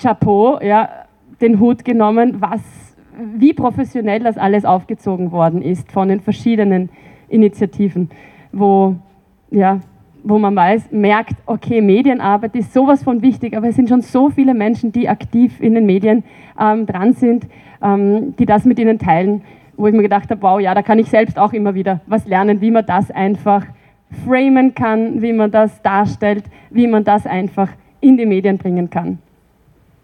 Chapeau, 0.00 0.58
ja, 0.62 0.88
den 1.42 1.60
Hut 1.60 1.84
genommen, 1.84 2.40
was, 2.40 2.62
wie 3.36 3.52
professionell 3.52 4.20
das 4.20 4.38
alles 4.38 4.64
aufgezogen 4.64 5.30
worden 5.30 5.60
ist 5.60 5.92
von 5.92 6.08
den 6.08 6.20
verschiedenen 6.20 6.88
Initiativen 7.30 8.10
wo, 8.52 8.96
ja, 9.50 9.80
wo 10.22 10.38
man 10.38 10.54
weiß, 10.54 10.90
merkt, 10.90 11.36
okay, 11.46 11.80
Medienarbeit 11.80 12.54
ist 12.54 12.72
sowas 12.72 13.02
von 13.02 13.22
wichtig, 13.22 13.56
aber 13.56 13.68
es 13.68 13.76
sind 13.76 13.88
schon 13.88 14.02
so 14.02 14.28
viele 14.28 14.54
Menschen, 14.54 14.92
die 14.92 15.08
aktiv 15.08 15.60
in 15.60 15.74
den 15.74 15.86
Medien 15.86 16.24
ähm, 16.58 16.86
dran 16.86 17.14
sind, 17.14 17.46
ähm, 17.82 18.34
die 18.36 18.46
das 18.46 18.64
mit 18.64 18.78
ihnen 18.78 18.98
teilen, 18.98 19.42
wo 19.76 19.86
ich 19.86 19.94
mir 19.94 20.02
gedacht 20.02 20.30
habe, 20.30 20.42
wow, 20.42 20.60
ja, 20.60 20.74
da 20.74 20.82
kann 20.82 20.98
ich 20.98 21.08
selbst 21.08 21.38
auch 21.38 21.52
immer 21.52 21.74
wieder 21.74 22.00
was 22.06 22.26
lernen, 22.26 22.60
wie 22.60 22.70
man 22.70 22.84
das 22.84 23.10
einfach 23.10 23.64
framen 24.26 24.74
kann, 24.74 25.22
wie 25.22 25.32
man 25.32 25.50
das 25.50 25.80
darstellt, 25.82 26.44
wie 26.70 26.86
man 26.86 27.04
das 27.04 27.26
einfach 27.26 27.70
in 28.00 28.16
die 28.16 28.26
Medien 28.26 28.58
bringen 28.58 28.90
kann. 28.90 29.18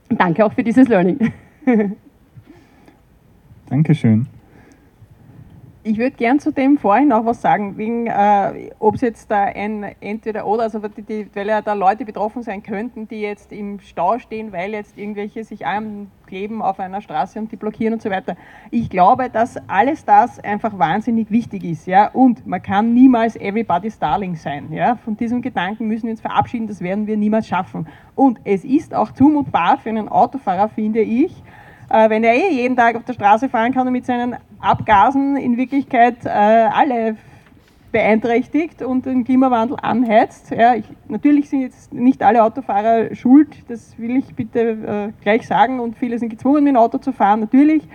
Danke 0.09 0.45
auch 0.45 0.53
für 0.53 0.63
dieses 0.63 0.89
Learning. 0.89 1.19
Dankeschön. 3.69 4.29
Ich 5.89 5.99
würde 5.99 6.17
gern 6.17 6.41
zu 6.41 6.51
dem 6.51 6.79
vorhin 6.79 7.07
noch 7.07 7.25
was 7.27 7.41
sagen, 7.41 7.77
wegen, 7.79 8.09
äh, 8.09 8.73
ob 8.81 8.97
es 8.97 9.03
jetzt 9.03 9.31
da 9.31 9.45
ein 9.45 9.85
Entweder-Oder, 10.01 10.65
also 10.65 10.81
die, 10.81 11.03
die, 11.03 11.31
weil 11.33 11.47
ja 11.47 11.63
da 11.63 11.75
Leute 11.75 12.05
betroffen 12.05 12.43
sein 12.43 12.65
könnten, 12.65 13.07
die 13.07 13.21
jetzt 13.21 13.53
im 13.53 13.79
Stau 13.79 14.19
stehen, 14.19 14.51
weil 14.51 14.73
jetzt 14.73 14.99
irgendwelche 14.99 15.45
sich 15.45 15.61
kleben 16.27 16.61
auf 16.61 16.81
einer 16.81 17.01
Straße 17.01 17.39
und 17.39 17.53
die 17.53 17.57
blockieren 17.57 17.95
und 17.95 18.03
so 18.03 18.11
weiter. 18.11 18.35
Ich 18.73 18.91
glaube, 18.91 19.31
dass 19.31 19.59
alles 19.69 20.05
das 20.05 20.41
einfach 20.41 20.77
wahnsinnig 20.77 21.31
wichtig 21.31 21.63
ist, 21.63 21.87
ja, 21.87 22.09
und 22.09 22.45
man 22.49 22.61
kann 22.61 22.93
niemals 22.93 23.37
everybody's 23.37 23.97
darling 24.01 24.35
sein, 24.35 24.73
ja. 24.73 24.97
Von 24.97 25.17
diesem 25.17 25.41
Gedanken 25.41 25.87
müssen 25.87 26.07
wir 26.07 26.11
uns 26.11 26.21
verabschieden, 26.21 26.67
das 26.67 26.81
werden 26.81 27.07
wir 27.07 27.17
niemals 27.17 27.47
schaffen. 27.47 27.87
Und 28.17 28.41
es 28.43 28.65
ist 28.65 28.93
auch 28.93 29.13
zumutbar 29.13 29.79
für 29.79 29.91
einen 29.91 30.09
Autofahrer, 30.09 30.69
finde 30.69 31.03
ich, 31.03 31.45
wenn 31.89 32.25
er 32.25 32.35
eh 32.35 32.51
jeden 32.51 32.77
Tag 32.77 32.97
auf 32.97 33.05
der 33.05 33.13
Straße 33.13 33.49
fahren 33.49 33.73
kann 33.73 33.87
und 33.87 33.93
mit 33.93 34.07
seinen 34.07 34.37
Abgasen 34.61 35.37
in 35.37 35.57
Wirklichkeit 35.57 36.25
äh, 36.25 36.29
alle 36.29 37.17
beeinträchtigt 37.93 38.83
und 38.83 39.07
den 39.07 39.25
Klimawandel 39.25 39.79
anheizt. 39.81 40.51
Ja, 40.51 40.75
ich, 40.75 40.85
natürlich 41.09 41.49
sind 41.49 41.63
jetzt 41.63 41.95
nicht 41.95 42.23
alle 42.23 42.43
Autofahrer 42.43 43.15
schuld, 43.15 43.49
das 43.69 43.99
will 43.99 44.17
ich 44.17 44.35
bitte 44.35 44.61
äh, 44.61 45.23
gleich 45.23 45.47
sagen. 45.47 45.81
Und 45.81 45.97
viele 45.97 46.19
sind 46.19 46.29
gezwungen, 46.29 46.65
mit 46.65 46.75
dem 46.75 46.77
Auto 46.77 46.99
zu 46.99 47.13
fahren, 47.13 47.41
natürlich, 47.41 47.89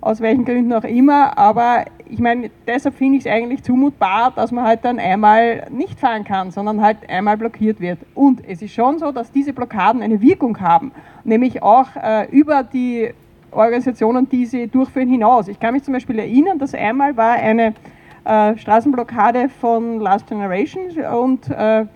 aus 0.00 0.20
welchen 0.20 0.44
Gründen 0.44 0.72
auch 0.72 0.84
immer, 0.84 1.38
aber 1.38 1.84
ich 2.08 2.18
meine, 2.18 2.50
deshalb 2.66 2.94
finde 2.94 3.18
ich 3.18 3.26
es 3.26 3.30
eigentlich 3.30 3.62
zumutbar, 3.62 4.32
dass 4.34 4.52
man 4.52 4.64
halt 4.64 4.84
dann 4.84 4.98
einmal 4.98 5.66
nicht 5.70 5.98
fahren 5.98 6.24
kann, 6.24 6.50
sondern 6.50 6.80
halt 6.80 6.98
einmal 7.08 7.36
blockiert 7.36 7.80
wird. 7.80 7.98
Und 8.14 8.42
es 8.46 8.62
ist 8.62 8.72
schon 8.72 8.98
so, 8.98 9.12
dass 9.12 9.32
diese 9.32 9.52
Blockaden 9.52 10.02
eine 10.02 10.20
Wirkung 10.20 10.60
haben, 10.60 10.92
nämlich 11.24 11.62
auch 11.62 11.88
äh, 11.96 12.28
über 12.30 12.62
die 12.62 13.10
Organisationen, 13.50 14.28
die 14.28 14.46
sie 14.46 14.66
durchführen, 14.66 15.08
hinaus. 15.08 15.48
Ich 15.48 15.58
kann 15.58 15.74
mich 15.74 15.82
zum 15.82 15.94
Beispiel 15.94 16.18
erinnern, 16.18 16.58
dass 16.58 16.74
einmal 16.74 17.16
war 17.16 17.32
eine 17.34 17.74
äh, 18.24 18.56
Straßenblockade 18.56 19.48
von 19.48 20.00
Last 20.00 20.26
Generation 20.26 20.90
und 21.20 21.48
äh, 21.50 21.86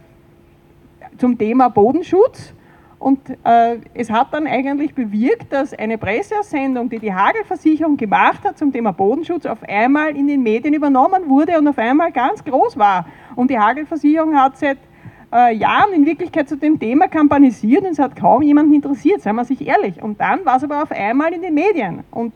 zum 1.18 1.36
Thema 1.36 1.68
Bodenschutz. 1.68 2.54
Und 3.01 3.30
äh, 3.44 3.78
es 3.94 4.11
hat 4.11 4.34
dann 4.34 4.46
eigentlich 4.46 4.94
bewirkt, 4.94 5.51
dass 5.51 5.72
eine 5.72 5.96
Presseaussendung, 5.96 6.90
die 6.90 6.98
die 6.98 7.14
Hagelversicherung 7.14 7.96
gemacht 7.96 8.44
hat 8.44 8.59
zum 8.59 8.70
Thema 8.72 8.92
Bodenschutz, 8.92 9.46
auf 9.46 9.62
einmal 9.66 10.14
in 10.14 10.26
den 10.26 10.42
Medien 10.42 10.74
übernommen 10.74 11.26
wurde 11.26 11.59
und 11.59 11.66
auf 11.66 11.78
einmal 11.78 12.12
ganz 12.12 12.44
groß 12.44 12.76
war. 12.76 13.07
Und 13.36 13.51
die 13.51 13.59
Hagelversicherung 13.59 14.36
hat 14.36 14.59
seit 14.59 14.76
äh, 15.32 15.55
Jahren 15.55 15.94
in 15.94 16.05
Wirklichkeit 16.05 16.46
zu 16.46 16.59
dem 16.59 16.78
Thema 16.78 17.09
kampanisiert 17.09 17.84
und 17.84 17.92
es 17.92 17.98
hat 17.98 18.14
kaum 18.16 18.42
jemanden 18.42 18.74
interessiert, 18.74 19.22
seien 19.22 19.36
wir 19.36 19.46
sich 19.46 19.66
ehrlich. 19.66 20.03
Und 20.03 20.20
dann 20.20 20.44
war 20.44 20.59
es 20.59 20.64
aber 20.64 20.82
auf 20.82 20.92
einmal 20.92 21.32
in 21.32 21.40
den 21.40 21.55
Medien. 21.55 22.05
Und 22.11 22.34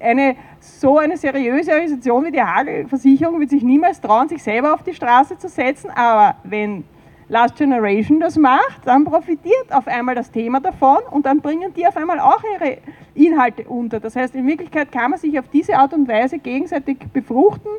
eine, 0.00 0.36
so 0.60 0.98
eine 0.98 1.16
seriöse 1.16 1.72
Organisation 1.72 2.24
wie 2.24 2.30
die 2.30 2.42
Hagelversicherung 2.42 3.40
wird 3.40 3.50
sich 3.50 3.64
niemals 3.64 4.00
trauen, 4.00 4.28
sich 4.28 4.42
selber 4.42 4.72
auf 4.72 4.84
die 4.84 4.94
Straße 4.94 5.36
zu 5.36 5.48
setzen, 5.48 5.90
aber 5.90 6.36
wenn 6.44 6.84
Last 7.28 7.56
Generation 7.56 8.20
das 8.20 8.36
macht, 8.36 8.86
dann 8.86 9.04
profitiert 9.04 9.72
auf 9.72 9.86
einmal 9.86 10.14
das 10.14 10.30
Thema 10.30 10.60
davon 10.60 10.98
und 11.10 11.24
dann 11.24 11.40
bringen 11.40 11.72
die 11.74 11.86
auf 11.86 11.96
einmal 11.96 12.20
auch 12.20 12.42
ihre 12.54 12.78
Inhalte 13.14 13.64
unter. 13.64 14.00
Das 14.00 14.14
heißt, 14.14 14.34
in 14.34 14.46
Wirklichkeit 14.46 14.92
kann 14.92 15.10
man 15.10 15.18
sich 15.18 15.38
auf 15.38 15.48
diese 15.48 15.76
Art 15.76 15.94
und 15.94 16.06
Weise 16.06 16.38
gegenseitig 16.38 16.98
befruchten 17.12 17.70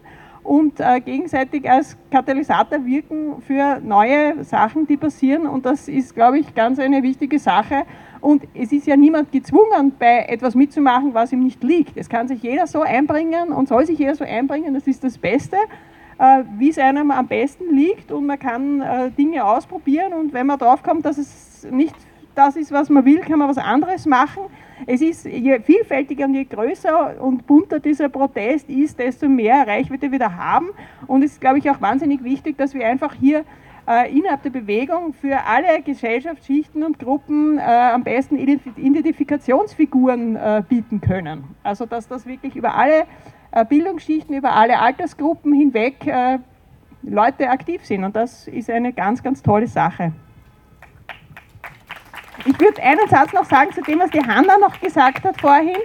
und 0.45 0.79
äh, 0.79 0.99
gegenseitig 0.99 1.69
als 1.69 1.97
Katalysator 2.11 2.85
wirken 2.85 3.41
für 3.41 3.79
neue 3.81 4.43
Sachen, 4.43 4.85
die 4.87 4.95
passieren. 4.95 5.47
Und 5.47 5.65
das 5.65 5.87
ist, 5.87 6.13
glaube 6.13 6.39
ich, 6.39 6.53
ganz 6.53 6.79
eine 6.79 7.01
wichtige 7.01 7.39
Sache. 7.39 7.83
Und 8.21 8.43
es 8.53 8.71
ist 8.71 8.87
ja 8.87 8.95
niemand 8.95 9.31
gezwungen, 9.31 9.93
bei 9.97 10.25
etwas 10.27 10.55
mitzumachen, 10.55 11.13
was 11.13 11.31
ihm 11.33 11.43
nicht 11.43 11.63
liegt. 11.63 11.97
Es 11.97 12.09
kann 12.09 12.27
sich 12.27 12.41
jeder 12.43 12.67
so 12.67 12.81
einbringen 12.81 13.51
und 13.51 13.67
soll 13.67 13.85
sich 13.85 13.99
jeder 13.99 14.15
so 14.15 14.23
einbringen, 14.23 14.73
das 14.73 14.87
ist 14.87 15.03
das 15.03 15.17
Beste, 15.17 15.57
wie 16.57 16.69
es 16.69 16.77
einem 16.77 17.11
am 17.11 17.27
besten 17.27 17.75
liegt. 17.75 18.11
Und 18.11 18.25
man 18.25 18.39
kann 18.39 18.81
äh, 18.81 19.11
Dinge 19.11 19.43
ausprobieren 19.43 20.13
und 20.13 20.33
wenn 20.33 20.47
man 20.47 20.57
drauf 20.57 20.81
kommt, 20.83 21.05
dass 21.05 21.17
es 21.17 21.67
nicht 21.69 21.95
das 22.35 22.55
ist, 22.55 22.71
was 22.71 22.89
man 22.89 23.05
will, 23.05 23.19
kann 23.19 23.39
man 23.39 23.49
was 23.49 23.57
anderes 23.57 24.05
machen. 24.05 24.43
Es 24.85 25.01
ist, 25.01 25.25
je 25.25 25.59
vielfältiger 25.61 26.25
und 26.25 26.33
je 26.33 26.43
größer 26.43 27.21
und 27.21 27.47
bunter 27.47 27.79
dieser 27.79 28.09
Protest 28.09 28.69
ist, 28.69 28.99
desto 28.99 29.29
mehr 29.29 29.65
Reichweite 29.65 30.03
wir 30.03 30.11
wieder 30.11 30.35
haben. 30.35 30.71
Und 31.07 31.23
es 31.23 31.33
ist, 31.33 31.41
glaube 31.41 31.59
ich, 31.59 31.69
auch 31.69 31.79
wahnsinnig 31.81 32.23
wichtig, 32.23 32.57
dass 32.57 32.73
wir 32.73 32.85
einfach 32.85 33.13
hier 33.13 33.45
äh, 33.87 34.11
innerhalb 34.15 34.43
der 34.43 34.49
Bewegung 34.49 35.13
für 35.13 35.37
alle 35.45 35.81
Gesellschaftsschichten 35.81 36.83
und 36.83 36.99
Gruppen 36.99 37.57
äh, 37.57 37.61
am 37.61 38.03
besten 38.03 38.37
Identifikationsfiguren 38.37 40.35
äh, 40.35 40.63
bieten 40.67 40.99
können. 41.01 41.45
Also 41.63 41.85
dass 41.85 42.07
das 42.07 42.25
wirklich 42.25 42.55
über 42.55 42.75
alle 42.75 43.01
äh, 43.01 43.05
Bildungsschichten, 43.63 44.35
über 44.35 44.53
alle 44.53 44.79
Altersgruppen 44.79 45.53
hinweg 45.53 46.05
äh, 46.05 46.39
Leute 47.03 47.49
aktiv 47.49 47.85
sind. 47.85 48.03
Und 48.03 48.15
das 48.15 48.47
ist 48.47 48.69
eine 48.69 48.91
ganz, 48.91 49.23
ganz 49.23 49.41
tolle 49.41 49.67
Sache. 49.67 50.11
Ich 52.45 52.59
würde 52.59 52.83
einen 52.83 53.07
Satz 53.07 53.33
noch 53.33 53.45
sagen 53.45 53.71
zu 53.71 53.81
dem, 53.81 53.99
was 53.99 54.09
die 54.11 54.21
Hanna 54.21 54.57
noch 54.57 54.79
gesagt 54.79 55.23
hat 55.23 55.39
vorhin, 55.39 55.77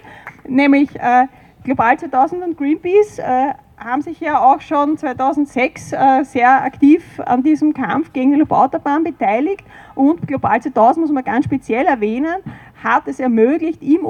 nämlich 0.47 0.95
äh, 0.97 1.27
Global 1.65 1.99
2000 1.99 2.43
und 2.43 2.59
Greenpeace 2.59 3.19
äh, 3.19 3.55
haben 3.79 4.03
sich 4.03 4.21
ja 4.21 4.39
auch 4.41 4.61
schon 4.61 4.99
2006 4.99 5.93
äh, 5.93 6.25
sehr 6.25 6.63
aktiv 6.63 7.03
an 7.25 7.43
diesem 7.43 7.73
Kampf 7.73 8.13
gegen 8.13 8.33
die 8.33 8.39
Lobautobahn 8.39 9.05
beteiligt 9.05 9.65
und 9.95 10.27
Global 10.27 10.61
2000 10.61 11.07
muss 11.07 11.15
man 11.15 11.25
ganz 11.25 11.47
speziell 11.47 11.87
erwähnen, 11.87 12.43
hat 12.83 13.09
es 13.09 13.21
ermöglicht, 13.21 13.83
im 13.83 14.05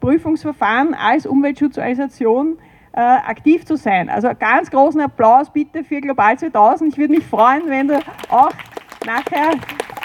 Umweltverträglichkeitsprüfungsverfahren 0.00 0.94
als 0.94 1.26
Umweltschutzorganisation 1.26 2.58
äh, 2.92 3.00
aktiv 3.00 3.64
zu 3.64 3.76
sein. 3.76 4.08
Also 4.08 4.28
ganz 4.38 4.70
großen 4.70 5.00
Applaus 5.00 5.50
bitte 5.50 5.84
für 5.84 6.00
Global 6.00 6.38
2000. 6.38 6.92
Ich 6.92 6.98
würde 6.98 7.14
mich 7.14 7.26
freuen, 7.26 7.62
wenn 7.66 7.88
du 7.88 7.98
auch 8.28 8.52
nachher 9.06 9.52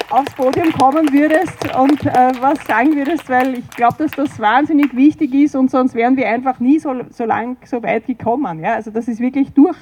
aufs 0.09 0.33
Podium 0.35 0.73
kommen 0.73 1.13
würdest 1.13 1.73
und 1.77 2.05
äh, 2.05 2.31
was 2.41 2.61
sagen 2.65 2.95
würdest, 2.95 3.29
weil 3.29 3.59
ich 3.59 3.69
glaube, 3.69 3.95
dass 3.99 4.11
das 4.11 4.39
wahnsinnig 4.39 4.93
wichtig 4.93 5.33
ist 5.33 5.55
und 5.55 5.71
sonst 5.71 5.95
wären 5.95 6.17
wir 6.17 6.27
einfach 6.27 6.59
nie 6.59 6.79
so, 6.79 6.93
so 7.09 7.23
lang 7.23 7.55
so 7.63 7.81
weit 7.81 8.07
gekommen. 8.07 8.59
Ja? 8.59 8.73
Also 8.73 8.91
das 8.91 9.07
ist 9.07 9.21
wirklich 9.21 9.53
durch 9.53 9.77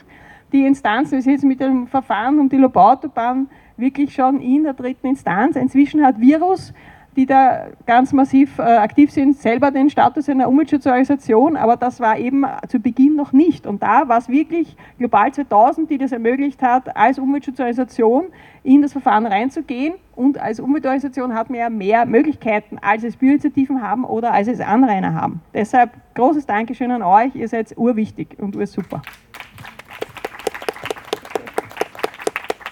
die 0.51 0.66
Instanzen, 0.66 1.14
wir 1.14 1.22
sind 1.22 1.34
jetzt 1.34 1.45
mit 1.45 1.60
dem 1.60 1.88
Verfahren 1.88 2.39
um 2.39 2.49
die 2.49 2.57
Lobautobahn 2.57 3.49
wirklich 3.78 4.14
schon 4.14 4.39
in 4.39 4.64
der 4.64 4.74
dritten 4.74 5.07
Instanz. 5.07 5.55
Inzwischen 5.55 6.05
hat 6.05 6.20
Virus 6.20 6.74
die 7.16 7.26
da 7.26 7.68
ganz 7.86 8.14
massiv 8.14 8.60
äh, 8.60 8.62
aktiv 8.62 9.12
sind, 9.12 9.38
selber 9.38 9.72
den 9.72 9.89
Status 9.89 10.30
einer 10.30 10.47
Umweltschutzorganisation, 10.47 11.57
aber 11.57 11.76
das 11.76 11.99
war 11.99 12.18
eben 12.18 12.45
zu 12.68 12.80
Beginn 12.80 13.16
noch 13.16 13.34
nicht. 13.34 13.66
Und 13.66 13.84
da 13.84 14.07
war 14.07 14.18
es 14.18 14.30
wirklich 14.30 14.76
Global 14.97 15.32
2000, 15.32 15.89
die 15.89 15.97
das 15.97 16.12
ermöglicht 16.12 16.62
hat, 16.62 16.95
als 16.95 17.20
Umweltschutzorganisation 17.20 18.26
in 18.64 18.82
das 18.82 18.91
Verfahren 18.91 19.26
reinzugehen. 19.26 19.95
Und 20.16 20.38
als 20.38 20.60
Umweltorganisation 20.60 21.34
hat 21.34 21.49
man 21.49 21.60
ja 21.60 21.70
mehr 21.70 22.05
Möglichkeiten, 22.05 22.78
als 22.80 23.03
es 23.03 23.16
Bioinitiativen 23.16 23.82
haben 23.82 24.03
oder 24.03 24.34
als 24.34 24.47
es 24.47 24.60
Anrainer 24.60 25.14
haben. 25.14 25.41
Deshalb 25.53 25.91
großes 26.16 26.45
Dankeschön 26.45 26.91
an 26.91 27.01
euch, 27.01 27.36
ihr 27.36 27.47
seid 27.47 27.78
urwichtig 27.78 28.38
und 28.38 28.55
ursuper. 28.55 29.01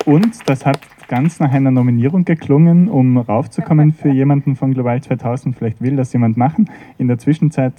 Und 0.05 0.47
das 0.47 0.65
hat 0.65 0.79
ganz 1.07 1.39
nach 1.39 1.51
einer 1.51 1.71
Nominierung 1.71 2.25
geklungen, 2.25 2.89
um 2.89 3.17
raufzukommen 3.17 3.93
für 3.93 4.09
jemanden 4.13 4.55
von 4.55 4.73
Global 4.73 5.01
2000. 5.01 5.55
Vielleicht 5.55 5.81
will 5.81 5.95
das 5.95 6.13
jemand 6.13 6.37
machen. 6.37 6.69
In 6.97 7.07
der 7.07 7.17
Zwischenzeit, 7.17 7.73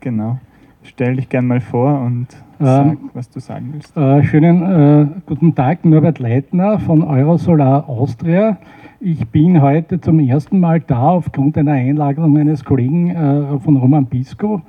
genau, 0.00 0.38
stell 0.82 1.16
dich 1.16 1.28
gern 1.28 1.46
mal 1.46 1.60
vor 1.60 2.00
und 2.00 2.28
sag, 2.58 2.86
ähm, 2.86 3.10
was 3.12 3.30
du 3.30 3.40
sagen 3.40 3.70
willst. 3.72 3.96
Äh, 3.96 4.22
schönen 4.24 4.62
äh, 4.62 5.06
guten 5.26 5.54
Tag, 5.54 5.84
Norbert 5.84 6.18
Leitner 6.18 6.78
von 6.78 7.02
Eurosolar 7.02 7.88
Austria. 7.88 8.58
Ich 9.00 9.26
bin 9.28 9.60
heute 9.60 10.00
zum 10.00 10.20
ersten 10.20 10.60
Mal 10.60 10.80
da 10.80 11.10
aufgrund 11.10 11.58
einer 11.58 11.72
Einladung 11.72 12.32
meines 12.32 12.64
Kollegen 12.64 13.10
äh, 13.10 13.58
von 13.58 13.76
Roman 13.76 14.06
Bisco. 14.06 14.62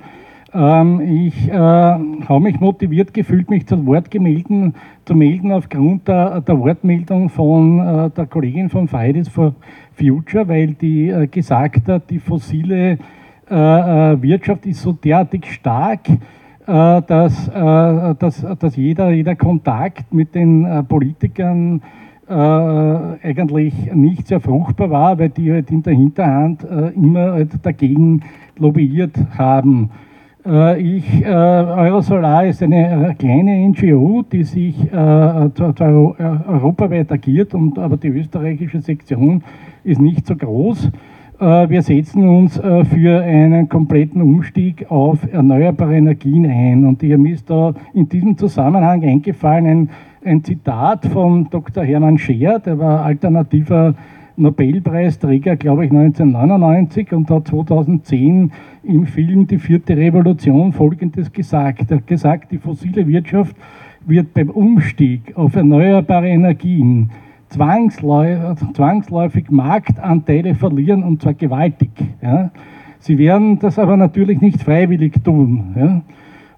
Ähm, 0.56 1.00
ich 1.00 1.48
äh, 1.48 1.52
habe 1.52 2.40
mich 2.40 2.58
motiviert 2.60 3.12
gefühlt, 3.12 3.50
mich 3.50 3.66
zu 3.66 3.84
Wort 3.84 4.10
gemelden, 4.10 4.74
zu 5.04 5.14
melden 5.14 5.52
aufgrund 5.52 6.08
der, 6.08 6.40
der 6.40 6.58
Wortmeldung 6.58 7.28
von 7.28 7.78
äh, 7.78 8.10
der 8.10 8.24
Kollegin 8.24 8.70
von 8.70 8.88
Fridays 8.88 9.28
for 9.28 9.54
Future, 9.92 10.48
weil 10.48 10.68
die 10.68 11.10
äh, 11.10 11.26
gesagt 11.26 11.88
hat, 11.88 12.08
die 12.08 12.18
fossile 12.18 12.98
äh, 13.50 13.54
äh, 13.54 14.22
Wirtschaft 14.22 14.64
ist 14.64 14.80
so 14.80 14.92
derartig 14.92 15.52
stark, 15.52 16.08
äh, 16.08 16.16
dass, 16.66 17.50
dass, 18.18 18.46
dass 18.58 18.76
jeder, 18.76 19.10
jeder 19.10 19.36
Kontakt 19.36 20.12
mit 20.12 20.34
den 20.34 20.84
Politikern 20.88 21.82
eigentlich 22.28 23.72
nicht 23.94 24.26
sehr 24.26 24.40
fruchtbar 24.40 24.90
war, 24.90 25.16
weil 25.16 25.28
die 25.28 25.52
halt 25.52 25.70
in 25.70 25.84
der 25.84 25.92
Hinterhand 25.92 26.64
immer 26.96 27.34
halt 27.34 27.64
dagegen 27.64 28.22
lobbyiert 28.58 29.16
haben. 29.38 29.90
Äh, 30.46 30.80
ich, 30.80 31.24
äh, 31.24 31.28
Eurosolar 31.28 32.46
ist 32.46 32.62
eine 32.62 33.10
äh, 33.10 33.14
kleine 33.14 33.68
NGO, 33.68 34.22
die 34.30 34.44
sich 34.44 34.76
europaweit 36.48 37.10
agiert, 37.10 37.52
aber 37.54 37.96
die 37.96 38.08
österreichische 38.08 38.80
Sektion 38.80 39.42
ist 39.82 40.00
nicht 40.00 40.26
so 40.26 40.36
groß. 40.36 40.90
Wir 41.38 41.82
setzen 41.82 42.26
uns 42.26 42.58
für 42.58 43.22
einen 43.22 43.68
kompletten 43.68 44.22
Umstieg 44.22 44.90
auf 44.90 45.18
erneuerbare 45.30 45.94
Energien 45.94 46.46
ein. 46.46 46.86
Und 46.86 47.02
mir 47.02 47.34
ist 47.34 47.50
da 47.50 47.74
in 47.92 48.08
diesem 48.08 48.38
Zusammenhang 48.38 49.04
eingefallen 49.04 49.66
ein, 49.66 49.90
ein 50.24 50.42
Zitat 50.42 51.04
von 51.04 51.50
Dr. 51.50 51.84
Hermann 51.84 52.16
Scheer, 52.16 52.58
der 52.58 52.78
war 52.78 53.04
alternativer 53.04 53.92
Nobelpreisträger, 54.36 55.56
glaube 55.56 55.86
ich, 55.86 55.90
1999 55.90 57.12
und 57.12 57.30
hat 57.30 57.48
2010 57.48 58.52
im 58.82 59.06
Film 59.06 59.46
Die 59.46 59.58
vierte 59.58 59.96
Revolution 59.96 60.72
Folgendes 60.72 61.32
gesagt. 61.32 61.90
Er 61.90 61.98
hat 61.98 62.06
gesagt, 62.06 62.52
die 62.52 62.58
fossile 62.58 63.06
Wirtschaft 63.06 63.56
wird 64.06 64.34
beim 64.34 64.50
Umstieg 64.50 65.36
auf 65.36 65.56
erneuerbare 65.56 66.28
Energien 66.28 67.10
zwangsläufig 67.48 69.50
Marktanteile 69.50 70.54
verlieren 70.54 71.02
und 71.02 71.22
zwar 71.22 71.34
gewaltig. 71.34 71.90
Ja. 72.22 72.50
Sie 72.98 73.18
werden 73.18 73.58
das 73.58 73.78
aber 73.78 73.96
natürlich 73.96 74.40
nicht 74.40 74.62
freiwillig 74.62 75.22
tun. 75.22 75.74
Ja. 75.76 76.02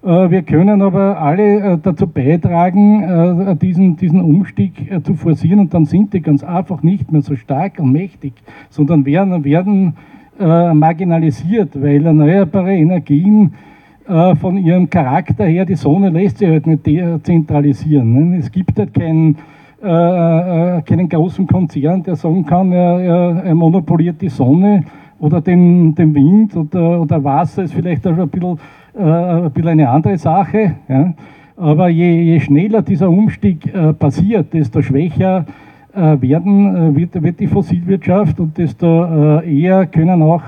Äh, 0.01 0.29
wir 0.29 0.43
können 0.43 0.81
aber 0.81 1.19
alle 1.19 1.73
äh, 1.73 1.77
dazu 1.81 2.07
beitragen, 2.07 3.03
äh, 3.03 3.55
diesen, 3.55 3.97
diesen 3.97 4.21
Umstieg 4.21 4.89
zu 5.03 5.13
forcieren 5.15 5.59
und 5.59 5.73
dann 5.73 5.85
sind 5.85 6.13
die 6.13 6.21
ganz 6.21 6.43
einfach 6.43 6.83
nicht 6.83 7.11
mehr 7.11 7.21
so 7.21 7.35
stark 7.35 7.79
und 7.79 7.91
mächtig, 7.91 8.33
sondern 8.69 9.05
werden, 9.05 9.43
werden 9.43 9.93
marginalisiert, 10.41 11.71
weil 11.81 12.05
erneuerbare 12.05 12.73
Energien 12.73 13.55
von 14.05 14.55
ihrem 14.55 14.89
Charakter 14.89 15.43
her, 15.43 15.65
die 15.65 15.75
Sonne 15.75 16.11
lässt 16.11 16.37
sich 16.37 16.47
halt 16.47 16.65
nicht 16.65 16.85
dezentralisieren. 16.85 18.13
Ne? 18.13 18.37
Es 18.37 18.49
gibt 18.49 18.79
halt 18.79 18.93
keinen, 18.93 19.35
keinen 19.81 21.09
großen 21.09 21.45
Konzern, 21.45 22.03
der 22.03 22.15
sagen 22.15 22.45
kann, 22.45 22.71
er, 22.71 23.43
er 23.43 23.53
monopoliert 23.53 24.21
die 24.21 24.29
Sonne 24.29 24.85
oder 25.19 25.41
den, 25.41 25.93
den 25.93 26.15
Wind 26.15 26.55
oder, 26.55 27.01
oder 27.01 27.21
Wasser 27.21 27.63
ist 27.63 27.73
vielleicht 27.73 28.07
auch 28.07 28.17
ein 28.17 28.29
bisschen 28.29 28.57
äh, 28.93 29.01
ein 29.01 29.51
bisschen 29.51 29.69
eine 29.69 29.89
andere 29.89 30.17
Sache. 30.17 30.75
Ja. 30.87 31.13
Aber 31.57 31.89
je, 31.89 32.21
je, 32.21 32.39
schneller 32.39 32.81
dieser 32.81 33.09
Umstieg 33.09 33.73
äh, 33.73 33.93
passiert, 33.93 34.53
desto 34.53 34.81
schwächer 34.81 35.45
äh, 35.93 36.21
werden, 36.21 36.75
äh, 36.75 36.95
wird, 36.95 37.21
wird, 37.21 37.39
die 37.39 37.47
Fossilwirtschaft 37.47 38.39
und 38.39 38.57
desto 38.57 39.39
äh, 39.39 39.61
eher 39.61 39.85
können 39.85 40.21
auch 40.21 40.43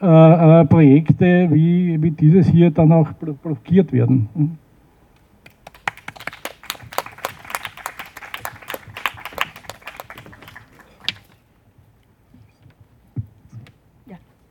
Projekte 0.00 1.48
wie, 1.50 2.00
wie 2.00 2.12
dieses 2.12 2.46
hier 2.46 2.70
dann 2.70 2.92
auch 2.92 3.10
blockiert 3.14 3.92
werden. 3.92 4.28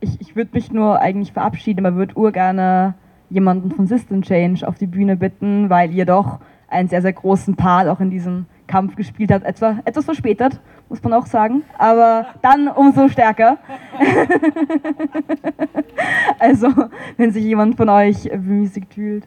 Ich, 0.00 0.20
ich 0.20 0.36
würde 0.36 0.50
mich 0.52 0.70
nur 0.70 1.00
eigentlich 1.00 1.32
verabschieden, 1.32 1.86
aber 1.86 1.96
würde 1.96 2.14
urgerne 2.14 2.92
jemanden 3.30 3.70
von 3.70 3.86
System 3.86 4.22
Change 4.22 4.66
auf 4.66 4.78
die 4.78 4.86
Bühne 4.86 5.16
bitten, 5.16 5.70
weil 5.70 5.92
ihr 5.92 6.06
doch 6.06 6.40
einen 6.68 6.88
sehr, 6.88 7.02
sehr 7.02 7.12
großen 7.12 7.56
Part 7.56 7.88
auch 7.88 8.00
in 8.00 8.10
diesem 8.10 8.46
Kampf 8.66 8.96
gespielt 8.96 9.32
habt. 9.32 9.44
Etwa, 9.44 9.78
etwas 9.84 10.04
verspätet, 10.04 10.60
muss 10.88 11.02
man 11.02 11.14
auch 11.14 11.26
sagen, 11.26 11.62
aber 11.78 12.26
dann 12.42 12.68
umso 12.68 13.08
stärker. 13.08 13.58
also, 16.38 16.68
wenn 17.16 17.32
sich 17.32 17.44
jemand 17.44 17.76
von 17.76 17.88
euch 17.88 18.28
bemüßigt 18.30 18.94
fühlt. 18.94 19.24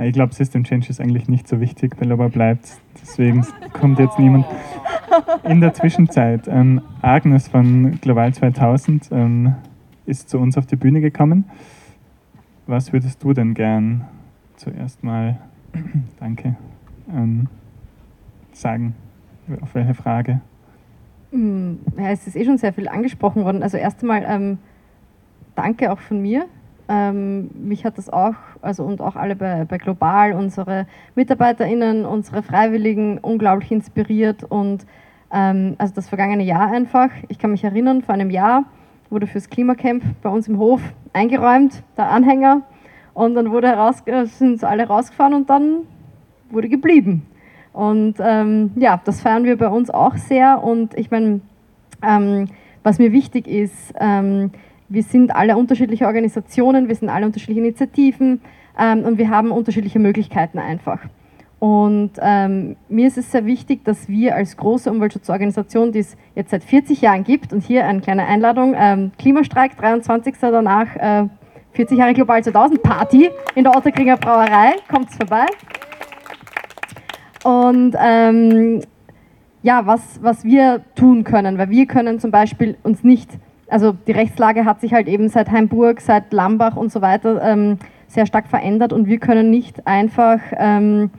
Ich 0.00 0.12
glaube, 0.12 0.32
System 0.32 0.64
Change 0.64 0.90
ist 0.90 1.00
eigentlich 1.00 1.28
nicht 1.28 1.48
so 1.48 1.60
wichtig, 1.60 1.96
weil 1.98 2.12
aber 2.12 2.28
bleibt. 2.28 2.78
Deswegen 3.00 3.44
kommt 3.72 3.98
jetzt 3.98 4.18
niemand. 4.18 4.46
In 5.44 5.60
der 5.60 5.74
Zwischenzeit, 5.74 6.46
ähm, 6.46 6.82
Agnes 7.02 7.48
von 7.48 7.98
Global 8.00 8.32
2000 8.32 9.08
ähm, 9.10 9.54
ist 10.06 10.28
zu 10.28 10.38
uns 10.38 10.56
auf 10.56 10.66
die 10.66 10.76
Bühne 10.76 11.00
gekommen. 11.00 11.46
Was 12.68 12.92
würdest 12.92 13.24
du 13.24 13.32
denn 13.32 13.54
gern 13.54 14.04
zuerst 14.56 15.02
mal, 15.02 15.38
danke, 16.20 16.54
ähm, 17.10 17.48
sagen? 18.52 18.94
Auf 19.62 19.74
welche 19.74 19.94
Frage? 19.94 20.42
Hm, 21.32 21.78
ja, 21.96 22.10
es 22.10 22.26
ist 22.26 22.36
eh 22.36 22.44
schon 22.44 22.58
sehr 22.58 22.74
viel 22.74 22.86
angesprochen 22.86 23.42
worden. 23.44 23.62
Also 23.62 23.78
erst 23.78 24.02
einmal 24.02 24.22
ähm, 24.28 24.58
danke 25.54 25.90
auch 25.90 25.98
von 25.98 26.20
mir. 26.20 26.44
Ähm, 26.90 27.48
mich 27.54 27.86
hat 27.86 27.96
das 27.96 28.10
auch, 28.10 28.34
also 28.60 28.84
und 28.84 29.00
auch 29.00 29.16
alle 29.16 29.34
bei, 29.34 29.64
bei 29.64 29.78
Global, 29.78 30.34
unsere 30.34 30.86
MitarbeiterInnen, 31.14 32.04
unsere 32.04 32.42
Freiwilligen 32.42 33.16
unglaublich 33.16 33.72
inspiriert 33.72 34.44
und 34.44 34.84
ähm, 35.32 35.74
also 35.78 35.94
das 35.94 36.10
vergangene 36.10 36.44
Jahr 36.44 36.70
einfach. 36.70 37.08
Ich 37.28 37.38
kann 37.38 37.50
mich 37.50 37.64
erinnern, 37.64 38.02
vor 38.02 38.12
einem 38.12 38.28
Jahr 38.28 38.66
wurde 39.10 39.26
fürs 39.26 39.48
Klimacamp 39.48 40.02
bei 40.22 40.30
uns 40.30 40.48
im 40.48 40.58
Hof 40.58 40.80
eingeräumt, 41.12 41.82
der 41.96 42.10
Anhänger, 42.10 42.62
und 43.18 43.34
dann 43.34 43.50
wurde 43.50 43.66
heraus, 43.66 44.04
sind 44.24 44.62
alle 44.62 44.86
rausgefahren 44.86 45.34
und 45.34 45.50
dann 45.50 45.78
wurde 46.50 46.68
geblieben. 46.68 47.26
Und 47.72 48.14
ähm, 48.20 48.70
ja, 48.76 49.00
das 49.04 49.22
feiern 49.22 49.42
wir 49.42 49.58
bei 49.58 49.66
uns 49.66 49.90
auch 49.90 50.16
sehr. 50.16 50.62
Und 50.62 50.96
ich 50.96 51.10
meine, 51.10 51.40
ähm, 52.00 52.46
was 52.84 53.00
mir 53.00 53.10
wichtig 53.10 53.48
ist, 53.48 53.92
ähm, 53.98 54.52
wir 54.88 55.02
sind 55.02 55.34
alle 55.34 55.56
unterschiedliche 55.56 56.06
Organisationen, 56.06 56.86
wir 56.86 56.94
sind 56.94 57.08
alle 57.08 57.26
unterschiedliche 57.26 57.60
Initiativen 57.60 58.40
ähm, 58.78 59.00
und 59.00 59.18
wir 59.18 59.30
haben 59.30 59.50
unterschiedliche 59.50 59.98
Möglichkeiten 59.98 60.60
einfach. 60.60 61.00
Und 61.58 62.12
ähm, 62.20 62.76
mir 62.88 63.08
ist 63.08 63.18
es 63.18 63.32
sehr 63.32 63.44
wichtig, 63.44 63.84
dass 63.84 64.08
wir 64.08 64.36
als 64.36 64.56
große 64.56 64.90
Umweltschutzorganisation, 64.90 65.90
die 65.90 65.98
es 66.00 66.16
jetzt 66.36 66.50
seit 66.50 66.62
40 66.62 67.00
Jahren 67.00 67.24
gibt, 67.24 67.52
und 67.52 67.64
hier 67.64 67.84
eine 67.84 68.00
kleine 68.00 68.26
Einladung, 68.26 68.74
ähm, 68.76 69.10
Klimastreik, 69.18 69.76
23. 69.76 70.36
danach, 70.40 70.94
äh, 70.96 71.28
40 71.72 71.98
Jahre 71.98 72.14
Global 72.14 72.42
2000 72.42 72.82
Party 72.82 73.30
in 73.56 73.64
der 73.64 73.76
Otterkringer 73.76 74.16
Brauerei, 74.16 74.74
kommt 74.88 75.10
vorbei. 75.10 75.46
Und 77.44 77.94
ähm, 78.00 78.80
ja, 79.62 79.84
was, 79.84 80.22
was 80.22 80.44
wir 80.44 80.82
tun 80.94 81.24
können, 81.24 81.58
weil 81.58 81.70
wir 81.70 81.86
können 81.86 82.20
zum 82.20 82.30
Beispiel 82.30 82.76
uns 82.84 83.02
nicht, 83.02 83.30
also 83.68 83.92
die 83.92 84.12
Rechtslage 84.12 84.64
hat 84.64 84.80
sich 84.80 84.92
halt 84.92 85.08
eben 85.08 85.28
seit 85.28 85.50
Heimburg, 85.50 86.00
seit 86.00 86.32
Lambach 86.32 86.76
und 86.76 86.92
so 86.92 87.02
weiter 87.02 87.42
ähm, 87.42 87.78
sehr 88.06 88.26
stark 88.26 88.46
verändert 88.46 88.92
und 88.92 89.06
wir 89.06 89.18
können 89.18 89.50
nicht 89.50 89.86
einfach 89.86 90.40
ähm, 90.56 91.10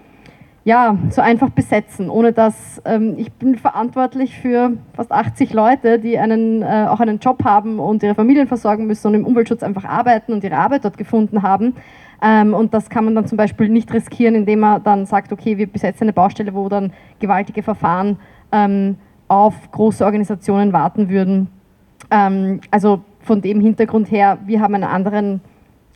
ja, 0.69 0.95
so 1.09 1.21
einfach 1.21 1.49
besetzen, 1.49 2.11
ohne 2.11 2.31
dass 2.31 2.79
ähm, 2.85 3.15
ich 3.17 3.31
bin 3.31 3.57
verantwortlich 3.57 4.37
für 4.37 4.73
fast 4.93 5.11
80 5.11 5.51
Leute, 5.51 5.97
die 5.97 6.19
einen, 6.19 6.61
äh, 6.61 6.85
auch 6.87 6.99
einen 6.99 7.17
Job 7.17 7.43
haben 7.43 7.79
und 7.79 8.03
ihre 8.03 8.13
Familien 8.13 8.45
versorgen 8.45 8.85
müssen 8.85 9.07
und 9.07 9.15
im 9.15 9.25
Umweltschutz 9.25 9.63
einfach 9.63 9.83
arbeiten 9.83 10.31
und 10.31 10.43
ihre 10.43 10.57
Arbeit 10.57 10.85
dort 10.85 10.95
gefunden 10.95 11.41
haben. 11.41 11.73
Ähm, 12.21 12.53
und 12.53 12.71
das 12.75 12.87
kann 12.91 13.03
man 13.03 13.15
dann 13.15 13.25
zum 13.25 13.35
Beispiel 13.35 13.67
nicht 13.67 13.91
riskieren, 13.91 14.35
indem 14.35 14.59
man 14.59 14.83
dann 14.83 15.07
sagt, 15.07 15.33
okay, 15.33 15.57
wir 15.57 15.65
besetzen 15.65 16.03
eine 16.03 16.13
Baustelle, 16.13 16.53
wo 16.53 16.69
dann 16.69 16.93
gewaltige 17.17 17.63
Verfahren 17.63 18.19
ähm, 18.51 18.97
auf 19.27 19.71
große 19.71 20.05
Organisationen 20.05 20.71
warten 20.71 21.09
würden. 21.09 21.47
Ähm, 22.11 22.61
also 22.69 23.01
von 23.21 23.41
dem 23.41 23.59
Hintergrund 23.59 24.11
her, 24.11 24.37
wir 24.45 24.61
haben 24.61 24.75
einen 24.75 24.83
anderen, 24.83 25.41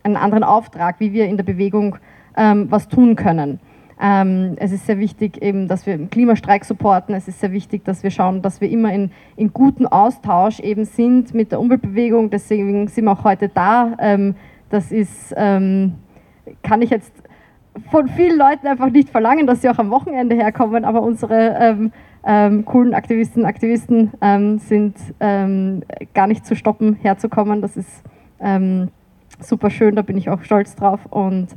einen 0.01 0.15
anderen 0.15 0.43
Auftrag, 0.43 0.99
wie 0.99 1.13
wir 1.13 1.27
in 1.27 1.37
der 1.37 1.43
Bewegung 1.43 1.97
ähm, 2.35 2.71
was 2.71 2.87
tun 2.87 3.15
können. 3.15 3.59
Ähm, 4.05 4.57
es 4.57 4.73
ist 4.73 4.85
sehr 4.85 4.99
wichtig, 4.99 5.41
eben, 5.41 5.69
dass 5.69 5.85
wir 5.85 5.93
im 5.93 6.09
Klimastreik 6.09 6.65
supporten. 6.65 7.15
Es 7.15 7.29
ist 7.29 7.39
sehr 7.39 7.53
wichtig, 7.53 7.85
dass 7.85 8.03
wir 8.03 8.11
schauen, 8.11 8.41
dass 8.41 8.59
wir 8.59 8.69
immer 8.69 8.93
in, 8.93 9.11
in 9.37 9.53
guten 9.53 9.87
Austausch 9.87 10.59
eben 10.59 10.83
sind 10.83 11.33
mit 11.33 11.53
der 11.53 11.61
Umweltbewegung. 11.61 12.29
Deswegen 12.29 12.89
sind 12.89 13.05
wir 13.05 13.13
auch 13.13 13.23
heute 13.23 13.47
da. 13.47 13.95
Ähm, 13.99 14.35
das 14.69 14.91
ist, 14.91 15.33
ähm, 15.37 15.93
kann 16.63 16.81
ich 16.81 16.89
jetzt 16.89 17.13
von 17.89 18.09
vielen 18.09 18.37
Leuten 18.37 18.67
einfach 18.67 18.89
nicht 18.89 19.09
verlangen, 19.09 19.47
dass 19.47 19.61
sie 19.61 19.69
auch 19.69 19.79
am 19.79 19.89
Wochenende 19.89 20.35
herkommen, 20.35 20.83
aber 20.83 21.01
unsere 21.01 21.55
ähm, 21.57 21.93
ähm, 22.25 22.65
coolen 22.65 22.93
Aktivisten, 22.93 23.45
Aktivisten 23.45 24.11
ähm, 24.21 24.59
sind 24.59 24.97
gar 25.19 26.27
nicht 26.27 26.45
zu 26.45 26.55
stoppen, 26.55 26.97
herzukommen. 27.01 27.61
Das 27.61 27.77
ist 27.77 28.03
super 29.39 29.69
schön, 29.69 29.95
da 29.95 30.01
bin 30.01 30.17
ich 30.17 30.29
auch 30.29 30.43
stolz 30.43 30.75
drauf 30.75 31.05
und 31.09 31.47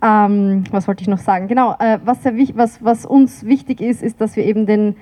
ähm, 0.00 0.64
was 0.70 0.86
wollte 0.86 1.02
ich 1.02 1.08
noch 1.08 1.18
sagen? 1.18 1.48
Genau, 1.48 1.74
äh, 1.78 1.98
was, 2.04 2.22
sehr, 2.22 2.34
was, 2.54 2.84
was, 2.84 3.04
uns 3.04 3.44
wichtig 3.44 3.80
ist, 3.80 4.02
ist, 4.02 4.20
dass 4.20 4.36
wir 4.36 4.44
eben 4.44 4.66
den, 4.66 4.96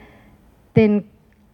den 0.74 1.04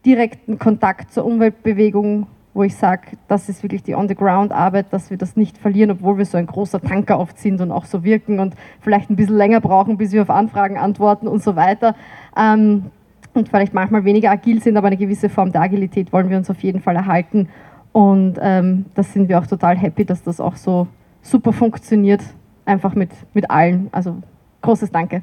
direkten 0.05 0.59
Kontakt 0.59 1.13
zur 1.13 1.25
Umweltbewegung, 1.25 2.27
wo 2.55 2.63
ich 2.63 2.77
sage, 2.77 3.17
das 3.29 3.49
ist 3.49 3.63
wirklich 3.63 3.83
die 3.83 3.95
On-the-Ground-Arbeit, 3.95 4.93
dass 4.93 5.11
wir 5.11 5.17
das 5.17 5.37
nicht 5.37 5.59
verlieren, 5.59 5.91
obwohl 5.91 6.19
wir 6.19 6.25
so 6.25 6.39
ein 6.39 6.47
großer 6.47 6.81
Tanker 6.81 7.19
oft 7.19 7.39
sind 7.39 7.61
und 7.61 7.73
auch 7.73 7.85
so 7.85 8.05
wirken 8.05 8.39
und 8.39 8.55
vielleicht 8.81 9.11
ein 9.11 9.17
bisschen 9.17 9.37
länger 9.37 9.61
brauchen, 9.61 9.97
bis 9.97 10.13
wir 10.13 10.23
auf 10.23 10.31
Anfragen 10.31 10.77
antworten 10.77 11.27
und 11.27 11.43
so 11.43 11.57
weiter. 11.57 11.97
Ähm, 12.37 12.87
und 13.35 13.49
vielleicht 13.49 13.73
manchmal 13.75 14.05
weniger 14.05 14.31
agil 14.31 14.63
sind, 14.63 14.77
aber 14.77 14.89
eine 14.89 14.99
gewisse 14.99 15.31
Form 15.31 15.51
der 15.51 15.63
Agilität 15.63 16.13
wollen 16.13 16.29
wir 16.29 16.37
uns 16.37 16.51
auf 16.51 16.63
jeden 16.63 16.81
Fall 16.81 16.95
erhalten. 16.95 17.49
Und 17.93 18.35
ähm, 18.41 18.85
das 18.95 19.13
sind 19.13 19.29
wir 19.29 19.39
auch 19.39 19.47
total 19.47 19.77
happy, 19.77 20.05
dass 20.05 20.23
das 20.23 20.39
auch 20.39 20.57
so 20.57 20.87
super 21.23 21.53
funktioniert 21.53 22.23
einfach 22.65 22.95
mit, 22.95 23.11
mit 23.35 23.51
allen. 23.51 23.89
Also 23.93 24.23
großes 24.61 24.91
Danke. 24.91 25.23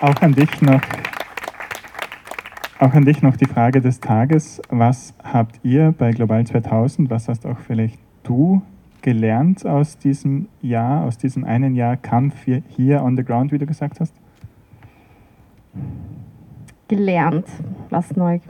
Auch 0.00 0.20
an 0.20 0.32
dich 0.34 0.60
noch. 0.60 0.82
Auch 2.78 2.92
an 2.92 3.04
dich 3.04 3.22
noch 3.22 3.36
die 3.36 3.46
Frage 3.46 3.80
des 3.80 4.00
Tages. 4.00 4.60
Was 4.68 5.14
habt 5.22 5.60
ihr 5.62 5.94
bei 5.96 6.10
Global 6.10 6.46
2000, 6.46 7.08
was 7.08 7.28
hast 7.28 7.46
auch 7.46 7.58
vielleicht 7.58 7.98
du 8.22 8.62
gelernt 9.00 9.64
aus 9.66 9.98
diesem 9.98 10.48
Jahr, 10.60 11.04
aus 11.04 11.16
diesem 11.16 11.44
einen 11.44 11.74
Jahr 11.74 11.96
Kampf 11.96 12.34
hier 12.68 13.02
on 13.02 13.16
the 13.16 13.24
ground, 13.24 13.52
wie 13.52 13.58
du 13.58 13.66
gesagt 13.66 14.00
hast? 14.00 14.14
Gelernt, 16.88 17.46
was 17.90 18.14
neu 18.16 18.40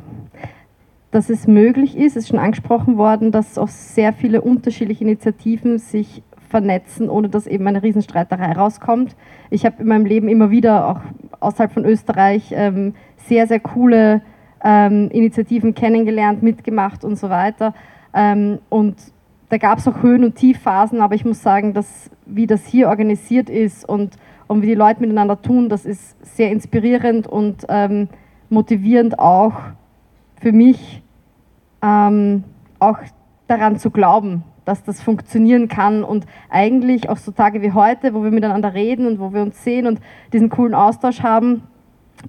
dass 1.15 1.31
es 1.31 1.47
möglich 1.47 1.97
ist, 1.97 2.17
es 2.17 2.25
ist 2.25 2.29
schon 2.31 2.41
angesprochen 2.41 2.97
worden, 2.97 3.31
dass 3.31 3.57
auch 3.57 3.69
sehr 3.69 4.13
viele 4.13 4.41
unterschiedliche 4.41 5.05
Initiativen 5.05 5.79
sich 5.79 6.25
vernetzen, 6.49 7.09
ohne 7.09 7.29
dass 7.29 7.47
eben 7.47 7.65
eine 7.69 7.85
Riesenstreiterei 7.85 8.51
rauskommt. 8.51 9.15
Ich 9.49 9.65
habe 9.65 9.77
in 9.83 9.87
meinem 9.87 10.07
Leben 10.07 10.29
immer 10.29 10.51
wieder, 10.51 10.89
auch 10.89 11.01
außerhalb 11.39 11.71
von 11.71 11.85
Österreich, 11.85 12.53
ähm, 12.57 12.95
sehr, 13.29 13.47
sehr 13.47 13.61
coole 13.61 14.23
ähm, 14.65 15.09
Initiativen 15.13 15.77
kennengelernt, 15.77 16.43
mitgemacht 16.43 17.05
und 17.05 17.15
so 17.15 17.31
weiter. 17.31 17.75
Ähm, 18.13 18.59
und 18.69 18.97
da 19.51 19.59
gab 19.59 19.79
es 19.79 19.87
auch 19.87 20.03
Höhen- 20.03 20.25
und 20.25 20.35
Tiefphasen, 20.35 21.01
aber 21.01 21.15
ich 21.15 21.25
muss 21.25 21.41
sagen, 21.41 21.75
dass 21.75 22.11
wie 22.27 22.49
das 22.49 22.67
hier 22.67 22.89
organisiert 22.89 23.49
ist 23.49 23.89
und, 23.89 24.17
und 24.49 24.63
wie 24.63 24.67
die 24.67 24.75
Leute 24.75 25.01
miteinander 25.01 25.41
tun, 25.41 25.69
das 25.69 25.87
ist 25.87 26.17
sehr 26.37 26.51
inspirierend 26.51 27.29
und 27.29 27.67
ähm, 27.69 28.09
motivierend 28.51 29.21
auch 29.21 29.55
für 30.41 30.51
mich, 30.53 31.04
ähm, 31.85 32.45
auch 32.79 32.99
daran 33.47 33.77
zu 33.77 33.91
glauben, 33.91 34.43
dass 34.65 34.83
das 34.85 35.03
funktionieren 35.03 35.69
kann. 35.69 36.03
Und 36.03 36.27
eigentlich 36.49 37.09
auch 37.09 37.19
so 37.19 37.33
Tage 37.33 37.63
wie 37.63 37.73
heute, 37.73 38.15
wo 38.15 38.25
wir 38.25 38.31
miteinander 38.31 38.75
reden 38.75 39.07
und 39.07 39.21
wo 39.21 39.33
wir 39.33 39.43
uns 39.43 39.63
sehen 39.63 39.87
und 39.87 40.01
diesen 40.33 40.49
coolen 40.49 40.75
Austausch 40.75 41.23
haben, 41.23 41.63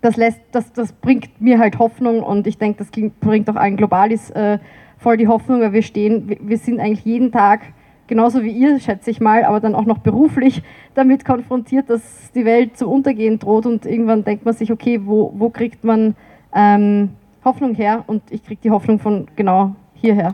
das, 0.02 0.18
lässt, 0.18 0.42
das, 0.52 0.74
das 0.74 0.92
bringt 0.92 1.40
mir 1.40 1.60
halt 1.60 1.80
Hoffnung. 1.80 2.22
Und 2.22 2.48
ich 2.48 2.58
denke, 2.58 2.80
das 2.80 2.90
bringt 3.20 3.50
auch 3.50 3.56
allen 3.56 3.78
Globalis 3.78 4.30
äh, 4.32 4.60
voll 4.98 5.18
die 5.18 5.28
Hoffnung, 5.28 5.62
weil 5.62 5.74
wir 5.74 5.84
stehen, 5.84 6.38
wir, 6.42 6.58
sind 6.58 6.80
eigentlich 6.80 7.06
jeden 7.06 7.32
Tag, 7.32 7.62
genauso 8.08 8.44
wie 8.44 8.52
ihr, 8.52 8.80
schätze 8.80 9.12
ich 9.12 9.22
mal, 9.22 9.46
aber 9.46 9.60
dann 9.60 9.76
auch 9.76 9.86
noch 9.86 10.00
beruflich 10.00 10.64
damit 10.96 11.24
konfrontiert, 11.24 11.90
dass 11.90 12.32
die 12.34 12.44
Welt 12.44 12.78
zum 12.78 12.92
Untergehen 12.92 13.40
droht. 13.40 13.66
Und 13.66 13.86
irgendwann 13.86 14.26
denkt 14.26 14.44
man 14.44 14.54
sich, 14.54 14.72
okay, 14.72 15.02
wo, 15.06 15.32
wo 15.38 15.50
kriegt 15.50 15.84
man 15.86 16.16
ähm, 16.54 17.12
Hoffnung 17.46 17.76
her 17.76 18.04
und 18.08 18.24
ich 18.32 18.44
kriege 18.44 18.60
die 18.62 18.72
Hoffnung 18.72 19.00
von 19.00 19.28
genau 19.36 19.76
hierher. 19.94 20.34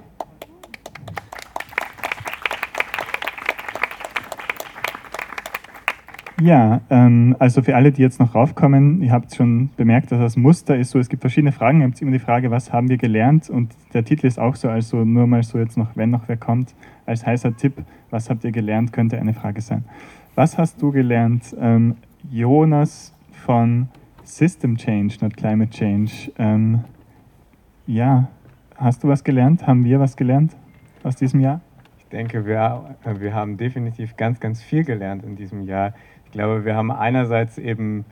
Ja, 6.42 6.82
ähm, 6.90 7.36
also 7.38 7.62
für 7.62 7.76
alle, 7.76 7.92
die 7.92 8.02
jetzt 8.02 8.20
noch 8.20 8.34
raufkommen, 8.34 9.04
ihr 9.04 9.12
habt 9.12 9.36
schon 9.36 9.70
bemerkt, 9.78 10.12
dass 10.12 10.20
das 10.20 10.38
Muster 10.38 10.76
ist 10.76 10.90
so, 10.90 10.98
es 10.98 11.08
gibt 11.08 11.22
verschiedene 11.22 11.52
Fragen, 11.52 11.82
ihr 11.82 11.88
habt 11.88 12.02
immer 12.02 12.12
die 12.12 12.18
Frage, 12.18 12.50
was 12.50 12.74
haben 12.74 12.90
wir 12.90 12.98
gelernt 12.98 13.48
und 13.48 13.76
der 13.94 14.04
Titel 14.04 14.26
ist 14.26 14.40
auch 14.40 14.56
so, 14.56 14.68
also 14.68 15.06
nur 15.06 15.28
mal 15.28 15.44
so 15.44 15.60
jetzt 15.60 15.78
noch, 15.78 15.96
wenn 15.96 16.10
noch 16.10 16.24
wer 16.28 16.38
kommt, 16.38 16.74
als 17.06 17.28
heißer 17.28 17.56
Tipp, 17.58 17.84
was 18.10 18.32
habt 18.32 18.44
ihr 18.44 18.52
gelernt, 18.52 18.92
könnte 18.92 19.20
eine 19.20 19.36
Frage 19.36 19.62
sein. 19.62 19.86
Was 20.34 20.58
hast 20.58 20.82
du 20.82 20.92
gelernt, 20.92 21.56
ähm, 21.60 21.98
Jonas 22.32 23.14
von 23.46 23.90
System 24.24 24.78
Change, 24.78 25.18
not 25.22 25.38
Climate 25.38 25.70
Change? 25.70 26.32
Ähm, 26.40 26.80
ja, 27.88 28.30
hast 28.76 29.04
du 29.04 29.08
was 29.08 29.24
gelernt? 29.24 29.68
Haben 29.68 29.84
wir 29.84 30.00
was 30.00 30.16
gelernt 30.16 30.56
aus 31.04 31.16
diesem 31.16 31.40
Jahr? 31.40 31.62
denke, 32.12 32.46
wir, 32.46 32.96
wir 33.04 33.34
haben 33.34 33.58
definitiv 33.58 34.18
ganz, 34.18 34.40
ganz 34.40 34.62
viel 34.62 34.84
gelernt 34.84 35.24
in 35.24 35.36
diesem 35.36 35.62
Jahr. 35.62 35.94
Ich 36.26 36.32
glaube, 36.32 36.66
wir 36.66 36.76
haben 36.76 36.92
einerseits 36.92 37.58
eben 37.58 38.06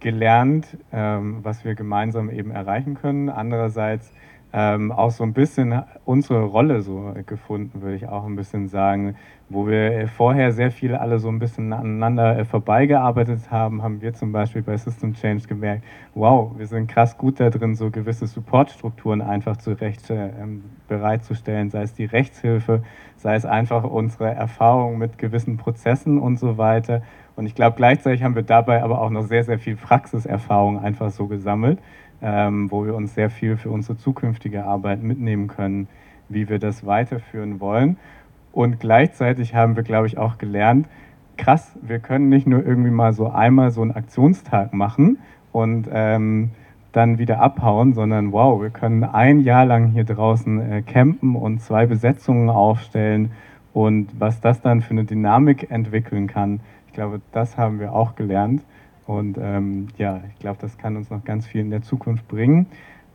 gelernt, 0.00 0.76
ähm, 0.92 1.38
was 1.42 1.64
wir 1.64 1.74
gemeinsam 1.74 2.30
eben 2.30 2.50
erreichen 2.50 2.94
können. 2.94 3.28
Andererseits 3.28 4.12
ähm, 4.52 4.92
auch 4.92 5.10
so 5.10 5.24
ein 5.24 5.32
bisschen 5.32 5.82
unsere 6.04 6.42
Rolle 6.42 6.82
so 6.82 7.14
gefunden, 7.24 7.82
würde 7.82 7.96
ich 7.96 8.08
auch 8.08 8.26
ein 8.26 8.36
bisschen 8.36 8.68
sagen. 8.68 9.16
Wo 9.52 9.66
wir 9.66 10.08
vorher 10.08 10.52
sehr 10.52 10.70
viel 10.70 10.94
alle 10.94 11.18
so 11.18 11.28
ein 11.28 11.38
bisschen 11.38 11.72
aneinander 11.72 12.38
äh, 12.38 12.44
vorbeigearbeitet 12.44 13.50
haben, 13.50 13.82
haben 13.82 14.00
wir 14.00 14.14
zum 14.14 14.32
Beispiel 14.32 14.62
bei 14.62 14.76
System 14.76 15.14
Change 15.14 15.46
gemerkt, 15.46 15.84
wow, 16.14 16.52
wir 16.56 16.66
sind 16.66 16.88
krass 16.88 17.18
gut 17.18 17.38
da 17.38 17.50
drin, 17.50 17.74
so 17.74 17.90
gewisse 17.90 18.26
Supportstrukturen 18.26 19.20
einfach 19.20 19.56
zurecht 19.56 20.08
äh, 20.10 20.30
bereitzustellen, 20.88 21.70
sei 21.70 21.82
es 21.82 21.94
die 21.94 22.06
Rechtshilfe, 22.06 22.82
sei 23.16 23.34
es 23.34 23.44
einfach 23.44 23.84
unsere 23.84 24.30
Erfahrung 24.30 24.98
mit 24.98 25.18
gewissen 25.18 25.56
Prozessen 25.56 26.18
und 26.18 26.38
so 26.38 26.58
weiter. 26.58 27.02
Und 27.36 27.46
ich 27.46 27.54
glaube, 27.54 27.76
gleichzeitig 27.76 28.22
haben 28.22 28.34
wir 28.34 28.42
dabei 28.42 28.82
aber 28.82 29.00
auch 29.00 29.10
noch 29.10 29.22
sehr, 29.22 29.44
sehr 29.44 29.58
viel 29.58 29.76
Praxiserfahrung 29.76 30.78
einfach 30.78 31.10
so 31.10 31.26
gesammelt 31.26 31.78
ähm, 32.22 32.70
wo 32.70 32.86
wir 32.86 32.94
uns 32.94 33.14
sehr 33.14 33.30
viel 33.30 33.56
für 33.56 33.70
unsere 33.70 33.98
zukünftige 33.98 34.64
Arbeit 34.64 35.02
mitnehmen 35.02 35.48
können, 35.48 35.88
wie 36.28 36.48
wir 36.48 36.58
das 36.58 36.86
weiterführen 36.86 37.60
wollen. 37.60 37.98
Und 38.52 38.80
gleichzeitig 38.80 39.54
haben 39.54 39.76
wir, 39.76 39.82
glaube 39.82 40.06
ich, 40.06 40.18
auch 40.18 40.38
gelernt, 40.38 40.86
krass, 41.36 41.72
wir 41.80 41.98
können 41.98 42.28
nicht 42.28 42.46
nur 42.46 42.64
irgendwie 42.64 42.90
mal 42.90 43.12
so 43.12 43.28
einmal 43.28 43.70
so 43.70 43.82
einen 43.82 43.92
Aktionstag 43.92 44.74
machen 44.74 45.18
und 45.50 45.88
ähm, 45.90 46.50
dann 46.92 47.18
wieder 47.18 47.40
abhauen, 47.40 47.94
sondern 47.94 48.32
wow, 48.32 48.60
wir 48.60 48.70
können 48.70 49.02
ein 49.04 49.40
Jahr 49.40 49.64
lang 49.64 49.88
hier 49.88 50.04
draußen 50.04 50.60
äh, 50.60 50.82
campen 50.82 51.34
und 51.36 51.62
zwei 51.62 51.86
Besetzungen 51.86 52.50
aufstellen 52.50 53.32
und 53.72 54.08
was 54.18 54.40
das 54.40 54.60
dann 54.60 54.82
für 54.82 54.90
eine 54.90 55.04
Dynamik 55.04 55.70
entwickeln 55.70 56.26
kann. 56.26 56.60
Ich 56.86 56.92
glaube, 56.92 57.22
das 57.32 57.56
haben 57.56 57.80
wir 57.80 57.94
auch 57.94 58.14
gelernt. 58.14 58.62
Und 59.06 59.38
ähm, 59.40 59.88
ja, 59.96 60.20
ich 60.30 60.38
glaube, 60.38 60.58
das 60.60 60.78
kann 60.78 60.96
uns 60.96 61.10
noch 61.10 61.24
ganz 61.24 61.46
viel 61.46 61.62
in 61.62 61.70
der 61.70 61.82
Zukunft 61.82 62.28
bringen. 62.28 62.66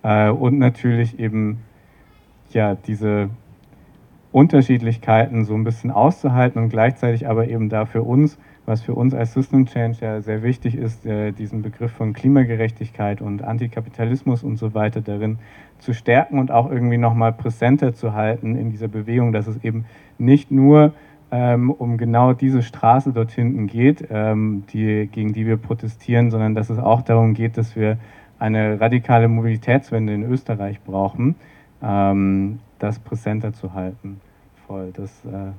Äh, 0.04 0.30
und 0.30 0.58
natürlich 0.58 1.20
eben 1.20 1.60
ja, 2.52 2.76
diese 2.76 3.30
Unterschiedlichkeiten 4.38 5.46
so 5.46 5.56
ein 5.56 5.64
bisschen 5.64 5.90
auszuhalten 5.90 6.62
und 6.62 6.70
gleichzeitig 6.70 7.28
aber 7.28 7.48
eben 7.48 7.70
da 7.70 7.86
für 7.86 8.04
uns, 8.04 8.38
was 8.68 8.84
für 8.84 8.94
uns 8.94 9.16
als 9.16 9.34
System 9.34 9.66
Change 9.66 9.98
ja 10.02 10.22
sehr 10.22 10.44
wichtig 10.44 10.76
ist, 10.76 11.08
äh, 11.08 11.32
diesen 11.32 11.64
Begriff 11.64 11.92
von 11.92 12.14
Klimagerechtigkeit 12.14 13.20
und 13.20 13.42
Antikapitalismus 13.42 14.44
und 14.44 14.58
so 14.58 14.76
weiter 14.76 15.02
darin 15.02 15.40
zu 15.80 15.94
stärken 15.94 16.38
und 16.38 16.52
auch 16.52 16.70
irgendwie 16.70 17.00
nochmal 17.00 17.34
präsenter 17.34 17.96
zu 17.96 18.14
halten 18.14 18.56
in 18.56 18.70
dieser 18.70 18.88
Bewegung, 18.88 19.34
dass 19.34 19.48
es 19.48 19.64
eben 19.64 19.86
nicht 20.20 20.52
nur 20.52 20.94
ähm, 21.32 21.72
um 21.72 21.98
genau 21.98 22.34
diese 22.34 22.62
Straße 22.62 23.14
dort 23.14 23.32
hinten 23.32 23.66
geht, 23.66 24.08
ähm, 24.12 24.66
die, 24.72 25.10
gegen 25.12 25.34
die 25.34 25.48
wir 25.48 25.58
protestieren, 25.58 26.30
sondern 26.30 26.54
dass 26.54 26.70
es 26.70 26.78
auch 26.78 27.02
darum 27.02 27.34
geht, 27.34 27.58
dass 27.58 27.76
wir 27.76 27.98
eine 28.38 28.80
radikale 28.80 29.30
Mobilitätswende 29.30 30.14
in 30.14 30.22
Österreich 30.22 30.80
brauchen, 30.84 31.34
ähm, 31.82 32.60
das 32.78 33.00
präsenter 33.00 33.54
zu 33.54 33.74
halten. 33.74 34.22
Voll, 34.68 34.92
das 34.92 35.10
äh, 35.24 35.54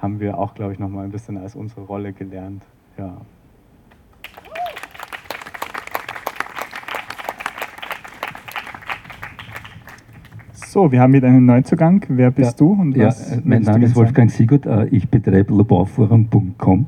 haben 0.00 0.20
wir 0.20 0.38
auch, 0.38 0.54
glaube 0.54 0.72
ich, 0.72 0.78
nochmal 0.78 1.04
ein 1.04 1.10
bisschen 1.10 1.36
als 1.36 1.56
unsere 1.56 1.80
Rolle 1.80 2.12
gelernt. 2.12 2.62
Ja. 2.96 3.16
So, 10.52 10.92
wir 10.92 11.00
haben 11.00 11.12
wieder 11.12 11.26
einen 11.26 11.46
Neuzugang. 11.46 12.04
Wer 12.08 12.30
bist 12.30 12.60
ja, 12.60 12.66
du? 12.66 12.80
Und 12.80 12.96
ja, 12.96 13.08
äh, 13.08 13.40
mein 13.42 13.62
Name 13.62 13.86
ist 13.86 13.96
Wolfgang 13.96 14.30
Sigurd. 14.30 14.66
Äh, 14.66 14.86
ich 14.86 15.08
betreibe 15.08 15.52
lobauforum.com. 15.52 16.86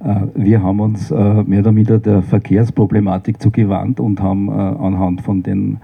Äh, 0.00 0.20
wir 0.34 0.62
haben 0.62 0.80
uns 0.80 1.10
mehr 1.10 1.60
oder 1.60 1.72
minder 1.72 1.98
der 1.98 2.22
Verkehrsproblematik 2.22 3.42
zugewandt 3.42 4.00
und 4.00 4.22
haben 4.22 4.48
anhand 4.48 5.20
von, 5.20 5.42
den, 5.42 5.78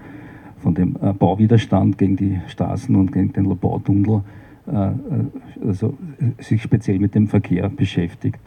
von 0.57 0.73
dem 0.73 0.93
Bauwiderstand 0.93 1.99
gegen 1.99 2.15
die 2.15 2.41
Straßen 2.47 2.95
und 2.95 3.11
gegen 3.11 3.31
den 3.31 3.45
Lobautunnel 3.45 4.23
also 4.65 5.97
sich 6.39 6.61
speziell 6.61 6.99
mit 6.99 7.15
dem 7.15 7.27
Verkehr 7.27 7.69
beschäftigt. 7.69 8.39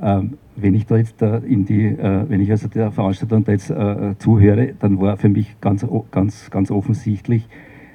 Ähm, 0.00 0.34
wenn 0.56 0.74
ich 0.74 0.86
da 0.86 0.96
jetzt 0.96 1.22
in 1.22 1.64
die, 1.64 1.96
wenn 1.96 2.40
ich 2.40 2.50
also 2.50 2.68
der 2.68 2.90
Veranstaltung 2.90 3.44
da 3.44 3.52
jetzt 3.52 3.72
zuhöre, 4.18 4.74
dann 4.78 5.00
war 5.00 5.16
für 5.16 5.30
mich 5.30 5.56
ganz, 5.60 5.86
ganz, 6.10 6.50
ganz 6.50 6.70
offensichtlich, 6.70 7.48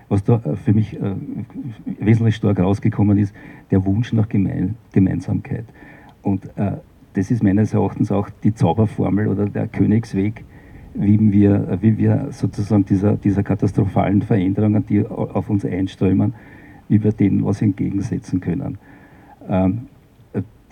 was 0.10 0.24
da 0.24 0.42
äh, 0.44 0.56
für 0.56 0.74
mich 0.74 1.00
äh, 1.00 1.16
wesentlich 2.00 2.36
stark 2.36 2.60
rausgekommen 2.60 3.18
ist, 3.18 3.34
der 3.72 3.86
Wunsch 3.86 4.14
nach 4.14 4.30
Gemein 4.30 4.76
Gemeinsamkeit. 4.92 5.66
Und 6.22 6.46
äh, 6.58 6.74
das 7.14 7.32
ist 7.32 7.44
meines 7.44 7.74
Erachtens 7.74 8.12
auch 8.12 8.30
die 8.44 8.54
Zauberformel 8.54 9.28
oder 9.28 9.48
der 9.48 9.68
Königsweg, 9.68 10.44
wie 10.94 11.32
wir, 11.32 11.78
wie 11.82 11.98
wir 11.98 12.28
sozusagen 12.32 12.86
dieser, 12.86 13.18
dieser 13.18 13.44
katastrophalen 13.44 14.22
Veränderungen, 14.22 14.86
die 14.86 15.06
auf 15.06 15.50
uns 15.50 15.66
einströmen, 15.66 16.34
wir 16.90 17.12
denen 17.12 17.46
was 17.46 17.62
entgegensetzen 17.62 18.40
können. 18.40 18.78
Ähm, 19.48 19.88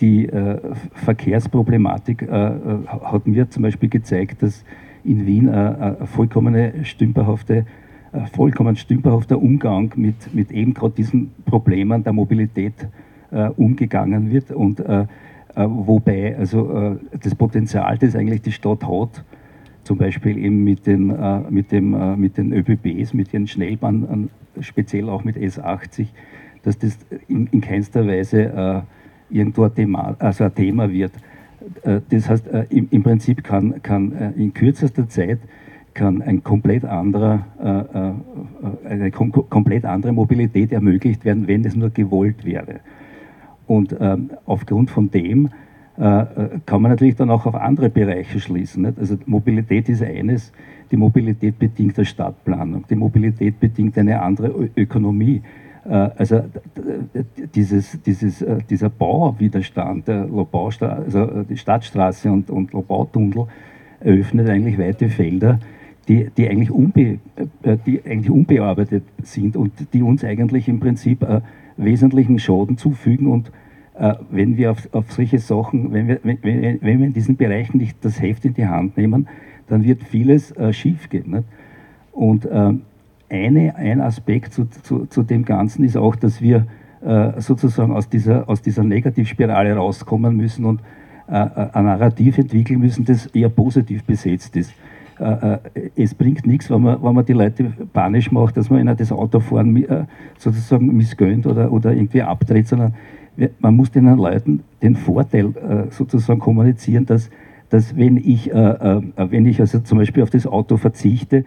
die 0.01 0.28
äh, 0.28 0.59
Verkehrsproblematik 0.93 2.24
äh, 2.24 2.26
äh 2.26 2.57
hat 2.88 3.28
mir 3.28 3.49
zum 3.49 3.63
Beispiel 3.63 3.89
gezeigt, 3.89 4.43
dass 4.43 4.66
in 5.05 5.26
Wien 5.26 5.47
eine 5.47 5.97
vollkommene 6.05 6.84
stümperhafte 6.84 7.66
äh, 8.16 8.28
vollkommen 8.28 8.76
stümperhafter 8.76 9.41
Umgang 9.41 9.91
mit, 9.95 10.34
mit 10.34 10.51
eben 10.51 10.74
gerade 10.74 10.93
diesen 10.95 11.32
Problemen 11.45 12.03
der 12.03 12.13
Mobilität 12.13 12.88
äh, 13.32 13.49
umgegangen 13.49 14.32
wird 14.32 14.51
und 14.51 14.80
äh, 14.80 15.01
äh 15.01 15.05
wobei 15.55 16.38
also 16.38 16.72
äh, 16.72 16.95
das 17.22 17.36
Potenzial, 17.36 17.97
das 17.97 18.16
eigentlich 18.16 18.41
die 18.41 18.51
Stadt 18.51 18.88
hat, 18.88 19.24
zum 19.86 19.97
Beispiel 19.97 20.38
eben 20.38 20.63
mit 20.63 20.86
den, 20.86 21.09
äh, 21.09 21.39
mit 21.49 21.71
dem, 21.71 22.19
mit 22.19 22.38
den 22.38 22.51
ÖBBs, 22.51 23.13
mit 23.13 23.33
ihren 23.33 23.47
Schnellbahnen, 23.47 24.29
speziell 24.59 25.09
auch 25.09 25.23
mit 25.23 25.38
S80, 25.38 26.07
dass 26.63 26.77
das 26.77 26.97
in, 27.27 27.47
in 27.47 27.61
keinster 27.61 28.05
Weise 28.07 28.83
irgendwo 29.29 29.63
ein 29.63 29.75
Thema, 29.75 30.15
also 30.19 30.45
ein 30.45 30.55
Thema 30.55 30.91
wird. 30.91 31.11
Das 31.83 32.29
heißt, 32.29 32.47
im, 32.69 32.88
im 32.89 33.03
Prinzip 33.03 33.43
kann, 33.43 33.81
kann 33.83 34.33
in 34.36 34.53
kürzester 34.53 35.07
Zeit 35.07 35.39
kann 35.95 36.21
ein 36.21 36.43
komplett 36.43 36.86
anderer, 36.86 37.47
äh, 37.63 38.89
äh, 38.89 38.93
eine 38.93 39.11
kom 39.11 39.31
komplett 39.31 39.86
andere 39.86 40.11
Mobilität 40.11 40.71
ermöglicht 40.71 41.25
werden, 41.25 41.47
wenn 41.47 41.65
es 41.65 41.75
nur 41.75 41.89
gewollt 41.89 42.45
wäre. 42.45 42.81
Und 43.65 43.95
ähm, 43.99 44.29
aufgrund 44.45 44.91
von 44.91 45.09
dem 45.09 45.45
äh, 45.45 45.49
äh, 45.49 45.64
kann 45.98 46.82
man 46.82 46.91
natürlich 46.91 47.16
dann 47.16 47.30
auch 47.30 47.46
auf 47.46 47.56
andere 47.56 47.89
Bereiche 47.89 48.39
schließen. 48.39 48.84
Nicht? 48.84 49.00
Also 49.00 49.18
Mobilität 49.26 49.88
ist 49.88 50.04
eines, 50.04 50.52
die 50.91 50.98
Mobilität 50.98 51.58
bedingt 51.58 51.98
eine 51.98 52.06
Stadtplanung, 52.06 52.84
die 52.89 52.96
Mobilität 52.96 53.60
bedingt 53.60 53.98
eine 53.98 54.22
andere 54.22 54.70
Ökonomie. 54.76 55.41
Äh, 55.86 56.10
also 56.18 56.43
dieses, 57.54 58.00
dieses, 58.06 58.41
äh, 58.41 58.58
dieser 58.70 58.89
Bauwiderstand, 58.89 60.08
der 60.08 60.28
also 60.80 61.43
die 61.43 61.58
Stadtstraße 61.58 62.32
und, 62.32 62.50
und 62.50 62.74
Lobautunnel 62.74 63.48
eröffnet 64.00 64.50
eigentlich 64.50 64.78
weite 64.78 65.10
Felder, 65.10 65.60
die, 66.08 66.30
die, 66.38 66.50
eigentlich 66.50 66.72
unbe, 66.72 67.20
äh, 67.64 67.78
die 67.86 68.02
eigentlich 68.06 68.30
unbearbeitet 68.30 69.04
sind 69.24 69.56
und 69.56 69.72
die 69.93 70.02
uns 70.02 70.24
eigentlich 70.24 70.68
im 70.68 70.80
Prinzip 70.80 71.24
äh, 71.24 71.41
wesentlichen 71.78 72.39
Schaden 72.39 72.78
zufügen. 72.78 73.28
Und 73.28 73.50
äh, 73.50 73.52
wenn 74.30 74.58
wir 74.58 74.72
auf, 74.72 74.89
auf 74.93 75.12
solche 75.14 75.39
Sachen, 75.39 75.93
wenn 75.93 76.08
wir, 76.08 76.20
wenn, 76.24 76.39
wenn, 76.43 77.00
wir 77.00 77.06
in 77.08 77.14
diesen 77.14 77.38
Bereichen 77.38 77.78
nicht 77.78 78.04
das 78.04 78.22
Heft 78.22 78.43
in 78.43 78.54
die 78.54 78.68
Hand 78.68 78.98
nehmen, 78.98 79.28
dann 79.68 79.84
wird 79.84 80.04
vieles 80.04 80.52
äh, 80.52 80.74
schiefgehen. 80.74 81.32
Nicht? 81.32 81.43
Und 82.12 82.46
äh, 82.46 82.74
eine, 83.30 83.76
ein 83.76 84.02
Aspekt 84.02 84.54
zu, 84.54 84.66
zu, 84.66 85.06
zu, 85.06 85.24
dem 85.24 85.46
Ganzen 85.46 85.84
ist 85.86 85.96
auch, 85.98 86.16
dass 86.16 86.41
wir 86.41 86.68
äh, 87.06 87.39
sozusagen 87.39 87.93
aus 87.93 88.10
dieser, 88.10 88.50
aus 88.50 88.62
dieser 88.62 88.84
Negativspirale 88.84 89.74
rauskommen 89.74 90.36
müssen 90.36 90.66
und 90.66 90.82
ein 91.28 91.86
Narrativ 91.86 92.38
entwickeln 92.38 92.80
müssen, 92.80 93.04
das 93.04 93.26
eher 93.26 93.50
positiv 93.50 94.04
besetzt 94.04 94.56
ist. 94.56 94.76
Äh, 95.20 95.54
äh, 95.54 95.60
es 95.96 96.14
bringt 96.14 96.46
nichts, 96.46 96.70
wenn 96.70 96.82
man, 96.82 97.02
wenn 97.02 97.16
man 97.16 97.26
die 97.26 97.34
Leute 97.34 97.72
panisch 97.93 98.32
macht, 98.32 98.58
dass 98.58 98.70
man 98.70 98.82
ihnen 98.82 98.98
das 98.98 99.12
Autofahren 99.12 99.76
äh, 99.78 100.06
sozusagen 100.38 100.96
missgönnt 100.96 101.48
oder, 101.48 101.72
oder 101.72 101.93
irgendwie 101.93 102.22
abdreht, 102.22 102.68
sondern 102.68 102.96
man 103.59 103.75
muss 103.75 103.91
den 103.91 104.05
Leuten 104.15 104.63
den 104.81 104.95
Vorteil 104.95 105.88
sozusagen 105.89 106.39
kommunizieren, 106.39 107.05
dass, 107.05 107.29
dass 107.69 107.95
wenn, 107.97 108.17
ich, 108.17 108.47
wenn 108.47 109.45
ich 109.45 109.59
also 109.59 109.79
zum 109.79 109.97
Beispiel 109.97 110.23
auf 110.23 110.29
das 110.29 110.47
Auto 110.47 110.77
verzichte, 110.77 111.43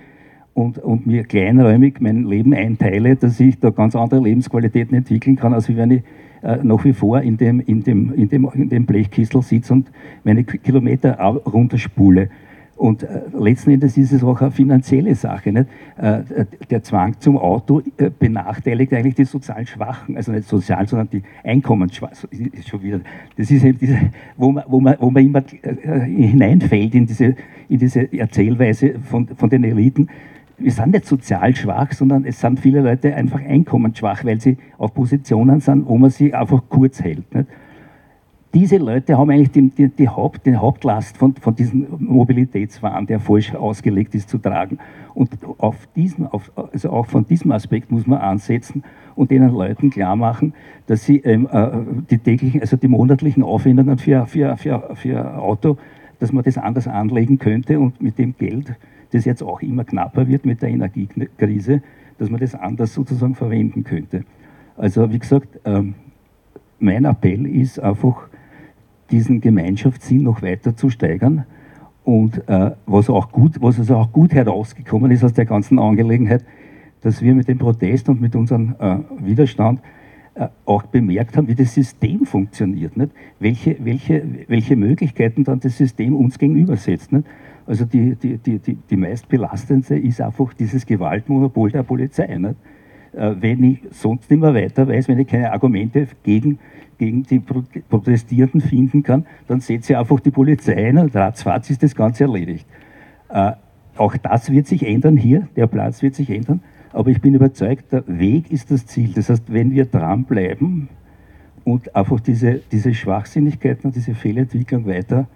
und, 0.59 0.78
und, 0.78 1.07
mir 1.07 1.22
kleinräumig 1.22 2.01
mein 2.01 2.24
Leben 2.24 2.53
einteile, 2.53 3.14
dass 3.14 3.39
ich 3.39 3.61
da 3.61 3.70
ganz 3.70 3.95
andere 3.95 4.20
Lebensqualitäten 4.20 4.97
entwickeln 4.97 5.36
kann, 5.36 5.55
als 5.55 5.68
wenn 5.68 5.91
ich 5.93 6.03
äh, 6.43 6.59
nach 6.62 6.84
wie 6.84 6.93
vor 6.93 7.20
in 7.20 7.36
dem, 7.36 7.61
in 7.61 7.82
dem, 7.82 8.12
in 8.12 8.28
dem, 8.28 8.49
in 8.55 8.68
dem 8.68 8.86
Blechkistel 8.86 9.43
sitze 9.43 9.72
und 9.72 9.91
meine 10.24 10.45
Kilometer 10.45 11.16
runterspule. 11.18 12.28
Und 12.79 13.03
äh, 13.03 13.22
letzten 13.37 13.72
Endes 13.72 13.97
ist 13.97 14.12
es 14.12 14.22
auch 14.22 14.41
eine 14.41 14.53
finanzielle 14.53 15.12
Sache. 15.16 15.51
Nicht? 15.51 15.66
Äh, 15.97 16.20
der 16.70 16.83
Zwang 16.85 17.18
zum 17.18 17.37
Auto 17.37 17.83
äh, 17.97 18.09
benachteiligt 18.16 18.95
eigentlich 18.95 19.16
die 19.16 19.24
sozial 19.24 19.66
Schwachen, 19.66 20.16
also 20.16 20.31
nicht 20.31 20.47
sozial, 20.47 20.87
sondern 20.87 21.11
die 21.11 21.22
Einkommensschwachen. 21.43 22.29
Schon 22.64 22.83
wieder. 22.85 23.01
Das 23.37 23.51
ist 23.51 23.64
eben 23.64 23.79
diese, 23.79 23.99
wo 24.37 24.53
man, 24.53 24.62
wo 24.68 24.81
man, 24.81 24.97
wo 25.01 25.11
man 25.11 25.24
immer 25.24 25.43
äh, 25.62 26.01
hineinfällt 26.05 26.95
in 26.95 27.07
diese, 27.07 27.35
in 27.68 27.79
diese 27.81 28.12
Erzählweise 28.12 28.95
von, 29.01 29.26
von 29.26 29.51
den 29.51 29.64
Eliten. 29.64 30.09
Wir 30.57 30.70
sind 30.70 30.93
nicht 30.93 31.07
sozial 31.07 31.57
schwach, 31.57 31.93
sondern 31.93 32.24
es 32.24 32.41
sind 32.41 32.61
viele 32.61 32.81
Leute 32.81 33.12
einfach 33.12 33.41
einkommensschwach, 33.41 34.24
weil 34.24 34.41
sie 34.41 34.57
auf 34.76 34.95
Positionen 34.95 35.59
sind, 35.59 35.89
wo 35.89 35.99
man 35.99 36.11
sie 36.11 36.33
einfach 36.33 36.62
kurz 36.68 37.03
hält. 37.03 37.35
Nicht? 37.35 37.49
Diese 38.55 38.79
Leute 38.79 39.19
haben 39.19 39.31
eigentlich 39.31 39.51
die, 39.51 39.69
die, 39.71 39.89
die, 39.89 40.09
Haupt, 40.09 40.47
die 40.47 40.57
Hauptlast 40.57 41.17
von, 41.19 41.35
von 41.35 41.55
diesem 41.55 41.87
Mobilitätswahn, 41.99 43.07
der 43.07 43.21
falsch 43.21 43.55
ausgelegt 43.55 44.15
ist, 44.15 44.31
zu 44.31 44.39
tragen. 44.39 44.79
Und 45.15 45.31
auf 45.59 45.87
diesen, 45.95 46.27
auf, 46.27 46.51
also 46.73 46.91
auch 46.91 47.07
von 47.07 47.27
diesem 47.27 47.53
Aspekt 47.53 47.91
muss 47.91 48.07
man 48.07 48.21
ansetzen 48.21 48.85
und 49.17 49.31
den 49.31 49.49
Leuten 49.49 49.91
klar 49.91 50.17
machen, 50.17 50.55
dass 50.87 51.05
sie 51.05 51.19
ähm, 51.19 51.49
äh, 51.53 51.71
die 52.11 52.19
täglichen, 52.19 52.61
also 52.61 52.77
die 52.77 52.89
monatlichen 52.89 53.43
Aufwendungen 53.43 53.99
für, 53.99 54.27
für, 54.27 54.57
für, 54.57 54.91
für 54.95 55.39
Auto, 55.39 55.77
dass 56.19 56.33
man 56.33 56.45
das 56.45 56.57
anders 56.57 56.89
anlegen 56.89 57.39
könnte 57.39 57.79
und 57.79 58.01
mit 58.01 58.19
dem 58.19 58.35
Geld, 58.37 58.75
das 59.13 59.25
jetzt 59.25 59.43
auch 59.43 59.61
immer 59.61 59.85
knapper 59.85 60.27
wird 60.27 60.47
mit 60.47 60.63
der 60.63 60.71
Energiekrise, 60.71 61.83
dass 62.19 62.31
man 62.31 62.41
das 62.41 62.55
anders 62.55 62.95
sozusagen 62.95 63.35
verwenden 63.35 63.85
könnte. 63.85 64.25
Also 64.77 65.13
wie 65.13 65.19
gesagt, 65.19 65.49
ähm, 65.65 65.95
mein 66.79 67.05
Appell 67.05 67.47
ist 67.47 67.81
einfach, 67.81 68.29
diesen 69.11 69.41
Gemeinschaftssinn 69.41 70.23
noch 70.23 70.43
weiter 70.43 70.77
zu 70.77 70.91
steigern. 70.91 71.45
Und 72.05 72.49
äh, 72.49 72.71
was, 72.87 73.11
auch 73.11 73.33
gut, 73.33 73.61
was 73.61 73.79
also 73.79 73.97
auch 73.97 74.13
gut 74.13 74.33
herausgekommen 74.33 75.11
ist 75.11 75.25
aus 75.25 75.35
der 75.35 75.45
ganzen 75.45 75.79
Angelegenheit, 75.79 76.45
dass 77.03 77.23
wir 77.23 77.35
mit 77.35 77.49
dem 77.49 77.59
Protest 77.59 78.09
und 78.09 78.21
mit 78.21 78.35
unserem 78.35 78.75
äh, 78.79 78.99
Widerstand 79.21 79.81
äh, 80.35 80.49
auch 80.65 80.85
bemerkt 80.85 81.37
haben, 81.37 81.49
wie 81.49 81.55
das 81.55 81.75
System 81.75 82.25
funktioniert. 82.25 82.97
Nicht? 82.97 83.13
Welche, 83.41 83.77
welche, 83.81 84.25
welche 84.47 84.77
Möglichkeiten 84.77 85.45
dann 85.45 85.61
das 85.61 85.77
System 85.77 86.17
uns 86.17 86.39
gegenübersetzt. 86.39 87.13
Nicht? 87.13 87.27
Also 87.67 87.85
die, 87.85 88.15
die, 88.15 88.39
die, 88.39 88.59
die, 88.59 88.75
die 88.77 88.97
meist 88.97 89.29
belastendste 89.29 89.97
ist 89.97 90.21
einfach 90.21 90.55
dieses 90.55 90.87
Gewaltmonopol 90.87 91.71
der 91.71 91.83
Polizei. 91.83 92.39
Nicht? 92.39 92.55
Äh, 93.13 93.35
wenn 93.41 93.65
ich 93.65 93.81
sonst 93.91 94.31
nicht 94.31 94.41
mehr 94.41 94.55
weiter 94.55 94.89
weiß, 94.89 95.09
wenn 95.09 95.19
ich 95.19 95.27
keine 95.27 95.53
Argumente 95.53 96.07
gegen 96.23 96.59
gegen 96.99 97.23
die 97.23 97.39
Protestierenden 97.41 98.61
finden 98.61 99.03
kann, 99.03 99.27
dann 99.47 99.61
setze 99.61 99.93
ich 99.93 99.99
einfach 99.99 100.21
die 100.21 100.31
Polizei 100.31 100.89
ein 100.89 100.99
und 100.99 101.15
ratzfatz 101.15 101.71
ist 101.71 101.83
das 101.83 101.95
Ganze 101.95 102.25
erledigt. 102.25 102.67
Äh, 103.29 103.53
auch 103.97 104.17
das 104.17 104.51
wird 104.51 104.67
sich 104.67 104.87
ändern 104.87 105.17
hier, 105.17 105.49
der 105.57 105.67
Platz 105.67 106.03
wird 106.03 106.15
sich 106.15 106.31
ändern, 106.31 106.61
aber 106.93 107.11
ich 107.11 107.21
bin 107.21 107.35
überzeugt, 107.35 107.93
der 107.93 108.05
Weg 108.07 108.51
ist 108.51 108.71
das 108.71 108.87
Ziel. 108.87 109.13
Das 109.13 109.29
heißt, 109.29 109.53
wenn 109.53 109.71
wir 109.73 109.87
dranbleiben 109.87 110.89
und 111.65 111.95
einfach 111.95 112.21
diese, 112.21 112.61
diese 112.71 112.95
Schwachsinnigkeiten 112.95 113.89
und 113.89 113.97
diese 113.97 114.15
Fehlentwicklung 114.15 114.87
weiter 114.87 115.27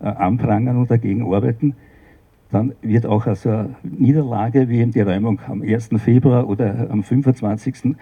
äh, 0.00 0.06
anprangern 0.06 0.76
und 0.76 0.90
dagegen 0.90 1.32
arbeiten, 1.32 1.74
dann 2.50 2.74
wird 2.80 3.06
auch 3.06 3.26
also 3.26 3.50
eine 3.50 3.76
Niederlage 3.82 4.68
wie 4.68 4.80
in 4.80 4.92
die 4.92 5.00
Räumung 5.00 5.40
am 5.46 5.62
1. 5.62 5.90
Februar 5.98 6.48
oder 6.48 6.88
am 6.90 7.02
25 7.02 7.96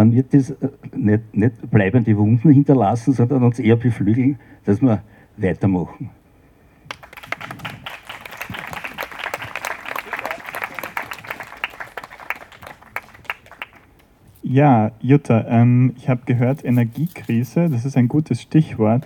dann 0.00 0.14
wird 0.14 0.32
das 0.32 0.48
äh, 0.48 0.68
nicht, 0.96 1.36
nicht 1.36 1.70
bleibende 1.70 2.16
Wunden 2.16 2.50
hinterlassen, 2.50 3.12
sondern 3.12 3.42
uns 3.42 3.58
eher 3.58 3.76
beflügeln, 3.76 4.38
dass 4.64 4.80
wir 4.80 5.02
weitermachen. 5.36 6.08
Ja, 14.42 14.90
Jutta, 15.00 15.44
ähm, 15.48 15.92
ich 15.98 16.08
habe 16.08 16.22
gehört, 16.24 16.64
Energiekrise, 16.64 17.68
das 17.68 17.84
ist 17.84 17.98
ein 17.98 18.08
gutes 18.08 18.40
Stichwort. 18.40 19.04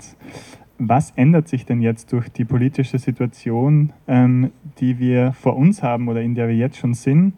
Was 0.78 1.10
ändert 1.16 1.48
sich 1.48 1.66
denn 1.66 1.82
jetzt 1.82 2.12
durch 2.12 2.28
die 2.28 2.44
politische 2.44 3.00
Situation, 3.00 3.92
ähm, 4.06 4.52
die 4.78 5.00
wir 5.00 5.32
vor 5.32 5.56
uns 5.56 5.82
haben 5.82 6.06
oder 6.06 6.22
in 6.22 6.36
der 6.36 6.46
wir 6.46 6.56
jetzt 6.56 6.76
schon 6.76 6.94
sind? 6.94 7.34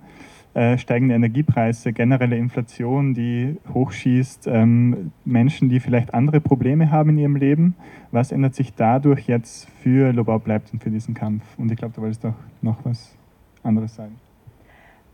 Äh, 0.57 0.79
steigende 0.79 1.15
Energiepreise, 1.15 1.93
generelle 1.93 2.39
Inflation, 2.39 3.13
die 3.13 3.59
hochschießt, 3.75 4.47
ähm, 4.47 5.13
Menschen, 5.27 5.69
die 5.69 5.81
vielleicht 5.81 6.15
andere 6.15 6.41
Probleme 6.41 6.91
haben 6.91 7.11
in 7.11 7.19
ihrem 7.19 7.37
Leben. 7.37 7.75
Was 8.11 8.33
ändert 8.33 8.55
sich 8.55 8.73
dadurch 8.73 9.27
jetzt 9.27 9.69
für 9.83 10.15
Lobau 10.15 10.39
bleibt 10.39 10.73
und 10.73 10.83
für 10.83 10.89
diesen 10.89 11.13
Kampf? 11.13 11.43
Und 11.59 11.71
ich 11.71 11.77
glaube, 11.77 11.93
du 11.95 12.01
wolltest 12.01 12.25
doch 12.25 12.33
noch 12.63 12.79
was 12.85 13.15
anderes 13.63 13.97
sagen. 13.97 14.19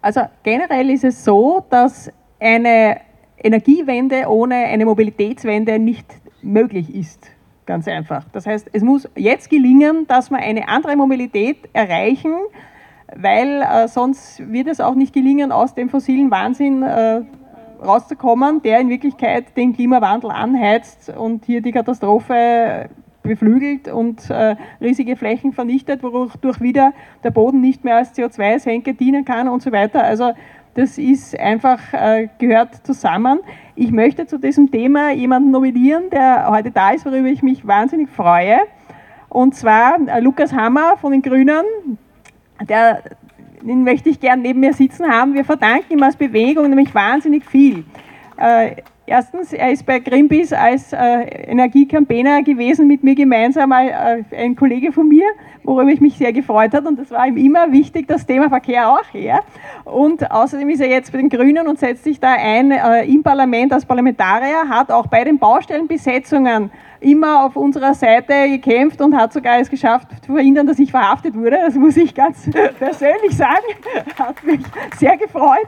Also 0.01 0.20
generell 0.45 0.88
ist 0.90 1.03
es 1.03 1.24
so, 1.24 1.66
dass 1.68 2.12
eine 2.38 3.01
Energiewende 3.36 4.28
ohne 4.28 4.55
eine 4.55 4.84
Mobilitätswende 4.84 5.76
nicht 5.80 6.07
möglich 6.40 6.95
ist. 6.95 7.32
Ganz 7.66 7.88
einfach. 7.88 8.26
Das 8.32 8.47
heißt, 8.47 8.70
es 8.72 8.84
muss 8.84 9.09
jetzt 9.16 9.51
gelingen, 9.51 10.07
dass 10.07 10.30
wir 10.30 10.38
eine 10.38 10.68
andere 10.68 10.95
Mobilität 10.95 11.68
erreichen, 11.72 12.32
weil 13.17 13.63
äh, 13.63 13.89
sonst 13.89 14.41
wird 14.53 14.69
es 14.69 14.81
auch 14.81 14.95
nicht 14.95 15.13
gelingen, 15.13 15.53
aus 15.53 15.75
dem 15.75 15.89
fossilen 15.89 16.31
Wahnsinn 16.31 16.83
äh, 16.83 17.23
rauszukommen, 17.85 18.63
der 18.63 18.81
in 18.81 18.89
Wirklichkeit 18.89 19.57
den 19.57 19.75
Klimawandel 19.75 20.31
anheizt 20.31 21.13
und 21.17 21.45
hier 21.45 21.61
die 21.61 21.73
Katastrophe 21.73 22.89
beflügelt 23.23 23.89
und 23.89 24.31
äh, 24.31 24.57
riesige 24.81 25.17
Flächen 25.17 25.53
vernichtet, 25.53 26.03
wodurch 26.03 26.61
wieder 26.61 26.93
der 27.23 27.31
Boden 27.31 27.61
nicht 27.61 27.85
mehr 27.85 27.97
als 27.97 28.15
CO2-Senke 28.15 28.95
dienen 28.95 29.25
kann 29.25 29.49
und 29.49 29.63
so 29.63 29.73
weiter. 29.73 30.03
Also 30.03 30.33
das 30.75 30.99
ist 30.99 31.39
einfach, 31.39 31.93
äh, 31.93 32.29
gehört 32.39 32.87
zusammen. 32.87 33.41
Ich 33.75 33.93
möchte 33.93 34.27
zu 34.27 34.39
diesem 34.39 34.71
Thema 34.71 35.11
jemanden 35.11 35.51
nominieren, 35.51 36.11
der 36.11 36.49
heute 36.49 36.71
da 36.71 36.91
ist, 36.91 37.05
worüber 37.05 37.29
ich 37.29 37.43
mich 37.43 37.67
wahnsinnig 37.67 38.09
freue. 38.09 38.59
Und 39.29 39.55
zwar 39.55 39.99
äh, 40.09 40.21
Lukas 40.21 40.53
Hammer 40.53 40.97
von 40.97 41.13
den 41.13 41.23
Grünen, 41.23 41.63
der, 42.68 43.03
den 43.62 43.84
möchte 43.84 44.09
ich 44.09 44.20
gern 44.20 44.42
neben 44.42 44.61
mir 44.61 44.72
sitzen 44.72 45.07
haben. 45.07 45.34
Wir 45.34 45.44
verdanken 45.44 45.92
ihm 45.92 46.03
als 46.03 46.16
Bewegung 46.16 46.68
nämlich 46.68 46.94
wahnsinnig 46.94 47.44
viel. 47.44 47.84
Äh, 48.36 48.76
erstens, 49.07 49.53
er 49.53 49.72
ist 49.72 49.86
bei 49.86 49.98
Greenpeace 49.98 50.53
als 50.53 50.92
äh, 50.92 50.96
Energiecampaigner 51.50 52.42
gewesen, 52.42 52.88
mit 52.88 53.03
mir 53.05 53.14
gemeinsam 53.14 53.72
äh, 53.72 54.24
ein 54.36 54.57
Kollege 54.57 54.92
von 54.92 55.09
mir, 55.09 55.26
worüber 55.65 55.91
ich 55.91 56.01
mich 56.01 56.17
sehr 56.17 56.33
gefreut 56.33 56.75
habe. 56.75 56.89
Und 56.89 56.99
das 56.99 57.11
war 57.11 57.27
ihm 57.27 57.37
immer 57.37 57.73
wichtig, 57.73 58.09
das 58.09 58.27
Thema 58.27 58.49
Verkehr 58.49 58.91
auch 58.91 59.13
her. 59.13 59.41
Und 59.85 60.31
außerdem 60.31 60.69
ist 60.71 60.81
er 60.81 60.89
jetzt 60.89 61.13
bei 61.13 61.19
den 61.19 61.29
Grünen 61.29 61.67
und 61.67 61.79
setzt 61.79 62.05
sich 62.05 62.21
da 62.21 62.33
ein 62.33 62.71
äh, 62.71 63.05
im 63.05 63.23
Parlament 63.23 63.73
als 63.73 63.85
Parlamentarier, 63.85 64.69
hat 64.69 64.91
auch 64.91 65.07
bei 65.07 65.25
den 65.25 65.39
Baustellenbesetzungen 65.39 66.71
immer 67.01 67.45
auf 67.45 67.57
unserer 67.57 67.95
Seite 67.95 68.49
gekämpft 68.49 69.01
und 69.01 69.17
hat 69.17 69.33
sogar 69.33 69.59
es 69.59 69.69
geschafft 69.69 70.09
zu 70.25 70.35
verhindern, 70.35 70.67
dass 70.67 70.79
ich 70.79 70.91
verhaftet 70.91 71.35
wurde. 71.35 71.59
Das 71.65 71.75
muss 71.75 71.97
ich 71.97 72.15
ganz 72.15 72.49
persönlich 72.79 73.37
sagen. 73.37 73.67
Hat 74.19 74.43
mich 74.45 74.61
sehr 74.99 75.17
gefreut, 75.17 75.67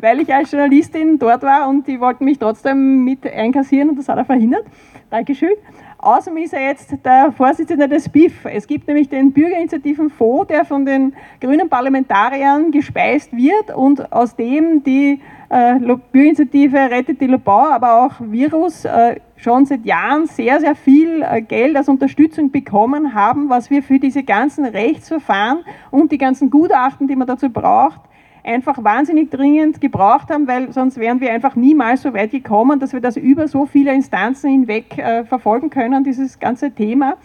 weil 0.00 0.20
ich 0.20 0.32
als 0.32 0.50
Journalistin 0.50 1.18
dort 1.18 1.42
war 1.42 1.68
und 1.68 1.86
die 1.86 2.00
wollten 2.00 2.24
mich 2.24 2.38
trotzdem 2.38 3.04
mit 3.04 3.26
einkassieren 3.26 3.90
und 3.90 3.98
das 3.98 4.08
hat 4.08 4.18
er 4.18 4.24
verhindert. 4.24 4.64
Dankeschön. 5.10 5.54
Außerdem 6.02 6.38
ist 6.38 6.54
er 6.54 6.62
jetzt 6.62 6.94
der 7.04 7.30
Vorsitzende 7.30 7.86
des 7.86 8.08
BIF. 8.08 8.46
Es 8.46 8.66
gibt 8.66 8.88
nämlich 8.88 9.10
den 9.10 9.32
Bürgerinitiativen-Fonds, 9.32 10.48
der 10.48 10.64
von 10.64 10.86
den 10.86 11.14
grünen 11.42 11.68
Parlamentariern 11.68 12.70
gespeist 12.70 13.36
wird 13.36 13.76
und 13.76 14.10
aus 14.10 14.34
dem 14.34 14.82
die 14.82 15.20
äh, 15.50 15.74
Bürgerinitiative 15.78 16.78
Rettet 16.90 17.20
die 17.20 17.26
Lobau, 17.26 17.66
aber 17.66 18.02
auch 18.02 18.12
Virus 18.18 18.86
äh, 18.86 19.16
schon 19.36 19.66
seit 19.66 19.84
Jahren 19.84 20.26
sehr, 20.26 20.58
sehr 20.60 20.74
viel 20.74 21.22
äh, 21.22 21.42
Geld 21.42 21.76
als 21.76 21.90
Unterstützung 21.90 22.50
bekommen 22.50 23.12
haben, 23.12 23.50
was 23.50 23.68
wir 23.68 23.82
für 23.82 23.98
diese 23.98 24.22
ganzen 24.22 24.64
Rechtsverfahren 24.64 25.64
und 25.90 26.12
die 26.12 26.18
ganzen 26.18 26.48
Gutachten, 26.48 27.08
die 27.08 27.16
man 27.16 27.26
dazu 27.26 27.50
braucht, 27.50 28.00
einfach 28.44 28.82
wahnsinnig 28.82 29.30
dringend 29.30 29.80
gebraucht 29.80 30.30
haben, 30.30 30.46
weil 30.46 30.72
sonst 30.72 30.98
wären 30.98 31.20
wir 31.20 31.32
einfach 31.32 31.56
niemals 31.56 32.02
so 32.02 32.14
weit 32.14 32.30
gekommen, 32.30 32.80
dass 32.80 32.92
wir 32.92 33.00
das 33.00 33.16
über 33.16 33.48
so 33.48 33.66
viele 33.66 33.94
Instanzen 33.94 34.50
hinweg 34.50 34.98
äh, 34.98 35.24
verfolgen 35.24 35.70
können, 35.70 36.04
dieses 36.04 36.38
ganze 36.38 36.72
Thema. 36.72 37.16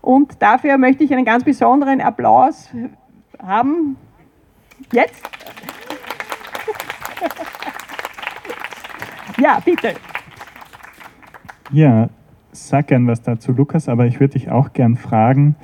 Und 0.00 0.42
dafür 0.42 0.78
möchte 0.78 1.04
ich 1.04 1.12
einen 1.12 1.24
ganz 1.24 1.44
besonderen 1.44 2.00
Applaus 2.00 2.70
haben. 3.40 3.96
Jetzt? 4.92 5.22
ja, 9.38 9.60
bitte. 9.64 9.94
Ja, 11.70 12.08
sag 12.50 12.88
gern 12.88 13.06
was 13.06 13.22
dazu, 13.22 13.52
Lukas, 13.52 13.88
aber 13.88 14.06
ich 14.06 14.20
würde 14.20 14.34
dich 14.34 14.50
auch 14.50 14.72
gern 14.72 14.96
fragen, 14.96 15.54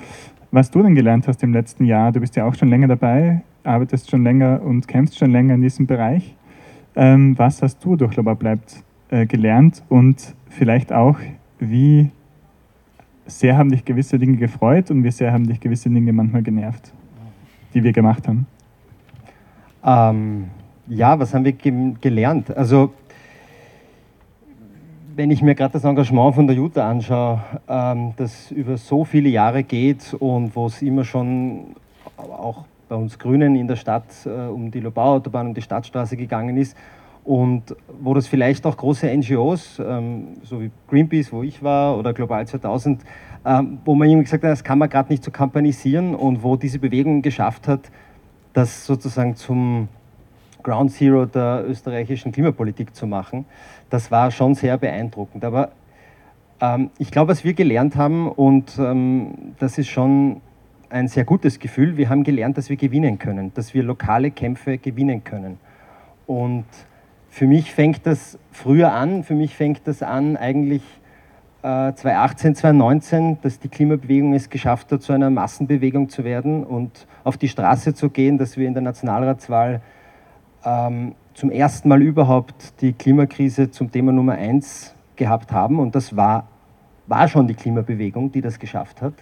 was 0.51 0.71
du 0.71 0.81
denn 0.81 0.95
gelernt 0.95 1.27
hast 1.27 1.43
im 1.43 1.53
letzten 1.53 1.85
Jahr. 1.85 2.11
Du 2.11 2.19
bist 2.19 2.35
ja 2.35 2.45
auch 2.45 2.55
schon 2.55 2.69
länger 2.69 2.87
dabei, 2.87 3.43
arbeitest 3.63 4.09
schon 4.09 4.23
länger 4.23 4.61
und 4.63 4.87
kämpfst 4.87 5.17
schon 5.17 5.31
länger 5.31 5.55
in 5.55 5.61
diesem 5.61 5.87
Bereich. 5.87 6.35
Ähm, 6.95 7.37
was 7.37 7.61
hast 7.61 7.83
du 7.83 7.95
durch 7.95 8.15
Loba 8.15 8.33
bleibt 8.33 8.83
äh, 9.09 9.25
gelernt 9.25 9.83
und 9.89 10.35
vielleicht 10.49 10.91
auch, 10.91 11.17
wie 11.59 12.11
sehr 13.25 13.57
haben 13.57 13.71
dich 13.71 13.85
gewisse 13.85 14.17
Dinge 14.17 14.37
gefreut 14.37 14.91
und 14.91 15.03
wie 15.03 15.11
sehr 15.11 15.31
haben 15.31 15.47
dich 15.47 15.59
gewisse 15.59 15.89
Dinge 15.89 16.11
manchmal 16.13 16.41
genervt, 16.41 16.91
die 17.73 17.83
wir 17.83 17.93
gemacht 17.93 18.27
haben? 18.27 18.47
Ähm, 19.83 20.45
ja, 20.87 21.19
was 21.19 21.33
haben 21.33 21.45
wir 21.45 21.53
ge 21.53 21.93
gelernt? 22.01 22.55
Also, 22.55 22.91
wenn 25.15 25.31
ich 25.31 25.41
mir 25.41 25.53
gerade 25.53 25.73
das 25.73 25.83
Engagement 25.83 26.35
von 26.35 26.47
der 26.47 26.55
Jutta 26.55 26.89
anschaue, 26.89 27.41
ähm, 27.67 28.13
das 28.17 28.51
über 28.51 28.77
so 28.77 29.03
viele 29.05 29.29
Jahre 29.29 29.63
geht 29.63 30.13
und 30.13 30.55
wo 30.55 30.65
es 30.65 30.81
immer 30.81 31.03
schon 31.03 31.75
auch 32.17 32.65
bei 32.89 32.95
uns 32.95 33.17
Grünen 33.17 33.55
in 33.55 33.67
der 33.67 33.75
Stadt 33.77 34.25
äh, 34.25 34.29
um 34.29 34.71
die 34.71 34.81
Lobau-Autobahn 34.81 35.47
und 35.47 35.53
die 35.55 35.61
Stadtstraße 35.61 36.17
gegangen 36.17 36.57
ist 36.57 36.75
und 37.23 37.75
wo 38.01 38.15
das 38.15 38.27
vielleicht 38.27 38.65
auch 38.65 38.75
große 38.75 39.05
NGOs, 39.07 39.79
ähm, 39.79 40.29
so 40.43 40.61
wie 40.61 40.71
Greenpeace, 40.89 41.31
wo 41.31 41.43
ich 41.43 41.61
war, 41.61 41.97
oder 41.97 42.11
Global 42.11 42.45
2000, 42.47 43.03
ähm, 43.45 43.77
wo 43.85 43.93
man 43.93 44.09
irgendwie 44.09 44.23
gesagt 44.23 44.43
hat, 44.43 44.51
das 44.51 44.63
kann 44.63 44.79
man 44.79 44.89
gerade 44.89 45.09
nicht 45.11 45.23
so 45.23 45.29
kampanisieren 45.29 46.15
und 46.15 46.41
wo 46.43 46.55
diese 46.55 46.79
Bewegung 46.79 47.21
geschafft 47.21 47.67
hat, 47.67 47.91
das 48.53 48.85
sozusagen 48.85 49.35
zum 49.35 49.89
Ground 50.63 50.91
Zero 50.91 51.25
der 51.25 51.65
österreichischen 51.67 52.31
Klimapolitik 52.31 52.95
zu 52.95 53.05
machen, 53.05 53.45
das 53.91 54.09
war 54.09 54.31
schon 54.31 54.55
sehr 54.55 54.77
beeindruckend. 54.77 55.45
Aber 55.45 55.69
ähm, 56.59 56.89
ich 56.97 57.11
glaube, 57.11 57.31
was 57.31 57.43
wir 57.43 57.53
gelernt 57.53 57.95
haben, 57.95 58.27
und 58.27 58.77
das 59.59 59.77
ist 59.77 59.87
schon 59.87 60.41
ein 60.89 61.07
sehr 61.07 61.23
gutes 61.23 61.59
Gefühl, 61.59 61.97
wir 61.97 62.09
haben 62.09 62.23
gelernt, 62.23 62.57
dass 62.57 62.69
wir 62.69 62.77
gewinnen 62.77 63.19
können, 63.19 63.53
dass 63.53 63.73
wir 63.73 63.83
lokale 63.83 64.31
Kämpfe 64.31 64.77
gewinnen 64.77 65.23
können. 65.23 65.59
Und 66.25 66.65
für 67.29 67.45
mich 67.45 67.71
fängt 67.73 68.05
das 68.05 68.39
früher 68.51 68.91
an, 68.91 69.23
für 69.23 69.35
mich 69.35 69.55
fängt 69.55 69.87
das 69.87 70.01
an 70.01 70.35
eigentlich 70.35 70.81
äh, 71.61 71.93
2018, 71.93 72.55
2019, 72.55 73.37
dass 73.41 73.59
die 73.59 73.69
Klimabewegung 73.69 74.33
es 74.33 74.49
geschafft 74.49 74.91
hat, 74.91 75.01
zu 75.01 75.13
einer 75.13 75.29
Massenbewegung 75.29 76.09
zu 76.09 76.23
werden 76.23 76.63
und 76.63 77.07
auf 77.23 77.37
die 77.37 77.49
Straße 77.49 77.93
zu 77.93 78.09
gehen, 78.09 78.37
dass 78.37 78.57
wir 78.57 78.67
in 78.67 78.73
der 78.73 78.83
Nationalratswahl 78.83 79.81
ähm, 80.65 81.15
zum 81.33 81.51
ersten 81.51 81.87
Mal 81.89 82.01
überhaupt 82.01 82.81
die 82.81 82.93
Klimakrise 82.93 83.71
zum 83.71 83.91
Thema 83.91 84.11
Nummer 84.11 84.33
eins 84.33 84.95
gehabt 85.15 85.51
haben. 85.51 85.79
Und 85.79 85.95
das 85.95 86.15
war, 86.15 86.47
war 87.07 87.27
schon 87.27 87.47
die 87.47 87.53
Klimabewegung, 87.53 88.31
die 88.31 88.41
das 88.41 88.59
geschafft 88.59 89.01
hat. 89.01 89.13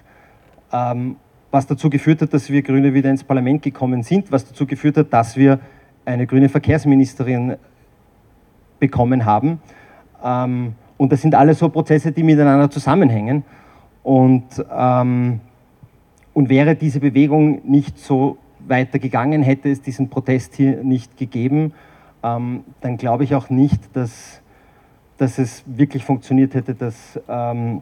Ähm, 0.71 1.17
was 1.57 1.65
dazu 1.65 1.89
geführt 1.89 2.21
hat, 2.21 2.31
dass 2.35 2.51
wir 2.51 2.61
Grüne 2.61 2.93
wieder 2.93 3.09
ins 3.09 3.23
Parlament 3.23 3.63
gekommen 3.63 4.03
sind, 4.03 4.31
was 4.31 4.47
dazu 4.47 4.67
geführt 4.67 4.95
hat, 4.95 5.11
dass 5.11 5.35
wir 5.37 5.59
eine 6.05 6.27
grüne 6.27 6.49
Verkehrsministerin 6.49 7.55
bekommen 8.79 9.25
haben. 9.25 9.59
Ähm, 10.23 10.75
und 10.97 11.11
das 11.11 11.23
sind 11.23 11.33
alles 11.33 11.57
so 11.57 11.69
Prozesse, 11.69 12.11
die 12.11 12.21
miteinander 12.21 12.69
zusammenhängen. 12.69 13.43
Und, 14.03 14.63
ähm, 14.71 15.39
und 16.35 16.49
wäre 16.49 16.75
diese 16.75 16.99
Bewegung 16.99 17.67
nicht 17.67 17.97
so 17.97 18.37
weitergegangen, 18.59 19.41
hätte 19.41 19.71
es 19.71 19.81
diesen 19.81 20.09
Protest 20.09 20.53
hier 20.53 20.83
nicht 20.83 21.17
gegeben, 21.17 21.73
ähm, 22.21 22.65
dann 22.81 22.97
glaube 22.97 23.23
ich 23.23 23.33
auch 23.33 23.49
nicht, 23.49 23.95
dass, 23.95 24.41
dass 25.17 25.39
es 25.39 25.63
wirklich 25.65 26.05
funktioniert 26.05 26.53
hätte, 26.53 26.75
dass 26.75 27.19
ähm, 27.27 27.81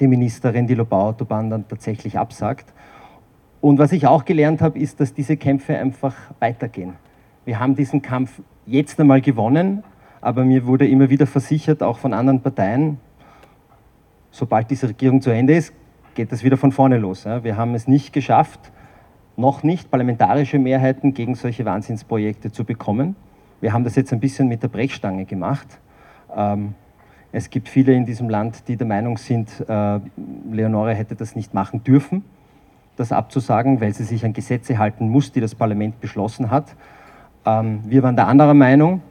die 0.00 0.06
Ministerin 0.06 0.66
die 0.66 0.74
Lobau-Autobahn 0.74 1.48
dann 1.48 1.66
tatsächlich 1.66 2.18
absagt. 2.18 2.74
Und 3.60 3.78
was 3.78 3.92
ich 3.92 4.06
auch 4.06 4.24
gelernt 4.24 4.60
habe, 4.60 4.78
ist, 4.78 5.00
dass 5.00 5.14
diese 5.14 5.36
Kämpfe 5.36 5.76
einfach 5.76 6.14
weitergehen. 6.38 6.94
Wir 7.44 7.58
haben 7.58 7.74
diesen 7.74 8.02
Kampf 8.02 8.42
jetzt 8.66 9.00
einmal 9.00 9.20
gewonnen, 9.20 9.84
aber 10.20 10.44
mir 10.44 10.66
wurde 10.66 10.86
immer 10.86 11.10
wieder 11.10 11.26
versichert, 11.26 11.82
auch 11.82 11.98
von 11.98 12.12
anderen 12.12 12.40
Parteien, 12.40 12.98
sobald 14.30 14.70
diese 14.70 14.88
Regierung 14.88 15.20
zu 15.20 15.30
Ende 15.30 15.54
ist, 15.54 15.72
geht 16.14 16.32
das 16.32 16.42
wieder 16.42 16.56
von 16.56 16.72
vorne 16.72 16.98
los. 16.98 17.24
Wir 17.24 17.56
haben 17.56 17.74
es 17.74 17.86
nicht 17.86 18.12
geschafft, 18.12 18.72
noch 19.36 19.62
nicht 19.62 19.90
parlamentarische 19.90 20.58
Mehrheiten 20.58 21.14
gegen 21.14 21.34
solche 21.34 21.64
Wahnsinnsprojekte 21.64 22.50
zu 22.50 22.64
bekommen. 22.64 23.16
Wir 23.60 23.72
haben 23.72 23.84
das 23.84 23.96
jetzt 23.96 24.12
ein 24.12 24.20
bisschen 24.20 24.48
mit 24.48 24.62
der 24.62 24.68
Brechstange 24.68 25.24
gemacht. 25.24 25.78
Ähm, 26.34 26.74
es 27.32 27.50
gibt 27.50 27.68
viele 27.68 27.92
in 27.92 28.06
diesem 28.06 28.28
Land, 28.28 28.66
die 28.68 28.76
der 28.76 28.86
Meinung 28.86 29.18
sind, 29.18 29.64
äh, 29.68 30.00
Leonore 30.50 30.94
hätte 30.94 31.14
das 31.14 31.36
nicht 31.36 31.54
machen 31.54 31.84
dürfen, 31.84 32.24
das 32.96 33.12
abzusagen, 33.12 33.80
weil 33.80 33.92
sie 33.94 34.04
sich 34.04 34.24
an 34.24 34.32
Gesetze 34.32 34.78
halten 34.78 35.08
muss, 35.08 35.32
die 35.32 35.40
das 35.40 35.54
Parlament 35.54 36.00
beschlossen 36.00 36.50
hat. 36.50 36.74
Ähm, 37.44 37.80
wir 37.84 38.02
waren 38.02 38.16
der 38.16 38.26
anderer 38.26 38.54
Meinung, 38.54 39.02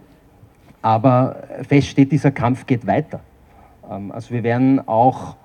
aber 0.81 1.37
fest 1.67 1.87
steht, 1.87 2.11
dieser 2.11 2.31
Kampf 2.31 2.65
geht 2.65 2.85
weiter. 2.85 3.21
Ähm, 3.89 4.11
also 4.11 4.33
wir 4.33 4.43
werden 4.43 4.87
auch, 4.87 5.35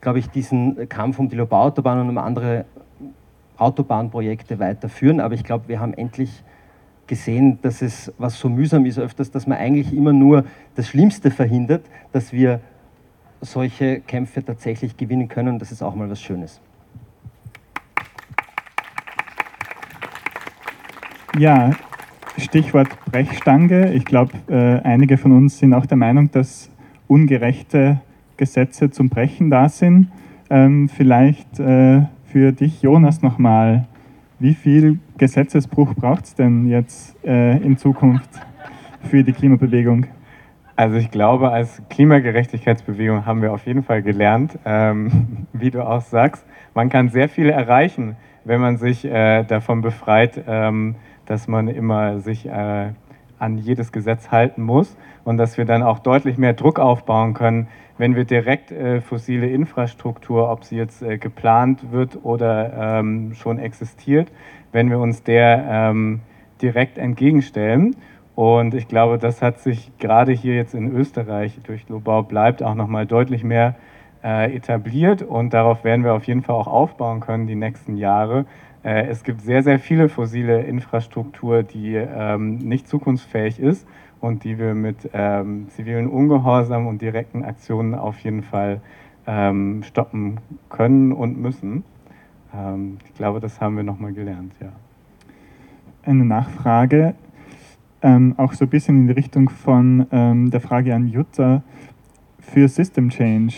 glaube 0.00 0.18
ich, 0.18 0.28
diesen 0.28 0.88
Kampf 0.88 1.18
um 1.18 1.28
die 1.28 1.36
Lobau-Autobahn 1.36 2.00
und 2.00 2.08
um 2.08 2.18
andere 2.18 2.64
Autobahnprojekte 3.56 4.58
weiterführen. 4.58 5.20
Aber 5.20 5.34
ich 5.34 5.44
glaube, 5.44 5.68
wir 5.68 5.80
haben 5.80 5.94
endlich 5.94 6.42
gesehen, 7.06 7.58
dass 7.62 7.82
es, 7.82 8.12
was 8.18 8.38
so 8.38 8.48
mühsam 8.48 8.84
ist, 8.86 8.98
öfters, 8.98 9.30
dass 9.30 9.46
man 9.46 9.58
eigentlich 9.58 9.92
immer 9.92 10.12
nur 10.12 10.44
das 10.76 10.88
Schlimmste 10.88 11.30
verhindert, 11.30 11.86
dass 12.12 12.32
wir 12.32 12.60
solche 13.40 14.00
Kämpfe 14.00 14.44
tatsächlich 14.44 14.96
gewinnen 14.96 15.28
können. 15.28 15.58
Das 15.58 15.72
ist 15.72 15.82
auch 15.82 15.94
mal 15.94 16.10
was 16.10 16.20
Schönes. 16.20 16.60
Ja, 21.38 21.70
Stichwort 22.36 22.88
Brechstange. 23.04 23.92
Ich 23.92 24.04
glaube, 24.04 24.32
äh, 24.48 24.84
einige 24.84 25.16
von 25.16 25.30
uns 25.30 25.60
sind 25.60 25.72
auch 25.72 25.86
der 25.86 25.96
Meinung, 25.96 26.32
dass 26.32 26.68
ungerechte 27.06 28.00
Gesetze 28.36 28.90
zum 28.90 29.08
Brechen 29.08 29.48
da 29.48 29.68
sind. 29.68 30.08
Ähm, 30.50 30.88
vielleicht 30.88 31.60
äh, 31.60 32.02
für 32.24 32.50
dich, 32.50 32.82
Jonas, 32.82 33.22
nochmal. 33.22 33.86
Wie 34.40 34.52
viel 34.52 34.98
Gesetzesbruch 35.16 35.94
braucht 35.94 36.24
es 36.24 36.34
denn 36.34 36.66
jetzt 36.66 37.16
äh, 37.24 37.56
in 37.58 37.76
Zukunft 37.76 38.30
für 39.08 39.22
die 39.22 39.32
Klimabewegung? 39.32 40.06
Also 40.74 40.96
ich 40.96 41.12
glaube, 41.12 41.50
als 41.50 41.80
Klimagerechtigkeitsbewegung 41.88 43.26
haben 43.26 43.42
wir 43.42 43.52
auf 43.52 43.64
jeden 43.64 43.84
Fall 43.84 44.02
gelernt, 44.02 44.58
ähm, 44.64 45.46
wie 45.52 45.70
du 45.70 45.86
auch 45.86 46.02
sagst, 46.02 46.44
man 46.74 46.88
kann 46.88 47.10
sehr 47.10 47.28
viel 47.28 47.48
erreichen, 47.48 48.16
wenn 48.44 48.60
man 48.60 48.76
sich 48.76 49.04
äh, 49.04 49.44
davon 49.44 49.82
befreit, 49.82 50.42
ähm, 50.48 50.96
dass 51.28 51.48
man 51.48 51.68
immer 51.68 52.20
sich 52.20 52.46
äh, 52.46 52.92
an 53.38 53.58
jedes 53.58 53.92
Gesetz 53.92 54.30
halten 54.30 54.62
muss 54.62 54.96
und 55.24 55.36
dass 55.36 55.58
wir 55.58 55.64
dann 55.64 55.82
auch 55.82 55.98
deutlich 55.98 56.38
mehr 56.38 56.54
Druck 56.54 56.78
aufbauen 56.78 57.34
können, 57.34 57.68
wenn 57.98 58.14
wir 58.14 58.24
direkt 58.24 58.70
äh, 58.70 59.00
fossile 59.00 59.48
Infrastruktur, 59.48 60.50
ob 60.50 60.64
sie 60.64 60.76
jetzt 60.76 61.02
äh, 61.02 61.18
geplant 61.18 61.92
wird 61.92 62.18
oder 62.24 62.98
ähm, 62.98 63.34
schon 63.34 63.58
existiert, 63.58 64.32
wenn 64.72 64.90
wir 64.90 64.98
uns 64.98 65.22
der 65.22 65.64
ähm, 65.68 66.20
direkt 66.62 66.98
entgegenstellen. 66.98 67.96
Und 68.34 68.74
ich 68.74 68.86
glaube, 68.86 69.18
das 69.18 69.42
hat 69.42 69.58
sich 69.58 69.90
gerade 69.98 70.32
hier 70.32 70.54
jetzt 70.54 70.74
in 70.74 70.94
Österreich 70.94 71.58
durch 71.64 71.86
Global 71.86 72.22
bleibt 72.22 72.62
auch 72.62 72.74
nochmal 72.74 73.04
deutlich 73.04 73.42
mehr 73.42 73.74
äh, 74.22 74.54
etabliert 74.54 75.22
und 75.22 75.54
darauf 75.54 75.84
werden 75.84 76.04
wir 76.04 76.14
auf 76.14 76.24
jeden 76.24 76.42
Fall 76.42 76.54
auch 76.54 76.66
aufbauen 76.68 77.20
können 77.20 77.46
die 77.46 77.56
nächsten 77.56 77.96
Jahre. 77.96 78.46
Äh, 78.88 79.08
es 79.08 79.22
gibt 79.22 79.42
sehr, 79.42 79.62
sehr 79.62 79.78
viele 79.78 80.08
fossile 80.08 80.62
Infrastruktur, 80.62 81.62
die 81.62 81.94
ähm, 81.94 82.56
nicht 82.56 82.88
zukunftsfähig 82.88 83.60
ist 83.60 83.86
und 84.18 84.44
die 84.44 84.58
wir 84.58 84.74
mit 84.74 85.10
ähm, 85.12 85.68
zivilen 85.68 86.08
Ungehorsam 86.08 86.86
und 86.86 87.02
direkten 87.02 87.44
Aktionen 87.44 87.94
auf 87.94 88.18
jeden 88.20 88.42
Fall 88.42 88.80
ähm, 89.26 89.82
stoppen 89.82 90.40
können 90.70 91.12
und 91.12 91.38
müssen. 91.38 91.84
Ähm, 92.54 92.96
ich 93.04 93.12
glaube, 93.12 93.40
das 93.40 93.60
haben 93.60 93.76
wir 93.76 93.82
nochmal 93.82 94.14
gelernt, 94.14 94.54
ja. 94.58 94.72
Eine 96.02 96.24
Nachfrage, 96.24 97.14
ähm, 98.00 98.36
auch 98.38 98.54
so 98.54 98.64
ein 98.64 98.70
bisschen 98.70 99.00
in 99.02 99.06
die 99.08 99.12
Richtung 99.12 99.50
von 99.50 100.06
ähm, 100.12 100.50
der 100.50 100.62
Frage 100.62 100.94
an 100.94 101.08
Jutta. 101.08 101.62
Für 102.40 102.66
System 102.66 103.10
Change, 103.10 103.54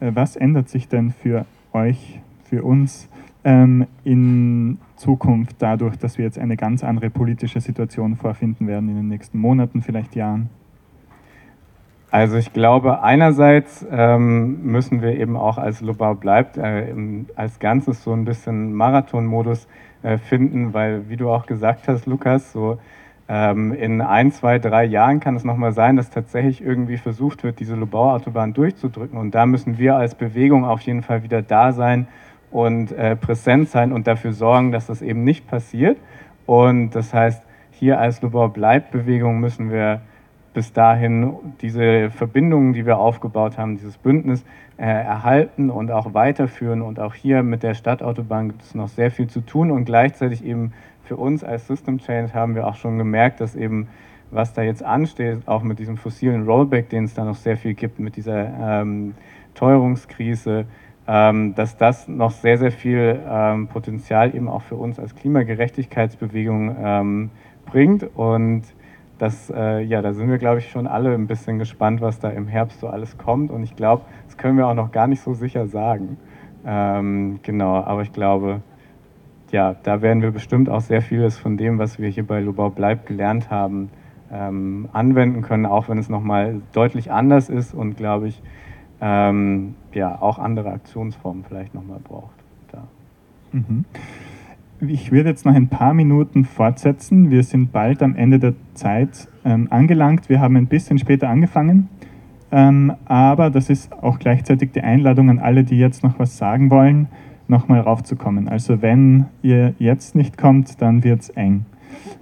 äh, 0.00 0.10
was 0.12 0.36
ändert 0.36 0.68
sich 0.68 0.88
denn 0.88 1.10
für 1.10 1.46
euch, 1.72 2.20
für 2.42 2.62
uns 2.62 3.08
ähm, 3.44 3.86
in 4.04 4.78
Zukunft 4.96 5.56
dadurch, 5.58 5.96
dass 5.98 6.18
wir 6.18 6.24
jetzt 6.24 6.38
eine 6.38 6.56
ganz 6.56 6.82
andere 6.82 7.10
politische 7.10 7.60
Situation 7.60 8.16
vorfinden 8.16 8.66
werden 8.66 8.88
in 8.88 8.96
den 8.96 9.08
nächsten 9.08 9.38
Monaten, 9.38 9.82
vielleicht 9.82 10.16
Jahren? 10.16 10.48
Also 12.10 12.36
ich 12.36 12.52
glaube, 12.52 13.02
einerseits 13.02 13.84
ähm, 13.90 14.62
müssen 14.62 15.02
wir 15.02 15.18
eben 15.18 15.36
auch 15.36 15.58
als 15.58 15.80
Lobau 15.80 16.14
bleibt 16.14 16.56
äh, 16.56 16.94
als 17.34 17.58
Ganzes 17.58 18.04
so 18.04 18.12
ein 18.12 18.24
bisschen 18.24 18.72
Marathonmodus 18.72 19.66
äh, 20.04 20.18
finden, 20.18 20.72
weil 20.72 21.08
wie 21.08 21.16
du 21.16 21.28
auch 21.28 21.44
gesagt 21.44 21.88
hast, 21.88 22.06
Lukas, 22.06 22.52
so 22.52 22.78
ähm, 23.26 23.72
in 23.72 24.00
ein, 24.00 24.30
zwei, 24.30 24.60
drei 24.60 24.84
Jahren 24.84 25.18
kann 25.18 25.34
es 25.34 25.42
nochmal 25.42 25.72
sein, 25.72 25.96
dass 25.96 26.10
tatsächlich 26.10 26.62
irgendwie 26.62 26.98
versucht 26.98 27.42
wird, 27.42 27.58
diese 27.58 27.74
Lobau-Autobahn 27.74 28.52
durchzudrücken. 28.52 29.18
Und 29.18 29.34
da 29.34 29.44
müssen 29.44 29.78
wir 29.78 29.96
als 29.96 30.14
Bewegung 30.14 30.64
auf 30.64 30.82
jeden 30.82 31.02
Fall 31.02 31.24
wieder 31.24 31.42
da 31.42 31.72
sein 31.72 32.06
und 32.54 32.92
äh, 32.92 33.16
präsent 33.16 33.68
sein 33.68 33.92
und 33.92 34.06
dafür 34.06 34.32
sorgen, 34.32 34.70
dass 34.70 34.86
das 34.86 35.02
eben 35.02 35.24
nicht 35.24 35.48
passiert. 35.48 35.98
Und 36.46 36.90
das 36.90 37.12
heißt, 37.12 37.42
hier 37.72 37.98
als 37.98 38.22
Lobau 38.22 38.46
bleibt 38.46 38.92
Bewegung 38.92 39.40
müssen 39.40 39.72
wir 39.72 40.02
bis 40.52 40.72
dahin 40.72 41.34
diese 41.62 42.10
Verbindungen, 42.10 42.72
die 42.72 42.86
wir 42.86 42.98
aufgebaut 42.98 43.58
haben, 43.58 43.76
dieses 43.76 43.98
Bündnis 43.98 44.44
äh, 44.76 44.84
erhalten 44.84 45.68
und 45.68 45.90
auch 45.90 46.14
weiterführen. 46.14 46.80
Und 46.80 47.00
auch 47.00 47.14
hier 47.14 47.42
mit 47.42 47.64
der 47.64 47.74
Stadtautobahn 47.74 48.50
gibt 48.50 48.62
es 48.62 48.76
noch 48.76 48.86
sehr 48.86 49.10
viel 49.10 49.26
zu 49.26 49.40
tun. 49.40 49.72
Und 49.72 49.84
gleichzeitig 49.84 50.44
eben 50.44 50.74
für 51.02 51.16
uns 51.16 51.42
als 51.42 51.66
System 51.66 51.98
Change 51.98 52.34
haben 52.34 52.54
wir 52.54 52.68
auch 52.68 52.76
schon 52.76 52.98
gemerkt, 52.98 53.40
dass 53.40 53.56
eben 53.56 53.88
was 54.30 54.52
da 54.52 54.62
jetzt 54.62 54.84
ansteht, 54.84 55.38
auch 55.46 55.62
mit 55.64 55.80
diesem 55.80 55.96
fossilen 55.96 56.44
Rollback, 56.44 56.88
den 56.88 57.04
es 57.04 57.14
da 57.14 57.24
noch 57.24 57.36
sehr 57.36 57.56
viel 57.56 57.74
gibt, 57.74 57.98
mit 57.98 58.16
dieser 58.16 58.80
ähm, 58.80 59.14
Teuerungskrise, 59.54 60.66
dass 61.06 61.76
das 61.76 62.08
noch 62.08 62.30
sehr, 62.30 62.56
sehr 62.56 62.72
viel 62.72 63.20
ähm, 63.28 63.68
Potenzial 63.68 64.34
eben 64.34 64.48
auch 64.48 64.62
für 64.62 64.76
uns 64.76 64.98
als 64.98 65.14
Klimagerechtigkeitsbewegung 65.14 66.76
ähm, 66.82 67.30
bringt. 67.66 68.04
Und 68.16 68.62
das, 69.18 69.50
äh, 69.54 69.80
ja, 69.80 70.02
da 70.02 70.12
sind 70.12 70.30
wir, 70.30 70.38
glaube 70.38 70.58
ich, 70.58 70.70
schon 70.70 70.86
alle 70.86 71.12
ein 71.14 71.26
bisschen 71.26 71.58
gespannt, 71.58 72.00
was 72.00 72.20
da 72.20 72.30
im 72.30 72.48
Herbst 72.48 72.80
so 72.80 72.88
alles 72.88 73.18
kommt. 73.18 73.50
Und 73.50 73.62
ich 73.62 73.76
glaube, 73.76 74.04
das 74.26 74.36
können 74.36 74.56
wir 74.56 74.66
auch 74.66 74.74
noch 74.74 74.92
gar 74.92 75.06
nicht 75.06 75.20
so 75.20 75.34
sicher 75.34 75.66
sagen. 75.66 76.16
Ähm, 76.66 77.40
genau, 77.42 77.76
aber 77.76 78.02
ich 78.02 78.12
glaube, 78.12 78.62
ja, 79.50 79.76
da 79.82 80.02
werden 80.02 80.22
wir 80.22 80.30
bestimmt 80.30 80.68
auch 80.68 80.80
sehr 80.80 81.02
vieles 81.02 81.38
von 81.38 81.56
dem, 81.56 81.78
was 81.78 81.98
wir 81.98 82.08
hier 82.08 82.26
bei 82.26 82.40
Lubau 82.40 82.70
bleibt 82.70 83.06
gelernt 83.06 83.50
haben, 83.50 83.90
ähm, 84.32 84.88
anwenden 84.92 85.42
können, 85.42 85.66
auch 85.66 85.88
wenn 85.88 85.98
es 85.98 86.08
nochmal 86.08 86.60
deutlich 86.72 87.12
anders 87.12 87.50
ist 87.50 87.74
und, 87.74 87.96
glaube 87.96 88.28
ich, 88.28 88.42
ähm, 89.00 89.74
ja, 89.92 90.20
auch 90.20 90.38
andere 90.38 90.70
Aktionsformen 90.70 91.44
vielleicht 91.46 91.74
nochmal 91.74 92.00
braucht. 92.02 92.34
Da. 92.72 92.84
Mhm. 93.52 93.84
Ich 94.80 95.12
würde 95.12 95.30
jetzt 95.30 95.46
noch 95.46 95.54
ein 95.54 95.68
paar 95.68 95.94
Minuten 95.94 96.44
fortsetzen. 96.44 97.30
Wir 97.30 97.42
sind 97.42 97.72
bald 97.72 98.02
am 98.02 98.16
Ende 98.16 98.38
der 98.38 98.54
Zeit 98.74 99.28
ähm, 99.44 99.68
angelangt. 99.70 100.28
Wir 100.28 100.40
haben 100.40 100.56
ein 100.56 100.66
bisschen 100.66 100.98
später 100.98 101.28
angefangen, 101.28 101.88
ähm, 102.50 102.92
aber 103.04 103.50
das 103.50 103.70
ist 103.70 103.92
auch 103.92 104.18
gleichzeitig 104.18 104.72
die 104.72 104.82
Einladung 104.82 105.30
an 105.30 105.38
alle, 105.38 105.64
die 105.64 105.78
jetzt 105.78 106.02
noch 106.02 106.18
was 106.18 106.36
sagen 106.36 106.70
wollen, 106.70 107.08
nochmal 107.48 107.80
raufzukommen. 107.80 108.48
Also 108.48 108.82
wenn 108.82 109.26
ihr 109.42 109.74
jetzt 109.78 110.14
nicht 110.14 110.36
kommt, 110.36 110.80
dann 110.82 111.04
wird 111.04 111.22
es 111.22 111.30
eng. 111.30 111.66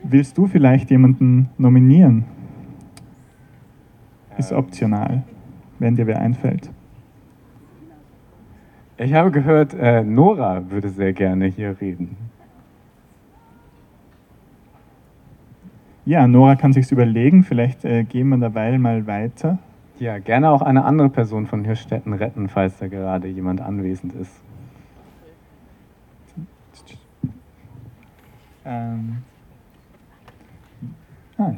Willst 0.02 0.36
du 0.38 0.46
vielleicht 0.46 0.90
jemanden 0.90 1.48
nominieren? 1.58 2.24
Ist 4.38 4.52
optional, 4.52 5.22
wenn 5.82 5.96
dir 5.96 6.06
wer 6.06 6.20
einfällt. 6.20 6.70
Ich 8.96 9.12
habe 9.14 9.32
gehört, 9.32 9.74
äh, 9.74 10.04
Nora 10.04 10.70
würde 10.70 10.88
sehr 10.88 11.12
gerne 11.12 11.46
hier 11.46 11.76
reden. 11.80 12.16
Ja, 16.04 16.26
Nora 16.28 16.54
kann 16.54 16.72
sich 16.72 16.90
überlegen. 16.92 17.42
Vielleicht 17.42 17.84
äh, 17.84 18.04
gehen 18.04 18.28
wir 18.28 18.38
derweil 18.38 18.78
mal 18.78 19.06
weiter. 19.06 19.58
Ja, 19.98 20.18
gerne 20.18 20.50
auch 20.50 20.62
eine 20.62 20.84
andere 20.84 21.08
Person 21.08 21.46
von 21.46 21.64
Hirstetten 21.64 22.12
retten, 22.12 22.48
falls 22.48 22.78
da 22.78 22.86
gerade 22.86 23.28
jemand 23.28 23.60
anwesend 23.60 24.14
ist. 24.14 24.40
Ähm. 28.64 29.18
Ah. 31.38 31.54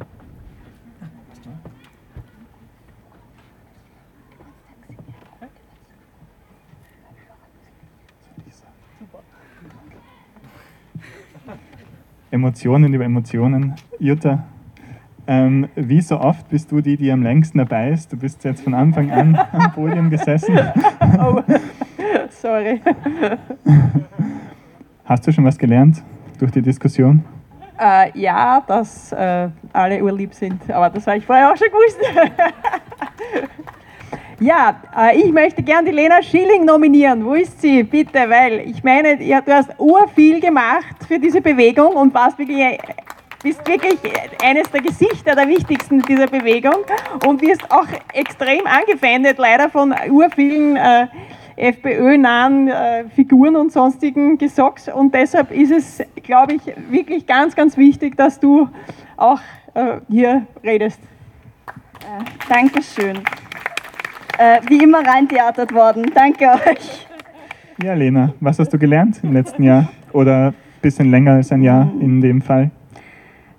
Emotionen 12.35 12.93
über 12.93 13.05
Emotionen. 13.05 13.75
Jutta, 13.97 14.43
ähm, 15.25 15.69
wie 15.75 16.01
so 16.01 16.19
oft 16.19 16.49
bist 16.49 16.71
du 16.71 16.81
die, 16.81 16.97
die 16.97 17.11
am 17.11 17.23
längsten 17.23 17.57
dabei 17.57 17.91
ist? 17.91 18.11
Du 18.11 18.17
bist 18.17 18.43
jetzt 18.43 18.61
von 18.61 18.73
Anfang 18.73 19.09
an 19.09 19.39
am 19.53 19.71
Podium 19.71 20.09
gesessen. 20.09 20.59
Oh, 21.17 21.41
sorry. 22.29 22.81
Hast 25.05 25.25
du 25.25 25.31
schon 25.31 25.45
was 25.45 25.57
gelernt 25.57 26.03
durch 26.39 26.51
die 26.51 26.61
Diskussion? 26.61 27.23
Äh, 27.79 28.17
ja, 28.19 28.61
dass 28.67 29.13
äh, 29.13 29.49
alle 29.71 30.03
urlieb 30.03 30.33
sind, 30.33 30.69
aber 30.69 30.89
das 30.89 31.07
habe 31.07 31.17
ich 31.17 31.25
vorher 31.25 31.51
auch 31.51 31.57
schon 31.57 31.67
gewusst. 31.69 31.99
ja, 34.45 34.75
äh, 34.95 35.17
ich 35.17 35.31
möchte 35.31 35.63
gern 35.63 35.85
die 35.85 35.91
Lena 35.91 36.21
Schilling 36.21 36.65
nominieren. 36.65 37.25
Wo 37.25 37.33
ist 37.33 37.59
sie? 37.61 37.83
Bitte, 37.83 38.29
weil 38.29 38.61
ich 38.61 38.83
meine, 38.83 39.17
du 39.17 39.53
hast 39.53 39.71
urviel 39.79 40.39
gemacht 40.39 40.95
für 41.07 41.17
diese 41.17 41.41
Bewegung 41.41 41.95
und 41.95 42.13
warst 42.13 42.37
wirklich, 42.37 42.77
bist 43.41 43.67
wirklich 43.67 43.97
eines 44.43 44.69
der 44.71 44.81
Gesichter 44.81 45.35
der 45.35 45.47
wichtigsten 45.47 46.01
dieser 46.03 46.27
Bewegung 46.27 46.85
und 47.25 47.41
wirst 47.41 47.63
auch 47.71 47.87
extrem 48.13 48.61
angefeindet, 48.67 49.37
leider 49.39 49.69
von 49.69 49.93
urvielen 50.09 50.75
äh, 50.75 51.07
FPÖ-nahen 51.57 52.67
äh, 52.67 53.05
Figuren 53.15 53.55
und 53.55 53.71
sonstigen 53.71 54.37
Gesocks. 54.37 54.89
Und 54.89 55.15
deshalb 55.15 55.51
ist 55.51 55.71
es, 55.71 56.03
glaube 56.21 56.55
ich, 56.55 56.61
wirklich 56.91 57.25
ganz, 57.25 57.55
ganz 57.55 57.77
wichtig, 57.77 58.15
dass 58.15 58.39
du 58.39 58.69
auch 59.17 59.39
äh, 59.73 60.01
hier 60.07 60.45
redest. 60.63 60.99
Äh, 62.01 62.23
Dankeschön. 62.47 63.23
Äh, 64.37 64.59
wie 64.67 64.83
immer 64.83 65.05
reintheatert 65.05 65.73
worden. 65.73 66.11
Danke 66.13 66.45
euch. 66.45 67.07
Ja, 67.83 67.93
Lena, 67.93 68.33
was 68.39 68.59
hast 68.59 68.73
du 68.73 68.77
gelernt 68.77 69.19
im 69.23 69.33
letzten 69.33 69.63
Jahr? 69.63 69.89
Oder 70.13 70.47
ein 70.47 70.53
bisschen 70.81 71.11
länger 71.11 71.33
als 71.33 71.51
ein 71.51 71.63
Jahr 71.63 71.91
in 71.99 72.21
dem 72.21 72.41
Fall? 72.41 72.71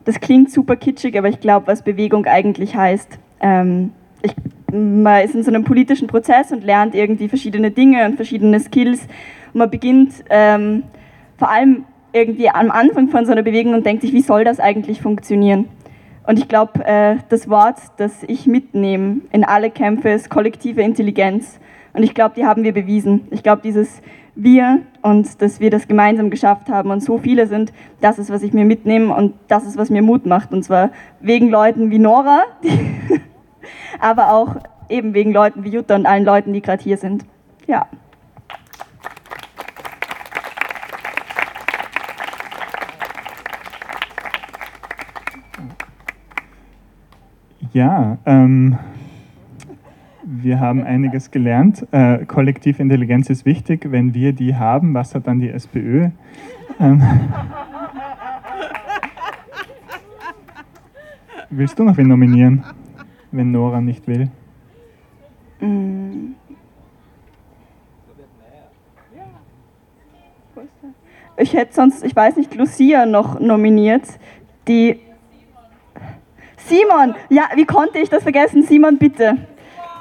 Das 0.05 0.21
klingt 0.21 0.51
super 0.51 0.77
kitschig, 0.77 1.19
aber 1.19 1.29
ich 1.29 1.41
glaube, 1.41 1.67
was 1.67 1.83
Bewegung 1.83 2.27
eigentlich 2.27 2.77
heißt. 2.77 3.19
Ähm, 3.41 3.93
ich 4.23 4.35
man 4.73 5.25
ist 5.25 5.35
in 5.35 5.43
so 5.43 5.51
einem 5.51 5.65
politischen 5.65 6.09
Prozess 6.09 6.53
und 6.53 6.65
lernt 6.65 6.95
irgendwie 6.95 7.29
verschiedene 7.29 7.71
Dinge 7.71 8.05
und 8.05 8.17
verschiedene 8.17 8.61
Skills. 8.61 9.03
Und 9.53 9.59
man 9.59 9.71
beginnt 9.71 10.25
ähm, 10.31 10.85
vor 11.39 11.51
allem 11.51 11.85
irgendwie 12.13 12.49
am 12.49 12.71
Anfang 12.71 13.09
von 13.09 13.27
so 13.27 13.33
einer 13.33 13.43
Bewegung 13.43 13.75
und 13.75 13.85
denkt 13.85 14.03
sich, 14.03 14.13
wie 14.13 14.23
soll 14.23 14.45
das 14.45 14.59
eigentlich 14.59 15.01
funktionieren? 15.01 15.67
Und 16.27 16.39
ich 16.39 16.49
glaube, 16.49 16.85
äh, 16.85 17.17
das 17.29 17.49
Wort, 17.49 17.77
das 17.99 18.25
ich 18.25 18.47
mitnehme 18.47 19.21
in 19.31 19.45
alle 19.45 19.71
Kämpfe, 19.71 20.11
ist 20.11 20.29
kollektive 20.29 20.83
Intelligenz. 20.83 21.61
Und 21.93 22.03
ich 22.03 22.15
glaube, 22.15 22.35
die 22.37 22.45
haben 22.45 22.65
wir 22.65 22.75
bewiesen. 22.75 23.29
Ich 23.31 23.43
glaube, 23.43 23.63
dieses 23.63 24.03
Wir 24.35 24.83
und 25.03 25.41
dass 25.41 25.61
wir 25.61 25.71
das 25.71 25.89
gemeinsam 25.89 26.29
geschafft 26.29 26.69
haben 26.69 26.91
und 26.91 27.01
so 27.01 27.17
viele 27.17 27.47
sind, 27.47 27.73
das 28.01 28.19
ist, 28.19 28.31
was 28.31 28.43
ich 28.43 28.53
mir 28.53 28.65
mitnehme 28.65 29.15
und 29.15 29.35
das 29.49 29.65
ist, 29.65 29.79
was 29.79 29.89
mir 29.89 30.03
Mut 30.03 30.27
macht. 30.27 30.53
Und 30.53 30.63
zwar 30.63 30.91
wegen 31.21 31.49
Leuten 31.49 31.91
wie 31.91 31.99
Nora, 31.99 32.43
die 32.63 32.69
aber 34.01 34.33
auch 34.33 34.57
eben 34.89 35.15
wegen 35.15 35.33
Leuten 35.33 35.65
wie 35.65 35.71
Jutta 35.71 35.95
und 35.95 36.07
allen 36.07 36.25
Leuten, 36.25 36.53
die 36.53 36.61
gerade 36.61 36.83
hier 36.83 36.99
sind. 36.99 37.25
Ja. 37.67 37.87
Ja, 47.77 48.17
ähm, 48.25 48.79
wir 50.23 50.61
haben 50.61 50.83
einiges 50.83 51.31
gelernt. 51.31 51.87
Äh, 51.91 52.25
Kollektivintelligenz 52.25 53.29
ist 53.29 53.45
wichtig. 53.45 53.93
Wenn 53.93 54.15
wir 54.15 54.33
die 54.33 54.57
haben, 54.57 54.95
was 54.95 55.15
hat 55.15 55.27
dann 55.27 55.41
die 55.41 55.51
SPÖ? 55.51 56.09
Ähm, 56.81 57.03
willst 61.51 61.79
du 61.79 61.85
noch 61.85 61.99
wen 61.99 62.09
nominieren? 62.09 62.65
wenn 63.31 63.51
Nora 63.51 63.83
nicht 63.83 64.09
will? 64.09 64.31
Mm. 65.61 66.33
Ich 71.37 71.53
hätte 71.53 71.75
sonst, 71.75 72.03
ich 72.03 72.17
weiß 72.17 72.37
nicht, 72.37 72.55
Lucia 72.55 73.05
noch 73.05 73.39
nominiert, 73.39 74.05
die. 74.67 75.06
Simon! 76.69 77.15
Ja, 77.29 77.45
wie 77.55 77.65
konnte 77.65 77.99
ich 77.99 78.09
das 78.09 78.23
vergessen? 78.23 78.63
Simon, 78.63 78.99
bitte. 78.99 79.37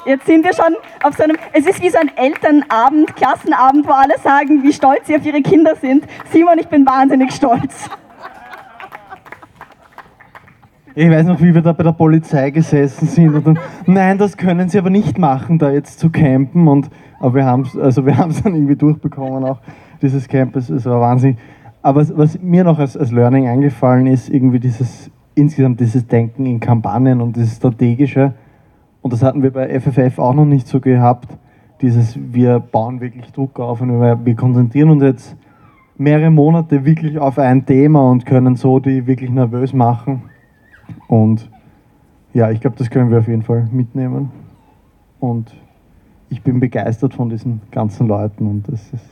Jetzt 0.06 0.28
sind 0.28 0.46
wir 0.46 0.54
schon 0.54 0.76
auf 1.02 1.16
so 1.16 1.24
einem. 1.24 1.36
Es 1.52 1.66
ist 1.66 1.82
wie 1.82 1.90
so 1.90 1.98
ein 1.98 2.12
Elternabend, 2.16 3.16
Klassenabend, 3.16 3.88
wo 3.88 3.92
alle 3.92 4.18
sagen, 4.24 4.62
wie 4.64 4.72
stolz 4.72 5.08
sie 5.08 5.16
auf 5.16 5.26
ihre 5.26 5.42
Kinder 5.42 5.76
sind. 5.76 6.06
Simon, 6.32 6.60
ich 6.60 6.68
bin 6.68 6.86
wahnsinnig 6.86 7.32
stolz. 7.32 7.90
Ich 10.98 11.10
weiß 11.10 11.26
noch, 11.26 11.42
wie 11.42 11.54
wir 11.54 11.62
da 11.62 11.74
bei 11.74 11.84
der 11.84 11.92
Polizei 11.92 12.52
gesessen 12.52 13.08
sind 13.08 13.36
und 13.36 13.46
dann, 13.46 13.60
nein, 13.86 14.18
das 14.18 14.38
können 14.38 14.70
sie 14.70 14.78
aber 14.78 14.90
nicht 14.90 15.18
machen, 15.18 15.60
da 15.60 15.70
jetzt 15.70 16.00
zu 16.00 16.10
campen. 16.10 16.70
Und, 16.70 16.90
aber 17.20 17.36
wir 17.36 17.46
haben 17.46 17.64
es 17.64 17.78
also 17.78 18.02
dann 18.02 18.32
irgendwie 18.46 18.78
durchbekommen, 18.78 19.44
auch 19.44 19.60
dieses 20.02 20.28
Camp, 20.28 20.56
es, 20.56 20.70
war 20.86 21.02
Wahnsinn. 21.02 21.38
Aber 21.82 22.00
was, 22.00 22.18
was 22.18 22.40
mir 22.42 22.64
noch 22.64 22.80
als, 22.80 22.96
als 22.96 23.12
Learning 23.12 23.48
eingefallen 23.48 24.08
ist, 24.08 24.30
irgendwie 24.30 24.60
dieses, 24.60 25.12
insgesamt 25.36 25.80
dieses 25.80 26.08
Denken 26.08 26.46
in 26.46 26.60
Kampagnen 26.60 27.22
und 27.22 27.36
dieses 27.36 27.58
Strategische. 27.58 28.34
Und 29.02 29.14
das 29.14 29.22
hatten 29.22 29.44
wir 29.44 29.52
bei 29.52 29.80
FFF 29.80 30.18
auch 30.18 30.34
noch 30.34 30.46
nicht 30.46 30.68
so 30.68 30.80
gehabt. 30.80 31.38
Dieses, 31.82 32.18
wir 32.18 32.60
bauen 32.60 33.02
wirklich 33.02 33.32
Druck 33.32 33.60
auf 33.60 33.82
und 33.82 34.00
wir, 34.00 34.26
wir 34.26 34.36
konzentrieren 34.36 34.90
uns 34.90 35.04
jetzt 35.04 35.38
mehrere 35.98 36.32
Monate 36.32 36.86
wirklich 36.86 37.20
auf 37.20 37.38
ein 37.38 37.66
Thema 37.66 38.10
und 38.10 38.26
können 38.26 38.56
so 38.56 38.80
die 38.80 39.06
wirklich 39.06 39.30
nervös 39.30 39.74
machen. 39.74 40.24
Und 41.08 41.50
ja, 42.34 42.52
ich 42.52 42.60
glaube, 42.60 42.78
das 42.78 42.90
können 42.90 43.12
wir 43.12 43.20
auf 43.20 43.28
jeden 43.28 43.44
Fall 43.44 43.68
mitnehmen. 43.72 44.32
Und 45.20 45.54
ich 46.30 46.42
bin 46.42 46.60
begeistert 46.60 47.14
von 47.14 47.30
diesen 47.30 47.62
ganzen 47.72 48.08
Leuten 48.08 48.48
und 48.48 48.68
es 48.70 48.92
ist 48.94 49.06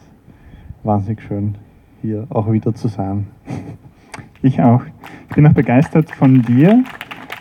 wahnsinnig 0.84 1.22
schön, 1.22 1.56
hier 2.02 2.28
auch 2.30 2.52
wieder 2.52 2.74
zu 2.74 2.88
sein. 2.88 3.28
Ich 4.42 4.62
auch. 4.62 4.82
Ich 5.30 5.36
bin 5.36 5.48
auch 5.48 5.54
begeistert 5.54 6.12
von 6.12 6.42
dir. 6.42 6.84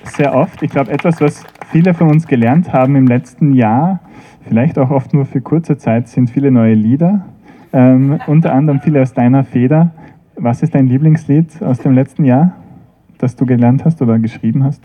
Sehr 0.04 0.34
oft. 0.34 0.62
Ich 0.62 0.70
glaube, 0.70 0.90
etwas, 0.90 1.20
was 1.20 1.44
viele 1.70 1.94
von 1.94 2.08
uns 2.08 2.26
gelernt 2.26 2.72
haben 2.72 2.96
im 2.96 3.06
letzten 3.06 3.52
Jahr, 3.54 4.00
vielleicht 4.42 4.78
auch 4.78 4.90
oft 4.90 5.14
nur 5.14 5.24
für 5.24 5.40
kurze 5.40 5.76
Zeit, 5.78 6.08
sind 6.08 6.30
viele 6.30 6.50
neue 6.50 6.74
Lieder. 6.74 7.24
Ähm, 7.72 8.20
unter 8.26 8.52
anderem 8.52 8.80
viele 8.80 9.00
aus 9.02 9.14
deiner 9.14 9.44
Feder. 9.44 9.90
Was 10.36 10.62
ist 10.62 10.74
dein 10.74 10.86
Lieblingslied 10.86 11.62
aus 11.62 11.78
dem 11.78 11.92
letzten 11.92 12.24
Jahr, 12.24 12.52
das 13.18 13.36
du 13.36 13.46
gelernt 13.46 13.84
hast 13.84 14.02
oder 14.02 14.18
geschrieben 14.18 14.64
hast? 14.64 14.82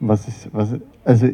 Was 0.00 0.26
ist, 0.28 0.48
was, 0.52 0.76
also, 1.04 1.28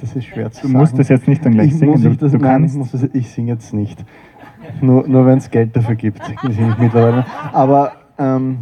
das 0.00 0.14
ist 0.14 0.26
schwer 0.26 0.50
zu 0.50 0.60
du 0.60 0.66
sagen. 0.66 0.72
Du 0.74 0.78
musst 0.78 0.98
das 0.98 1.08
jetzt 1.08 1.26
nicht 1.26 1.44
dann 1.44 1.54
gleich 1.54 1.68
ich 1.68 1.78
singen. 1.78 1.92
Muss 1.92 2.04
ich 2.04 2.18
das, 2.18 2.32
du 2.32 2.38
nein, 2.38 2.62
kannst. 2.62 2.74
ich, 2.74 2.78
muss 2.78 2.90
das, 2.90 3.08
ich 3.14 3.30
singe 3.30 3.52
jetzt 3.52 3.72
nicht. 3.72 4.04
Nur, 4.80 5.06
nur 5.08 5.26
wenn 5.26 5.38
es 5.38 5.50
Geld 5.50 5.76
dafür 5.76 5.94
gibt, 5.94 6.20
mittlerweile. 6.78 7.24
Aber 7.52 7.92
ähm, 8.18 8.58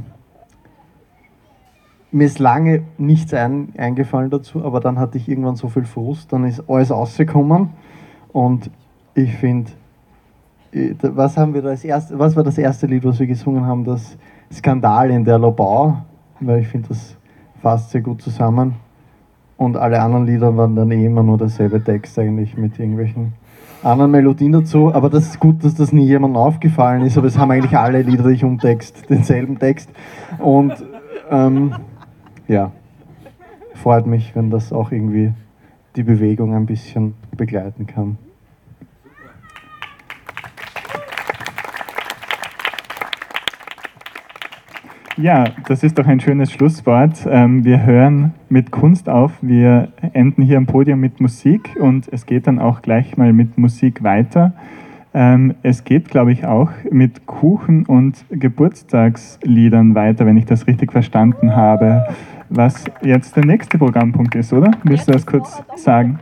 mir 2.10 2.26
ist 2.26 2.38
lange 2.38 2.82
nichts 2.98 3.34
ein, 3.34 3.72
eingefallen 3.76 4.30
dazu, 4.30 4.64
aber 4.64 4.80
dann 4.80 4.98
hatte 4.98 5.18
ich 5.18 5.28
irgendwann 5.28 5.56
so 5.56 5.68
viel 5.68 5.84
Frust, 5.84 6.32
dann 6.32 6.44
ist 6.44 6.68
alles 6.68 6.90
rausgekommen 6.90 7.70
und 8.32 8.70
ich 9.14 9.34
finde, 9.34 9.70
was 11.02 11.36
haben 11.36 11.54
wir 11.54 11.62
da 11.62 11.70
als 11.70 11.84
erste, 11.84 12.18
was 12.18 12.36
war 12.36 12.42
das 12.42 12.58
erste 12.58 12.86
Lied, 12.86 13.04
was 13.04 13.18
wir 13.18 13.26
gesungen 13.26 13.64
haben? 13.64 13.84
Das 13.84 14.16
Skandal 14.52 15.10
in 15.10 15.24
der 15.24 15.38
Lobau, 15.38 15.98
weil 16.40 16.60
ich 16.60 16.68
finde, 16.68 16.88
das 16.88 17.16
fasst 17.62 17.90
sehr 17.90 18.02
gut 18.02 18.20
zusammen. 18.20 18.74
Und 19.56 19.76
alle 19.76 20.00
anderen 20.02 20.26
Lieder 20.26 20.54
waren 20.56 20.76
dann 20.76 20.90
eh 20.90 21.06
immer 21.06 21.22
nur 21.22 21.38
derselbe 21.38 21.82
Text 21.82 22.18
eigentlich 22.18 22.58
mit 22.58 22.78
irgendwelchen 22.78 23.32
anderen 23.86 24.10
Melodien 24.10 24.52
dazu. 24.52 24.92
Aber 24.92 25.08
das 25.08 25.26
ist 25.26 25.40
gut, 25.40 25.64
dass 25.64 25.74
das 25.74 25.92
nie 25.92 26.06
jemandem 26.06 26.36
aufgefallen 26.36 27.02
ist, 27.02 27.16
aber 27.16 27.26
es 27.26 27.38
haben 27.38 27.50
eigentlich 27.50 27.76
alle 27.76 28.02
Lieder, 28.02 28.24
die 28.24 28.34
ich 28.34 28.44
umtext, 28.44 29.08
denselben 29.08 29.58
Text. 29.58 29.90
Und 30.38 30.74
ähm, 31.30 31.74
ja, 32.48 32.72
freut 33.74 34.06
mich, 34.06 34.34
wenn 34.34 34.50
das 34.50 34.72
auch 34.72 34.92
irgendwie 34.92 35.32
die 35.96 36.02
Bewegung 36.02 36.54
ein 36.54 36.66
bisschen 36.66 37.14
begleiten 37.36 37.86
kann. 37.86 38.18
Ja, 45.18 45.44
das 45.66 45.82
ist 45.82 45.98
doch 45.98 46.06
ein 46.06 46.20
schönes 46.20 46.52
Schlusswort. 46.52 47.26
Ähm, 47.26 47.64
wir 47.64 47.86
hören 47.86 48.34
mit 48.50 48.70
Kunst 48.70 49.08
auf. 49.08 49.32
Wir 49.40 49.88
enden 50.12 50.42
hier 50.42 50.58
am 50.58 50.66
Podium 50.66 51.00
mit 51.00 51.22
Musik 51.22 51.74
und 51.80 52.06
es 52.12 52.26
geht 52.26 52.46
dann 52.46 52.58
auch 52.58 52.82
gleich 52.82 53.16
mal 53.16 53.32
mit 53.32 53.56
Musik 53.56 54.02
weiter. 54.02 54.52
Ähm, 55.14 55.54
es 55.62 55.84
geht, 55.84 56.10
glaube 56.10 56.32
ich, 56.32 56.44
auch 56.44 56.68
mit 56.90 57.24
Kuchen 57.24 57.86
und 57.86 58.26
Geburtstagsliedern 58.28 59.94
weiter, 59.94 60.26
wenn 60.26 60.36
ich 60.36 60.44
das 60.44 60.66
richtig 60.66 60.92
verstanden 60.92 61.56
habe. 61.56 62.06
Was 62.50 62.84
jetzt 63.00 63.36
der 63.36 63.46
nächste 63.46 63.78
Programmpunkt 63.78 64.34
ist, 64.34 64.52
oder? 64.52 64.70
Willst 64.82 65.08
du 65.08 65.12
das 65.12 65.24
kurz 65.24 65.62
sagen? 65.76 66.20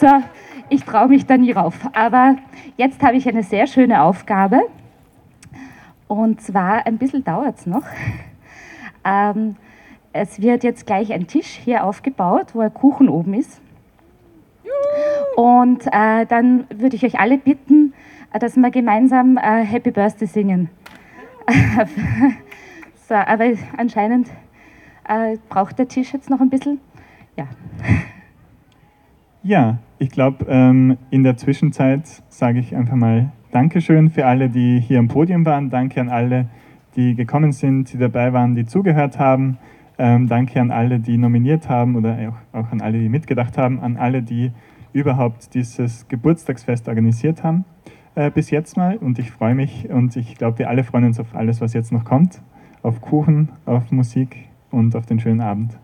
So, 0.00 0.08
ich 0.70 0.82
traue 0.84 1.08
mich 1.08 1.26
da 1.26 1.36
nie 1.36 1.52
rauf. 1.52 1.78
Aber 1.92 2.36
jetzt 2.78 3.02
habe 3.02 3.18
ich 3.18 3.28
eine 3.28 3.42
sehr 3.42 3.66
schöne 3.66 4.00
Aufgabe. 4.00 4.62
Und 6.12 6.42
zwar, 6.42 6.86
ein 6.86 6.98
bisschen 6.98 7.24
dauert 7.24 7.58
es 7.58 7.66
noch. 7.66 7.84
Ähm, 9.04 9.56
es 10.12 10.40
wird 10.40 10.62
jetzt 10.62 10.86
gleich 10.86 11.12
ein 11.12 11.26
Tisch 11.26 11.48
hier 11.48 11.82
aufgebaut, 11.82 12.54
wo 12.54 12.60
ein 12.60 12.72
Kuchen 12.72 13.08
oben 13.08 13.34
ist. 13.34 13.60
Und 15.34 15.88
äh, 15.88 16.24
dann 16.24 16.66
würde 16.70 16.94
ich 16.94 17.04
euch 17.04 17.18
alle 17.18 17.36
bitten, 17.36 17.94
äh, 18.32 18.38
dass 18.38 18.56
wir 18.56 18.70
gemeinsam 18.70 19.38
äh, 19.38 19.64
Happy 19.64 19.90
Birthday 19.90 20.28
singen. 20.28 20.70
so, 23.08 23.14
aber 23.16 23.46
anscheinend 23.76 24.28
äh, 25.08 25.36
braucht 25.48 25.80
der 25.80 25.88
Tisch 25.88 26.12
jetzt 26.12 26.30
noch 26.30 26.40
ein 26.40 26.48
bisschen. 26.48 26.78
Ja. 27.36 27.48
Ja, 29.42 29.78
ich 29.98 30.10
glaube, 30.10 30.46
ähm, 30.48 30.96
in 31.10 31.24
der 31.24 31.36
Zwischenzeit 31.36 32.06
sage 32.28 32.60
ich 32.60 32.76
einfach 32.76 32.94
mal 32.94 33.32
Dankeschön 33.52 34.08
für 34.08 34.24
alle, 34.24 34.48
die 34.48 34.80
hier 34.80 34.98
am 34.98 35.08
Podium 35.08 35.44
waren. 35.44 35.68
Danke 35.68 36.00
an 36.00 36.08
alle, 36.08 36.46
die 36.96 37.14
gekommen 37.14 37.52
sind, 37.52 37.92
die 37.92 37.98
dabei 37.98 38.32
waren, 38.32 38.54
die 38.54 38.64
zugehört 38.64 39.18
haben. 39.18 39.58
Ähm, 39.98 40.26
danke 40.26 40.58
an 40.58 40.70
alle, 40.70 40.98
die 40.98 41.18
nominiert 41.18 41.68
haben 41.68 41.94
oder 41.94 42.16
auch, 42.30 42.58
auch 42.58 42.72
an 42.72 42.80
alle, 42.80 42.98
die 42.98 43.10
mitgedacht 43.10 43.58
haben, 43.58 43.78
an 43.80 43.98
alle, 43.98 44.22
die 44.22 44.52
überhaupt 44.94 45.52
dieses 45.52 46.08
Geburtstagsfest 46.08 46.88
organisiert 46.88 47.44
haben. 47.44 47.66
Äh, 48.14 48.30
bis 48.30 48.48
jetzt 48.48 48.78
mal 48.78 48.96
und 48.96 49.18
ich 49.18 49.30
freue 49.30 49.54
mich 49.54 49.86
und 49.90 50.16
ich 50.16 50.36
glaube, 50.36 50.60
wir 50.60 50.70
alle 50.70 50.82
freuen 50.82 51.04
uns 51.04 51.20
auf 51.20 51.34
alles, 51.34 51.60
was 51.60 51.74
jetzt 51.74 51.92
noch 51.92 52.06
kommt. 52.06 52.40
Auf 52.82 53.02
Kuchen, 53.02 53.50
auf 53.66 53.92
Musik 53.92 54.48
und 54.70 54.96
auf 54.96 55.04
den 55.04 55.20
schönen 55.20 55.42
Abend. 55.42 55.78